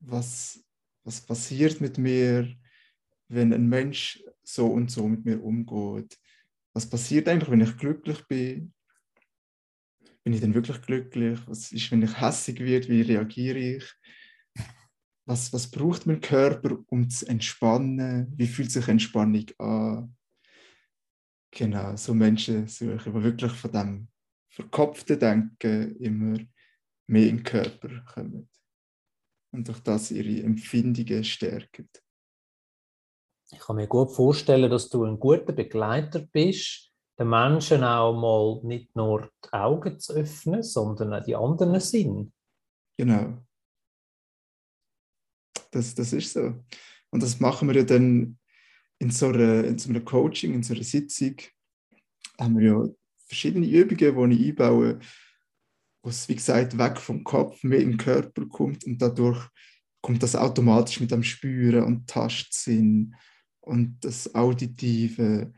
was, 0.00 0.64
was 1.04 1.20
passiert 1.20 1.80
mit 1.80 1.98
mir, 1.98 2.54
wenn 3.28 3.52
ein 3.52 3.68
Mensch 3.68 4.22
so 4.42 4.66
und 4.66 4.90
so 4.90 5.06
mit 5.08 5.24
mir 5.24 5.42
umgeht. 5.42 6.18
Was 6.74 6.88
passiert 6.88 7.28
eigentlich, 7.28 7.50
wenn 7.50 7.60
ich 7.60 7.76
glücklich 7.76 8.26
bin? 8.26 8.72
Bin 10.24 10.32
ich 10.32 10.40
denn 10.40 10.54
wirklich 10.54 10.80
glücklich? 10.82 11.40
Was 11.46 11.72
ist, 11.72 11.90
wenn 11.90 12.02
ich 12.02 12.20
hässig 12.20 12.60
werde? 12.60 12.88
Wie 12.88 13.02
reagiere 13.02 13.58
ich? 13.58 13.84
Was, 15.26 15.52
was 15.52 15.70
braucht 15.70 16.06
mein 16.06 16.20
Körper, 16.20 16.78
um 16.86 17.08
zu 17.08 17.26
entspannen? 17.26 18.32
Wie 18.36 18.46
fühlt 18.46 18.70
sich 18.70 18.88
Entspannung 18.88 19.46
an? 19.58 20.16
Genau, 21.50 21.96
so 21.96 22.14
Menschen 22.14 22.66
suche 22.66 22.94
ich, 22.94 23.02
die 23.02 23.14
wirklich 23.22 23.52
von 23.52 23.72
dem 23.72 24.08
verkopften 24.48 25.18
Denken 25.18 25.96
immer 25.96 26.38
mehr 27.06 27.28
in 27.28 27.36
den 27.38 27.42
Körper 27.42 28.02
kommen 28.06 28.48
und 29.52 29.68
durch 29.68 29.80
das 29.80 30.10
ihre 30.10 30.42
Empfindungen 30.42 31.24
stärken. 31.24 31.88
Ich 33.52 33.58
kann 33.58 33.76
mir 33.76 33.86
gut 33.86 34.12
vorstellen, 34.12 34.70
dass 34.70 34.88
du 34.88 35.04
ein 35.04 35.20
guter 35.20 35.52
Begleiter 35.52 36.20
bist, 36.20 36.90
den 37.18 37.28
Menschen 37.28 37.84
auch 37.84 38.14
mal 38.14 38.66
nicht 38.66 38.96
nur 38.96 39.30
die 39.44 39.52
Augen 39.52 40.00
zu 40.00 40.14
öffnen, 40.14 40.62
sondern 40.62 41.12
auch 41.12 41.24
die 41.24 41.36
anderen 41.36 41.78
Sinn. 41.80 42.32
Genau. 42.96 43.38
Das, 45.70 45.94
das 45.94 46.12
ist 46.12 46.32
so. 46.32 46.54
Und 47.10 47.22
das 47.22 47.40
machen 47.40 47.68
wir 47.68 47.76
ja 47.76 47.82
dann 47.82 48.38
in 48.98 49.10
so, 49.10 49.28
einer, 49.28 49.64
in 49.64 49.78
so 49.78 49.90
einem 49.90 50.04
Coaching, 50.04 50.54
in 50.54 50.62
so 50.62 50.74
einer 50.74 50.84
Sitzung, 50.84 51.36
haben 52.38 52.58
wir 52.58 52.66
ja 52.66 52.88
verschiedene 53.26 53.66
Übungen, 53.66 54.30
die 54.30 54.44
ich 54.44 54.50
einbaue, 54.50 54.98
wo 56.02 56.10
es, 56.10 56.28
wie 56.28 56.34
gesagt, 56.34 56.76
weg 56.78 56.98
vom 56.98 57.22
Kopf, 57.22 57.62
mehr 57.62 57.80
in 57.80 57.92
den 57.92 57.98
Körper 57.98 58.46
kommt 58.46 58.84
und 58.84 59.00
dadurch 59.00 59.48
kommt 60.00 60.22
das 60.22 60.34
automatisch 60.34 61.00
mit 61.00 61.10
dem 61.10 61.22
Spüren 61.22 61.84
und 61.84 62.08
Tastsinn 62.08 63.14
und 63.62 63.98
das 64.00 64.34
Auditive, 64.34 65.52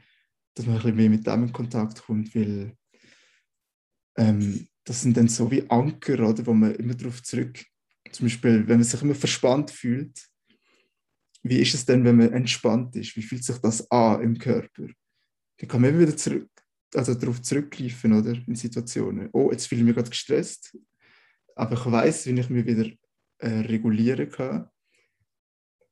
dass 0.54 0.66
man 0.66 0.76
ein 0.76 0.82
bisschen 0.82 0.96
mehr 0.96 1.10
mit 1.10 1.26
dem 1.26 1.44
in 1.44 1.52
Kontakt 1.52 2.02
kommt, 2.02 2.34
weil 2.34 2.76
ähm, 4.16 4.68
das 4.84 5.02
sind 5.02 5.16
dann 5.16 5.28
so 5.28 5.50
wie 5.50 5.68
Anker, 5.68 6.28
oder, 6.28 6.46
wo 6.46 6.52
man 6.52 6.74
immer 6.74 6.94
darauf 6.94 7.22
zurück, 7.22 7.64
zum 8.12 8.26
Beispiel, 8.26 8.68
wenn 8.68 8.76
man 8.76 8.84
sich 8.84 9.02
immer 9.02 9.14
verspannt 9.14 9.70
fühlt, 9.70 10.28
wie 11.42 11.60
ist 11.60 11.74
es 11.74 11.84
denn, 11.84 12.04
wenn 12.04 12.16
man 12.16 12.32
entspannt 12.32 12.94
ist? 12.96 13.16
Wie 13.16 13.22
fühlt 13.22 13.44
sich 13.44 13.58
das 13.58 13.90
an 13.90 14.22
im 14.22 14.38
Körper? 14.38 14.86
Dann 15.58 15.68
kann 15.68 15.80
man 15.80 15.90
immer 15.90 16.00
wieder 16.00 16.16
zurück, 16.16 16.48
also 16.94 17.14
darauf 17.14 17.42
zurückgreifen, 17.42 18.12
oder? 18.12 18.32
In 18.46 18.54
Situationen. 18.54 19.28
Oh, 19.32 19.50
jetzt 19.50 19.66
fühle 19.66 19.80
ich 19.80 19.86
mich 19.86 19.94
gerade 19.94 20.10
gestresst, 20.10 20.76
aber 21.56 21.74
ich 21.74 21.84
weiß, 21.84 22.26
wie 22.26 22.40
ich 22.40 22.50
mich 22.50 22.66
wieder 22.66 22.90
äh, 23.38 23.60
regulieren 23.60 24.30
kann. 24.30 24.68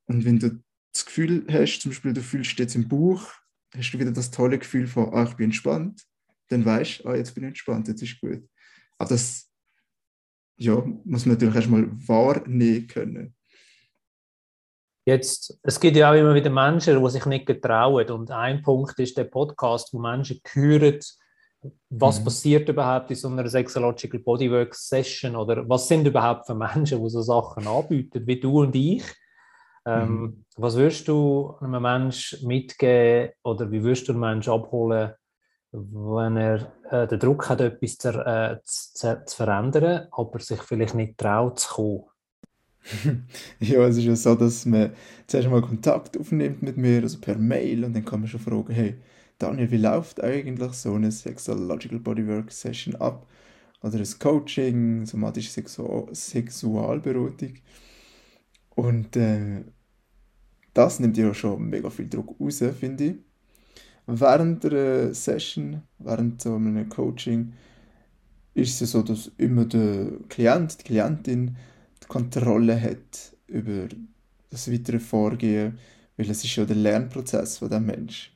Und 0.06 0.24
wenn 0.24 0.38
du 0.38 0.62
das 0.92 1.06
Gefühl 1.06 1.46
hast, 1.50 1.80
zum 1.80 1.90
Beispiel, 1.90 2.12
du 2.12 2.22
fühlst 2.22 2.58
jetzt 2.58 2.74
im 2.74 2.88
Bauch, 2.88 3.32
hast 3.74 3.92
du 3.92 3.98
wieder 3.98 4.12
das 4.12 4.30
tolle 4.30 4.58
Gefühl 4.58 4.86
von, 4.86 5.12
ah, 5.14 5.24
ich 5.24 5.34
bin 5.34 5.46
entspannt, 5.46 6.02
dann 6.48 6.64
weißt 6.64 7.00
du, 7.00 7.08
ah, 7.08 7.16
jetzt 7.16 7.34
bin 7.34 7.44
ich 7.44 7.48
entspannt, 7.48 7.88
jetzt 7.88 8.02
ist 8.02 8.20
gut. 8.20 8.46
Aber 8.98 9.08
das 9.08 9.50
ja, 10.56 10.74
muss 11.04 11.26
man 11.26 11.34
natürlich 11.34 11.54
erstmal 11.54 11.90
wahrnehmen 12.06 12.86
können. 12.86 13.34
Jetzt, 15.04 15.58
es 15.62 15.80
gibt 15.80 15.96
ja 15.96 16.12
auch 16.12 16.14
immer 16.14 16.34
wieder 16.34 16.50
Menschen, 16.50 17.02
die 17.02 17.10
sich 17.10 17.26
nicht 17.26 17.46
getrauen. 17.46 18.08
Und 18.10 18.30
ein 18.30 18.62
Punkt 18.62 18.96
ist 19.00 19.18
der 19.18 19.24
Podcast, 19.24 19.92
wo 19.92 19.98
Menschen 19.98 20.40
hören, 20.52 21.00
was 21.90 22.20
mhm. 22.20 22.24
passiert 22.24 22.68
überhaupt 22.68 23.10
in 23.10 23.16
so 23.16 23.28
einer 23.28 23.48
Sexological 23.48 24.20
Bodywork 24.20 24.74
Session 24.74 25.34
oder 25.36 25.68
was 25.68 25.88
sind 25.88 26.06
überhaupt 26.06 26.46
für 26.46 26.54
Menschen, 26.54 27.02
die 27.02 27.10
so 27.10 27.22
Sachen 27.22 27.66
anbieten, 27.66 28.26
wie 28.26 28.38
du 28.38 28.60
und 28.60 28.74
ich. 28.76 29.02
Ähm, 29.84 30.20
mhm. 30.20 30.44
Was 30.56 30.76
würdest 30.76 31.08
du 31.08 31.54
einem 31.60 31.82
Menschen 31.82 32.46
mitgeben 32.46 33.32
oder 33.42 33.70
wie 33.70 33.82
würdest 33.82 34.08
du 34.08 34.12
einen 34.12 34.20
Menschen 34.20 34.52
abholen, 34.52 35.12
wenn 35.72 36.36
er 36.36 36.72
äh, 36.90 37.06
den 37.08 37.18
Druck 37.18 37.48
hat, 37.48 37.60
etwas 37.60 37.96
zu, 37.96 38.10
äh, 38.10 38.58
zu, 38.64 39.22
zu 39.24 39.36
verändern, 39.36 40.08
aber 40.12 40.38
sich 40.38 40.62
vielleicht 40.62 40.94
nicht 40.94 41.18
traut 41.18 41.58
zu 41.58 41.74
kommen? 41.74 42.04
ja, 43.60 43.86
es 43.86 43.96
ist 43.96 44.04
ja 44.04 44.16
so, 44.16 44.34
dass 44.34 44.66
man 44.66 44.92
zuerst 45.26 45.48
mal 45.48 45.62
Kontakt 45.62 46.18
aufnimmt 46.18 46.62
mit 46.62 46.76
mir, 46.76 47.02
also 47.02 47.18
per 47.18 47.36
Mail, 47.36 47.84
und 47.84 47.94
dann 47.94 48.04
kann 48.04 48.20
man 48.20 48.28
schon 48.28 48.40
fragen, 48.40 48.72
hey, 48.72 48.96
Daniel, 49.38 49.70
wie 49.70 49.76
läuft 49.76 50.22
eigentlich 50.22 50.72
so 50.72 50.94
eine 50.94 51.10
Sexological 51.10 51.98
Bodywork 51.98 52.50
Session 52.52 52.94
ab? 52.96 53.26
Oder 53.82 53.98
ein 53.98 54.18
Coaching, 54.20 55.06
somatische 55.06 55.50
Sexu 55.50 56.06
Sexualberatung. 56.12 57.54
Und 58.74 59.16
äh, 59.16 59.64
das 60.74 61.00
nimmt 61.00 61.16
ja 61.16 61.32
schon 61.34 61.68
mega 61.68 61.90
viel 61.90 62.08
Druck 62.08 62.36
raus, 62.40 62.62
finde 62.78 63.04
ich. 63.04 63.14
Während 64.06 64.64
der 64.64 65.14
Session, 65.14 65.82
während 65.98 66.42
so 66.42 66.56
einem 66.56 66.88
Coaching, 66.88 67.52
ist 68.54 68.74
es 68.74 68.80
ja 68.80 68.86
so, 68.86 69.02
dass 69.02 69.30
immer 69.38 69.64
der 69.64 70.08
Klient, 70.28 70.80
die 70.80 70.84
Klientin 70.84 71.56
Kontrolle 72.12 72.78
hat 72.78 73.32
über 73.46 73.88
das 74.50 74.70
weitere 74.70 74.98
Vorgehen, 74.98 75.78
weil 76.18 76.28
es 76.28 76.44
ist 76.44 76.56
ja 76.56 76.66
der 76.66 76.76
Lernprozess 76.76 77.56
von 77.56 77.70
dem 77.70 77.86
Mensch. 77.86 78.34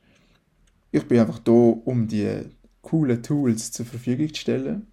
Ich 0.91 1.07
bin 1.07 1.19
einfach 1.19 1.37
da, 1.37 1.51
um 1.51 2.07
die 2.07 2.41
coolen 2.81 3.21
Tools 3.21 3.71
zur 3.71 3.85
Verfügung 3.85 4.33
zu 4.33 4.41
stellen 4.41 4.87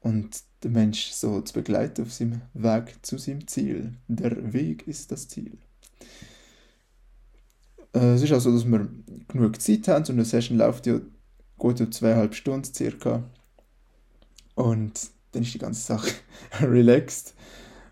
und 0.00 0.42
den 0.64 0.72
Mensch 0.72 1.10
so 1.10 1.40
zu 1.40 1.54
begleiten 1.54 2.02
auf 2.02 2.12
seinem 2.12 2.40
Weg 2.54 2.94
zu 3.02 3.18
seinem 3.18 3.46
Ziel. 3.46 3.94
Der 4.08 4.52
Weg 4.52 4.86
ist 4.86 5.12
das 5.12 5.28
Ziel. 5.28 5.58
Äh, 7.94 8.14
es 8.14 8.22
ist 8.22 8.32
auch 8.32 8.40
so, 8.40 8.52
dass 8.52 8.66
wir 8.66 8.88
genug 9.28 9.60
Zeit 9.60 9.88
haben. 9.88 10.04
So 10.04 10.12
eine 10.12 10.24
Session 10.24 10.58
läuft 10.58 10.86
ja 10.86 11.00
gut 11.58 11.80
über 11.80 11.90
zweieinhalb 11.90 12.34
Stunden 12.34 12.72
circa. 12.72 13.22
Und 14.54 15.10
dann 15.32 15.42
ist 15.42 15.54
die 15.54 15.58
ganze 15.58 15.80
Sache 15.80 16.10
relaxed. 16.60 17.34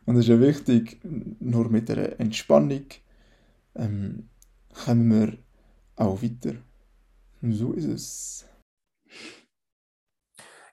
Und 0.07 0.17
es 0.17 0.25
ist 0.25 0.29
ja 0.29 0.41
wichtig, 0.41 1.01
nur 1.41 1.69
mit 1.71 1.89
der 1.89 2.21
Entspannung 2.21 2.85
ähm, 3.75 4.29
kommen 4.85 5.11
wir 5.11 5.39
auch 5.97 6.23
weiter. 6.23 6.57
Und 7.41 7.53
so 7.53 7.73
ist 7.73 7.85
es. 7.85 8.45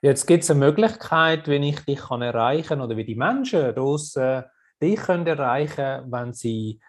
Jetzt 0.02 0.26
gibt 0.26 0.42
es 0.42 0.50
eine 0.50 0.58
Möglichkeit, 0.58 1.46
wie 1.46 1.68
ich 1.68 1.78
dich 1.80 2.00
kann 2.00 2.22
erreichen 2.22 2.80
oder 2.80 2.96
wie 2.96 3.04
die 3.04 3.14
Menschen 3.14 3.72
draußen 3.72 4.42
dich 4.82 5.00
können 5.00 5.26
erreichen 5.28 6.10
wenn 6.10 6.32
sie 6.32 6.80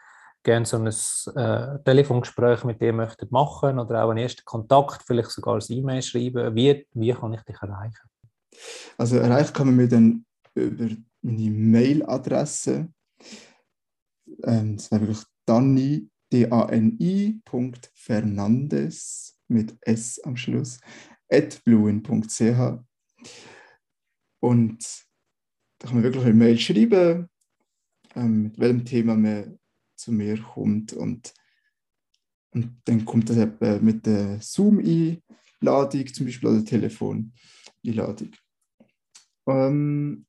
gerne 0.41 0.66
so 0.66 0.78
ein 0.78 0.88
äh, 0.88 1.80
Telefongespräch 1.84 2.64
mit 2.64 2.82
dir 2.82 2.91
möchten 2.91 3.28
machen 3.30 3.78
oder 3.78 4.03
auch 4.03 4.09
einen 4.09 4.24
ersten 4.24 4.43
Kontakt, 4.43 5.03
vielleicht 5.05 5.30
sogar 5.30 5.55
ein 5.55 5.64
E-Mail 5.70 6.01
schreiben. 6.01 6.55
Wie, 6.55 6.88
wie 6.93 7.14
kann 7.14 7.34
ich 7.34 7.41
dich 7.43 7.61
erreichen? 7.61 8.09
Also 8.97 9.18
erreichen 9.18 9.53
kann 9.53 9.68
man 9.68 9.76
mich 9.76 9.89
dann 9.89 10.26
über 10.55 10.89
meine 11.22 11.51
Mailadresse. 11.51 12.89
Ähm, 14.43 14.76
das 14.76 14.91
wäre 14.91 15.01
wirklich 15.01 15.24
Dani, 15.45 16.09
D-A-N-I, 16.32 17.41
Fernandes 17.93 19.38
mit 19.47 19.78
S 19.82 20.20
am 20.24 20.36
Schluss, 20.36 20.80
at 21.30 21.64
bluin.ch. 21.64 22.84
Und 24.39 25.05
da 25.80 25.88
kann 25.88 25.95
man 25.95 26.03
wirklich 26.03 26.24
eine 26.24 26.34
Mail 26.34 26.57
schreiben, 26.59 27.30
ähm, 28.15 28.43
mit 28.43 28.59
welchem 28.59 28.86
Thema 28.86 29.15
man 29.15 29.59
zu 29.95 30.11
mir 30.11 30.41
kommt. 30.41 30.93
Und, 30.93 31.34
und 32.51 32.82
dann 32.86 33.05
kommt 33.05 33.30
das 33.30 33.38
eben 33.38 33.86
mit 33.86 34.05
der 34.05 34.39
Zoom-Einladung 34.41 36.13
zum 36.13 36.26
Beispiel 36.26 36.49
oder 36.49 36.65
Telefon-Einladung. 36.65 38.32
Ähm, 39.47 40.26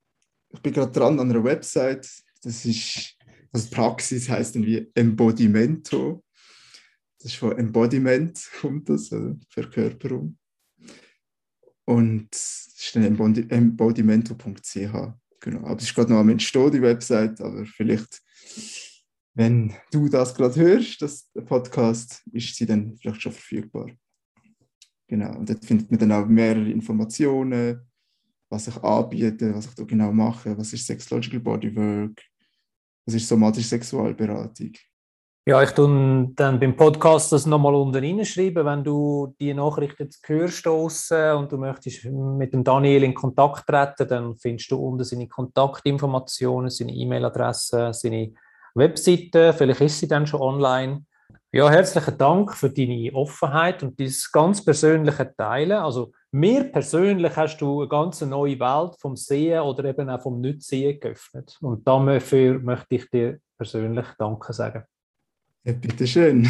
ich 0.50 0.60
bin 0.60 0.72
gerade 0.72 0.92
dran 0.92 1.18
an 1.18 1.30
einer 1.30 1.42
Website, 1.44 2.08
das 2.42 2.64
ist, 2.64 3.16
also 3.52 3.70
Praxis 3.70 4.28
heißt 4.28 4.54
dann 4.54 4.66
wie 4.66 4.90
Embodimento. 4.94 6.24
Das 7.18 7.32
ist 7.32 7.38
von 7.38 7.56
Embodiment, 7.58 8.40
kommt 8.60 8.88
das, 8.88 9.12
also 9.12 9.36
Verkörperung. 9.48 10.36
Und 11.84 12.28
dann 12.94 13.50
embodimento.ch. 13.50 14.76
Genau. 15.40 15.66
Aber 15.66 15.76
es 15.76 15.84
ist 15.84 15.94
gerade 15.94 16.12
noch 16.12 16.20
am 16.20 16.28
Entstehen, 16.28 16.70
die 16.70 16.82
Website, 16.82 17.40
aber 17.40 17.66
vielleicht, 17.66 18.22
wenn 19.34 19.74
du 19.90 20.08
das 20.08 20.34
gerade 20.34 20.56
hörst, 20.56 21.02
das, 21.02 21.30
Podcast, 21.44 22.22
ist 22.32 22.54
sie 22.56 22.66
dann 22.66 22.96
vielleicht 22.96 23.20
schon 23.20 23.32
verfügbar. 23.32 23.90
Genau. 25.08 25.36
Und 25.36 25.50
dort 25.50 25.64
findet 25.64 25.90
man 25.90 26.00
dann 26.00 26.12
auch 26.12 26.26
mehrere 26.26 26.70
Informationen 26.70 27.80
was 28.54 28.68
ich 28.68 28.76
anbiete, 28.82 29.54
was 29.54 29.66
ich 29.66 29.74
da 29.74 29.82
genau 29.82 30.12
mache, 30.12 30.56
was 30.56 30.72
ist 30.72 30.86
Sexological 30.86 31.40
Bodywork, 31.40 32.22
was 33.04 33.14
ist 33.14 33.28
somatische 33.28 33.68
Sexualberatung. 33.68 34.72
Ja, 35.46 35.62
ich 35.62 35.72
tue 35.72 36.30
dann 36.36 36.58
beim 36.58 36.74
Podcast 36.74 37.30
das 37.30 37.44
nochmal 37.44 37.74
unten 37.74 38.02
reinschreiben, 38.02 38.64
wenn 38.64 38.82
du 38.82 39.34
die 39.38 39.52
Nachricht 39.52 40.00
jetzt 40.00 40.26
hörst 40.26 40.66
und 40.66 41.52
du 41.52 41.58
möchtest 41.58 42.06
mit 42.06 42.54
dem 42.54 42.64
Daniel 42.64 43.02
in 43.02 43.12
Kontakt 43.12 43.66
treten, 43.66 44.08
dann 44.08 44.38
findest 44.38 44.70
du 44.70 44.78
unten 44.78 45.04
seine 45.04 45.28
Kontaktinformationen, 45.28 46.70
seine 46.70 46.92
E-Mail-Adresse, 46.92 47.92
seine 47.92 48.32
Webseite, 48.74 49.52
vielleicht 49.52 49.82
ist 49.82 49.98
sie 49.98 50.08
dann 50.08 50.26
schon 50.26 50.40
online. 50.40 51.04
Ja, 51.52 51.68
herzlichen 51.68 52.16
Dank 52.16 52.54
für 52.54 52.70
deine 52.70 53.12
Offenheit 53.12 53.82
und 53.82 54.00
dieses 54.00 54.32
ganz 54.32 54.64
persönliche 54.64 55.30
Teilen. 55.36 55.78
Also 55.78 56.12
mir 56.32 56.64
persönlich 56.72 57.36
hast 57.36 57.58
du 57.58 57.82
eine 57.82 57.88
ganz 57.88 58.22
neue 58.22 58.58
Welt 58.58 58.96
vom 58.98 59.14
Sehen 59.14 59.60
oder 59.60 59.84
eben 59.84 60.08
auch 60.08 60.22
vom 60.22 60.40
Nicht-Sehen 60.40 60.98
geöffnet. 60.98 61.58
Und 61.60 61.86
dafür 61.86 62.58
möchte 62.60 62.94
ich 62.94 63.10
dir 63.10 63.40
persönlich 63.58 64.06
Danke 64.18 64.54
sagen. 64.54 64.84
Ja, 65.66 65.72
bitteschön. 65.72 66.46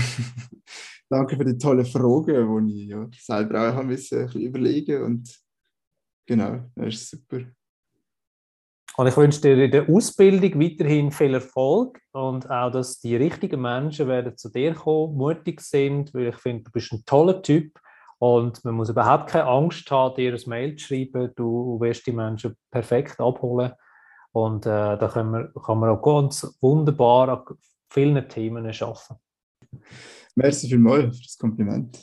Danke 1.09 1.37
für 1.37 1.45
die 1.45 1.57
tollen 1.57 1.87
Fragen, 1.87 2.67
die 2.67 2.83
ich 2.83 2.89
ja 2.89 3.09
selber 3.17 3.71
auch 3.71 3.77
ein 3.77 3.87
bisschen 3.87 4.29
überlegen 4.33 5.05
und 5.05 5.41
genau, 6.27 6.65
das 6.75 6.95
ist 6.95 7.11
super. 7.11 7.41
Und 8.97 9.07
ich 9.07 9.17
wünsche 9.17 9.41
dir 9.41 9.65
in 9.65 9.71
der 9.71 9.89
Ausbildung 9.89 10.61
weiterhin 10.61 11.13
viel 11.13 11.35
Erfolg 11.35 12.01
und 12.13 12.51
auch, 12.51 12.71
dass 12.71 13.01
die 13.01 13.15
richtigen 13.15 13.61
Menschen 13.61 14.09
werden 14.09 14.37
zu 14.37 14.51
dir 14.51 14.75
kommen, 14.75 15.17
mutig 15.17 15.61
sind, 15.61 16.13
weil 16.15 16.29
ich 16.29 16.37
finde, 16.37 16.65
du 16.65 16.71
bist 16.73 16.93
ein 16.93 17.05
toller 17.05 17.43
Typ 17.43 17.79
und 18.19 18.65
man 18.65 18.75
muss 18.75 18.91
überhaupt 18.91 19.31
keine 19.31 19.47
Angst 19.47 19.89
haben, 19.91 20.17
dir 20.17 20.33
ein 20.33 20.41
Mail 20.47 20.77
zu 20.77 20.87
schreiben. 20.87 21.33
Du 21.37 21.79
wirst 21.81 22.07
die 22.07 22.13
Menschen 22.13 22.57
perfekt 22.71 23.21
abholen 23.21 23.73
und 24.33 24.67
äh, 24.67 24.97
da 24.97 25.11
kann 25.13 25.31
man, 25.31 25.53
kann 25.55 25.79
man 25.79 25.91
auch 25.91 26.03
ganz 26.03 26.57
wunderbar 26.61 27.45
vielen 27.95 28.29
Themen 28.29 28.73
schaffen. 28.73 29.17
Merci 30.35 30.69
vielmals 30.69 31.17
für 31.17 31.23
das 31.23 31.39
Kompliment. 31.39 31.99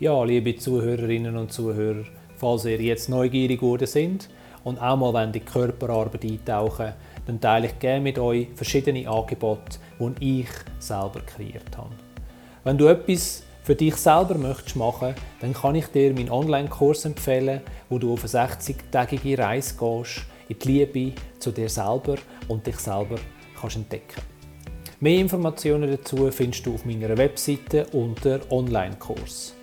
Ja, 0.00 0.22
liebe 0.24 0.56
Zuhörerinnen 0.56 1.36
und 1.36 1.52
Zuhörer, 1.52 2.04
falls 2.36 2.64
ihr 2.64 2.80
jetzt 2.80 3.08
neugierig 3.08 3.60
geworden 3.60 3.86
sind 3.86 4.28
und 4.64 4.80
auch 4.80 4.96
mal 4.96 5.24
in 5.24 5.32
die 5.32 5.40
Körperarbeit 5.40 6.24
eintauchen 6.24 6.94
dann 7.26 7.40
teile 7.42 7.66
ich 7.66 7.78
gerne 7.78 8.00
mit 8.00 8.18
euch 8.18 8.48
verschiedene 8.54 9.06
Angebote, 9.06 9.78
die 10.00 10.40
ich 10.40 10.48
selber 10.78 11.20
kreiert 11.20 11.76
habe. 11.76 11.94
Wenn 12.64 12.78
du 12.78 12.86
etwas 12.86 13.42
für 13.62 13.74
dich 13.74 13.96
selber 13.96 14.38
möchtest 14.38 14.76
machen, 14.76 15.14
dann 15.42 15.52
kann 15.52 15.74
ich 15.74 15.88
dir 15.88 16.14
meinen 16.14 16.30
Online-Kurs 16.30 17.04
empfehlen, 17.04 17.60
wo 17.90 17.98
du 17.98 18.14
auf 18.14 18.22
eine 18.22 18.48
60-tägige 18.48 19.38
Reise 19.38 19.74
gehst, 19.78 20.22
in 20.48 20.58
die 20.58 20.68
Liebe 20.68 21.20
zu 21.38 21.50
dir 21.50 21.68
selber 21.68 22.16
und 22.48 22.66
dich 22.66 22.78
selber 22.78 23.18
kannst 23.60 23.76
entdecken 23.76 24.22
Mehr 25.00 25.20
Informationen 25.20 25.88
dazu 25.88 26.28
findest 26.32 26.66
du 26.66 26.74
auf 26.74 26.84
meiner 26.84 27.16
Webseite 27.16 27.86
unter 27.92 28.40
Online-Kurs. 28.50 29.54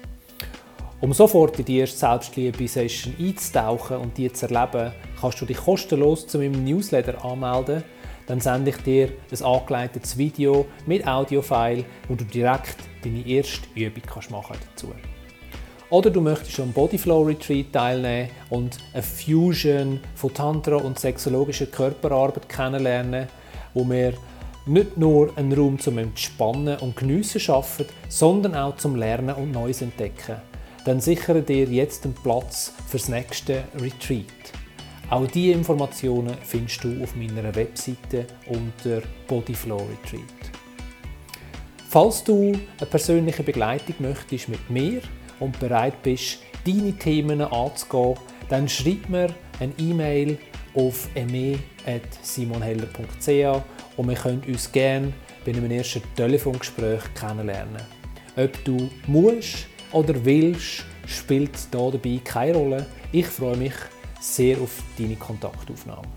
Um 1.01 1.11
sofort 1.11 1.59
in 1.59 1.65
die 1.65 1.79
erste 1.79 1.97
Selbstliebe-Session 1.97 3.15
einzutauchen 3.19 3.97
und 3.97 4.17
die 4.17 4.31
zu 4.31 4.47
erleben, 4.49 4.93
kannst 5.19 5.41
du 5.41 5.45
dich 5.45 5.57
kostenlos 5.57 6.25
zu 6.25 6.37
meinem 6.37 6.63
Newsletter 6.63 7.23
anmelden. 7.25 7.83
Dann 8.27 8.39
sende 8.39 8.69
ich 8.69 8.77
dir 8.77 9.09
ein 9.29 9.45
angeleitetes 9.45 10.17
Video 10.17 10.67
mit 10.85 11.05
Audiofile, 11.05 11.83
wo 12.07 12.15
du 12.15 12.23
direkt 12.23 12.77
deine 13.03 13.27
erste 13.27 13.67
Übung 13.75 14.03
kannst 14.07 14.31
machen 14.31 14.55
dazu. 14.69 14.93
Oder 15.89 16.11
du 16.11 16.21
möchtest 16.21 16.61
am 16.61 16.71
Bodyflow 16.71 17.23
Retreat 17.23 17.73
teilnehmen 17.73 18.29
und 18.49 18.77
eine 18.93 19.03
Fusion 19.03 19.99
von 20.15 20.33
Tantra 20.33 20.77
und 20.77 20.97
sexologischer 20.97 21.65
Körperarbeit 21.65 22.47
kennenlernen 22.47 23.27
wo 23.75 23.87
wir 23.87 24.13
nicht 24.65 24.97
nur 24.97 25.37
einen 25.37 25.53
Raum 25.53 25.77
zum 25.77 25.99
Entspannen 25.99 26.79
und 26.79 26.95
Geniessen 26.95 27.39
schaffen, 27.39 27.85
sondern 28.09 28.55
auch 28.55 28.77
zum 28.77 28.95
Lernen 28.95 29.35
und 29.35 29.51
Neues 29.51 29.83
entdecken. 29.83 30.37
Dann 30.85 30.99
sichere 30.99 31.41
dir 31.41 31.65
jetzt 31.65 32.05
einen 32.05 32.15
Platz 32.15 32.73
fürs 32.87 33.07
nächste 33.07 33.65
Retreat. 33.79 34.25
Auch 35.09 35.27
diese 35.27 35.53
Informationen 35.53 36.35
findest 36.43 36.83
du 36.83 37.03
auf 37.03 37.15
meiner 37.15 37.53
Webseite 37.55 38.25
unter 38.47 39.03
Bodyflow 39.27 39.77
Retreat. 39.77 40.21
Falls 41.87 42.23
du 42.23 42.53
eine 42.79 42.89
persönliche 42.89 43.43
Begleitung 43.43 43.95
möchtest 43.99 44.49
mit 44.49 44.69
mir 44.69 45.01
und 45.39 45.59
bereit 45.59 46.01
bist, 46.01 46.39
deine 46.65 46.93
Themen 46.93 47.41
anzugehen, 47.41 48.15
dann 48.49 48.67
schreib 48.67 49.07
mir 49.09 49.27
eine 49.59 49.73
E-Mail 49.77 50.37
auf 50.73 51.07
eme.simonheller.ch 51.85 53.63
und 53.97 54.09
wir 54.09 54.15
können 54.15 54.43
uns 54.47 54.71
gerne 54.71 55.13
bei 55.45 55.51
einem 55.51 55.69
ersten 55.71 56.01
Telefongespräch 56.15 57.01
kennenlernen. 57.13 57.81
Ob 58.35 58.63
du 58.63 58.89
musst 59.07 59.67
oder 59.91 60.13
willst, 60.25 60.85
spielt 61.05 61.51
hier 61.71 61.91
dabei 61.91 62.19
keine 62.23 62.57
Rolle. 62.57 62.85
Ich 63.11 63.27
freue 63.27 63.57
mich 63.57 63.73
sehr 64.19 64.59
auf 64.59 64.83
deine 64.97 65.15
Kontaktaufnahme. 65.15 66.07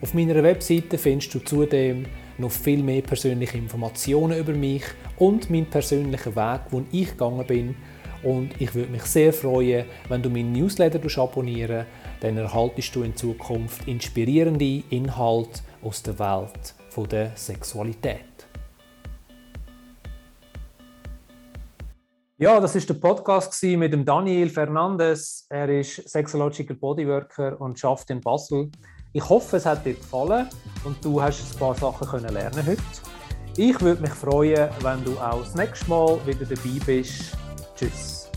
Auf 0.00 0.14
meiner 0.14 0.42
Webseite 0.42 0.98
findest 0.98 1.34
du 1.34 1.40
zudem 1.40 2.06
noch 2.38 2.50
viel 2.50 2.82
mehr 2.82 3.02
persönliche 3.02 3.56
Informationen 3.56 4.38
über 4.38 4.52
mich 4.52 4.84
und 5.18 5.50
meinen 5.50 5.66
persönlichen 5.66 6.36
Weg, 6.36 6.60
den 6.70 6.86
ich 6.92 7.10
gegangen 7.10 7.46
bin. 7.46 7.74
Und 8.22 8.60
ich 8.60 8.74
würde 8.74 8.92
mich 8.92 9.02
sehr 9.02 9.32
freuen, 9.32 9.86
wenn 10.08 10.22
du 10.22 10.30
meinen 10.30 10.52
Newsletter 10.52 11.00
abonnieren 11.20 11.86
dann 12.20 12.36
erhaltest 12.36 12.94
du 12.94 13.02
in 13.02 13.16
Zukunft 13.16 13.86
inspirierende 13.86 14.82
Inhalte 14.90 15.60
aus 15.82 16.02
der 16.02 16.18
Welt 16.18 16.74
der 17.10 17.32
Sexualität. 17.34 18.24
Ja, 22.38 22.60
das 22.60 22.74
ist 22.74 22.88
der 22.88 22.94
Podcast 22.94 23.62
mit 23.62 23.92
dem 23.92 24.04
Daniel 24.04 24.50
Fernandes. 24.50 25.46
Er 25.48 25.68
ist 25.68 26.08
Sexological 26.08 26.76
Bodyworker 26.76 27.60
und 27.60 27.78
schafft 27.78 28.10
in 28.10 28.20
Basel. 28.20 28.70
Ich 29.12 29.26
hoffe, 29.26 29.56
es 29.56 29.64
hat 29.64 29.86
dir 29.86 29.94
gefallen 29.94 30.46
und 30.84 31.02
du 31.02 31.20
hast 31.20 31.54
ein 31.54 31.58
paar 31.58 31.74
Sachen 31.74 32.06
können 32.06 32.34
lernen 32.34 32.66
heute. 32.66 32.82
Ich 33.56 33.80
würde 33.80 34.02
mich 34.02 34.10
freuen, 34.10 34.68
wenn 34.80 35.02
du 35.02 35.18
auch 35.18 35.40
das 35.40 35.54
nächste 35.54 35.88
Mal 35.88 36.18
wieder 36.26 36.44
dabei 36.44 36.78
bist. 36.84 37.34
Tschüss. 37.74 38.30